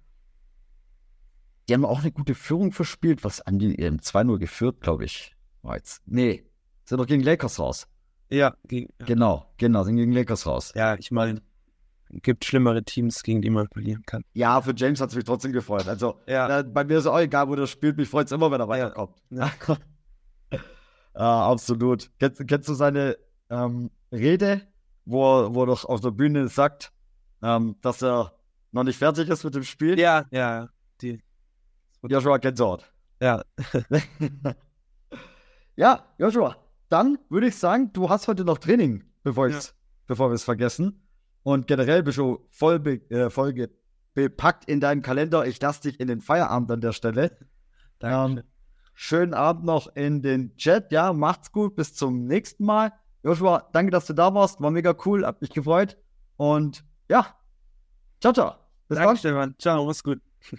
die 1.69 1.75
haben 1.75 1.85
auch 1.85 2.01
eine 2.01 2.13
gute 2.13 2.35
Führung 2.35 2.73
verspielt. 2.73 3.25
Was 3.25 3.41
an 3.41 3.59
die 3.59 3.75
ähm, 3.77 3.99
2-0 3.99 4.39
geführt, 4.39 4.81
glaube 4.81 5.05
ich. 5.05 5.37
Jetzt. 5.75 6.03
Nee, 6.07 6.45
sind 6.85 6.99
doch 6.99 7.07
gegen 7.07 7.23
Lakers 7.23 7.59
raus. 7.59 7.87
Ja, 8.31 8.55
gegen, 8.67 8.93
ja, 9.01 9.07
genau, 9.07 9.47
genau, 9.57 9.85
sind 9.85 9.97
gegen 9.97 10.13
Lakers 10.13 10.47
raus. 10.47 10.73
Ja, 10.75 10.97
ich 10.97 11.11
meine, 11.11 11.41
gibt 12.11 12.45
schlimmere 12.45 12.83
Teams, 12.83 13.23
gegen 13.23 13.43
die 13.43 13.51
man 13.51 13.69
verlieren 13.69 14.03
kann. 14.05 14.25
Ja, 14.33 14.61
für 14.61 14.75
James 14.75 15.01
hat 15.01 15.11
es 15.11 15.17
mich 15.17 15.25
trotzdem 15.25 15.53
gefreut. 15.53 15.89
Also 15.89 16.21
ja. 16.27 16.61
äh, 16.61 16.65
bei 16.65 16.85
mir 16.85 16.99
ist 16.99 17.05
es 17.05 17.07
auch 17.07 17.19
egal, 17.19 17.49
wo 17.49 17.55
der 17.55 17.67
spielt. 17.67 17.97
Mich 17.97 18.09
freut 18.09 18.27
es 18.27 18.33
immer, 18.33 18.51
wenn 18.51 18.61
er 18.61 18.69
weiterkommt. 18.69 19.17
Ja. 19.31 19.51
ja. 21.15 21.43
absolut. 21.51 22.11
Kennst, 22.19 22.47
kennst, 22.47 22.69
du 22.69 22.75
seine 22.75 23.17
ähm, 23.51 23.91
Rede, 24.13 24.63
wo 25.05 25.41
er, 25.41 25.55
wo 25.55 25.63
er 25.63 25.67
doch 25.67 25.85
auf 25.85 26.01
der 26.01 26.11
Bühne 26.11 26.49
sagt, 26.49 26.93
ähm, 27.43 27.77
dass 27.83 28.03
er 28.03 28.33
noch 28.73 28.85
nicht 28.85 28.99
fertig 28.99 29.29
ist 29.29 29.45
mit 29.45 29.55
dem 29.55 29.65
Spiel. 29.65 29.99
Ja, 29.99 30.25
ja. 30.31 30.69
Die. 31.01 31.23
Joshua 32.03 32.39
Gänsehaut. 32.39 32.91
Ja. 33.21 33.43
ja, 35.79 36.05
Joshua, 36.19 36.57
dann 36.89 37.19
würde 37.29 37.47
ich 37.47 37.57
sagen, 37.57 37.93
du 37.93 38.11
hast 38.11 38.27
heute 38.27 38.45
noch 38.45 38.59
Training, 38.59 39.05
bevor, 39.23 39.47
ja. 39.49 39.59
bevor 40.09 40.29
wir 40.29 40.35
es 40.35 40.43
vergessen. 40.43 41.09
Und 41.45 41.69
generell 41.69 42.03
bist 42.03 42.19
du 42.19 42.45
voll, 42.51 42.81
be, 42.81 43.01
äh, 43.11 43.31
voll 43.31 43.55
bepackt 44.13 44.65
in 44.65 44.81
deinem 44.81 45.03
Kalender. 45.03 45.47
Ich 45.47 45.61
lasse 45.63 45.83
dich 45.83 46.01
in 46.01 46.09
den 46.09 46.21
Feierabend 46.21 46.73
an 46.73 46.81
der 46.81 46.91
Stelle. 46.91 47.39
Danke. 48.01 48.41
Ähm, 48.41 48.47
schönen 48.93 49.35
Abend 49.35 49.67
noch 49.67 49.95
in 49.95 50.21
den 50.21 50.57
Chat. 50.57 50.91
Ja, 50.91 51.13
macht's 51.13 51.53
gut. 51.53 51.77
Bis 51.77 51.95
zum 51.95 52.27
nächsten 52.27 52.65
Mal. 52.65 52.93
Joshua, 53.23 53.69
danke, 53.73 53.93
dass 53.93 54.07
du 54.07 54.15
da 54.15 54.35
warst. 54.35 54.61
War 54.61 54.71
mega 54.73 54.97
cool. 55.05 55.25
Hat 55.25 55.41
mich 55.41 55.51
gefreut. 55.51 55.97
Und 56.37 56.85
ja, 57.09 57.37
ciao, 58.21 58.33
ciao. 58.33 58.57
Bis 58.89 58.97
Danke, 58.97 59.09
dann. 59.09 59.17
Stefan. 59.17 59.55
Ciao, 59.59 59.87
mach's 59.87 60.03
gut. 60.03 60.21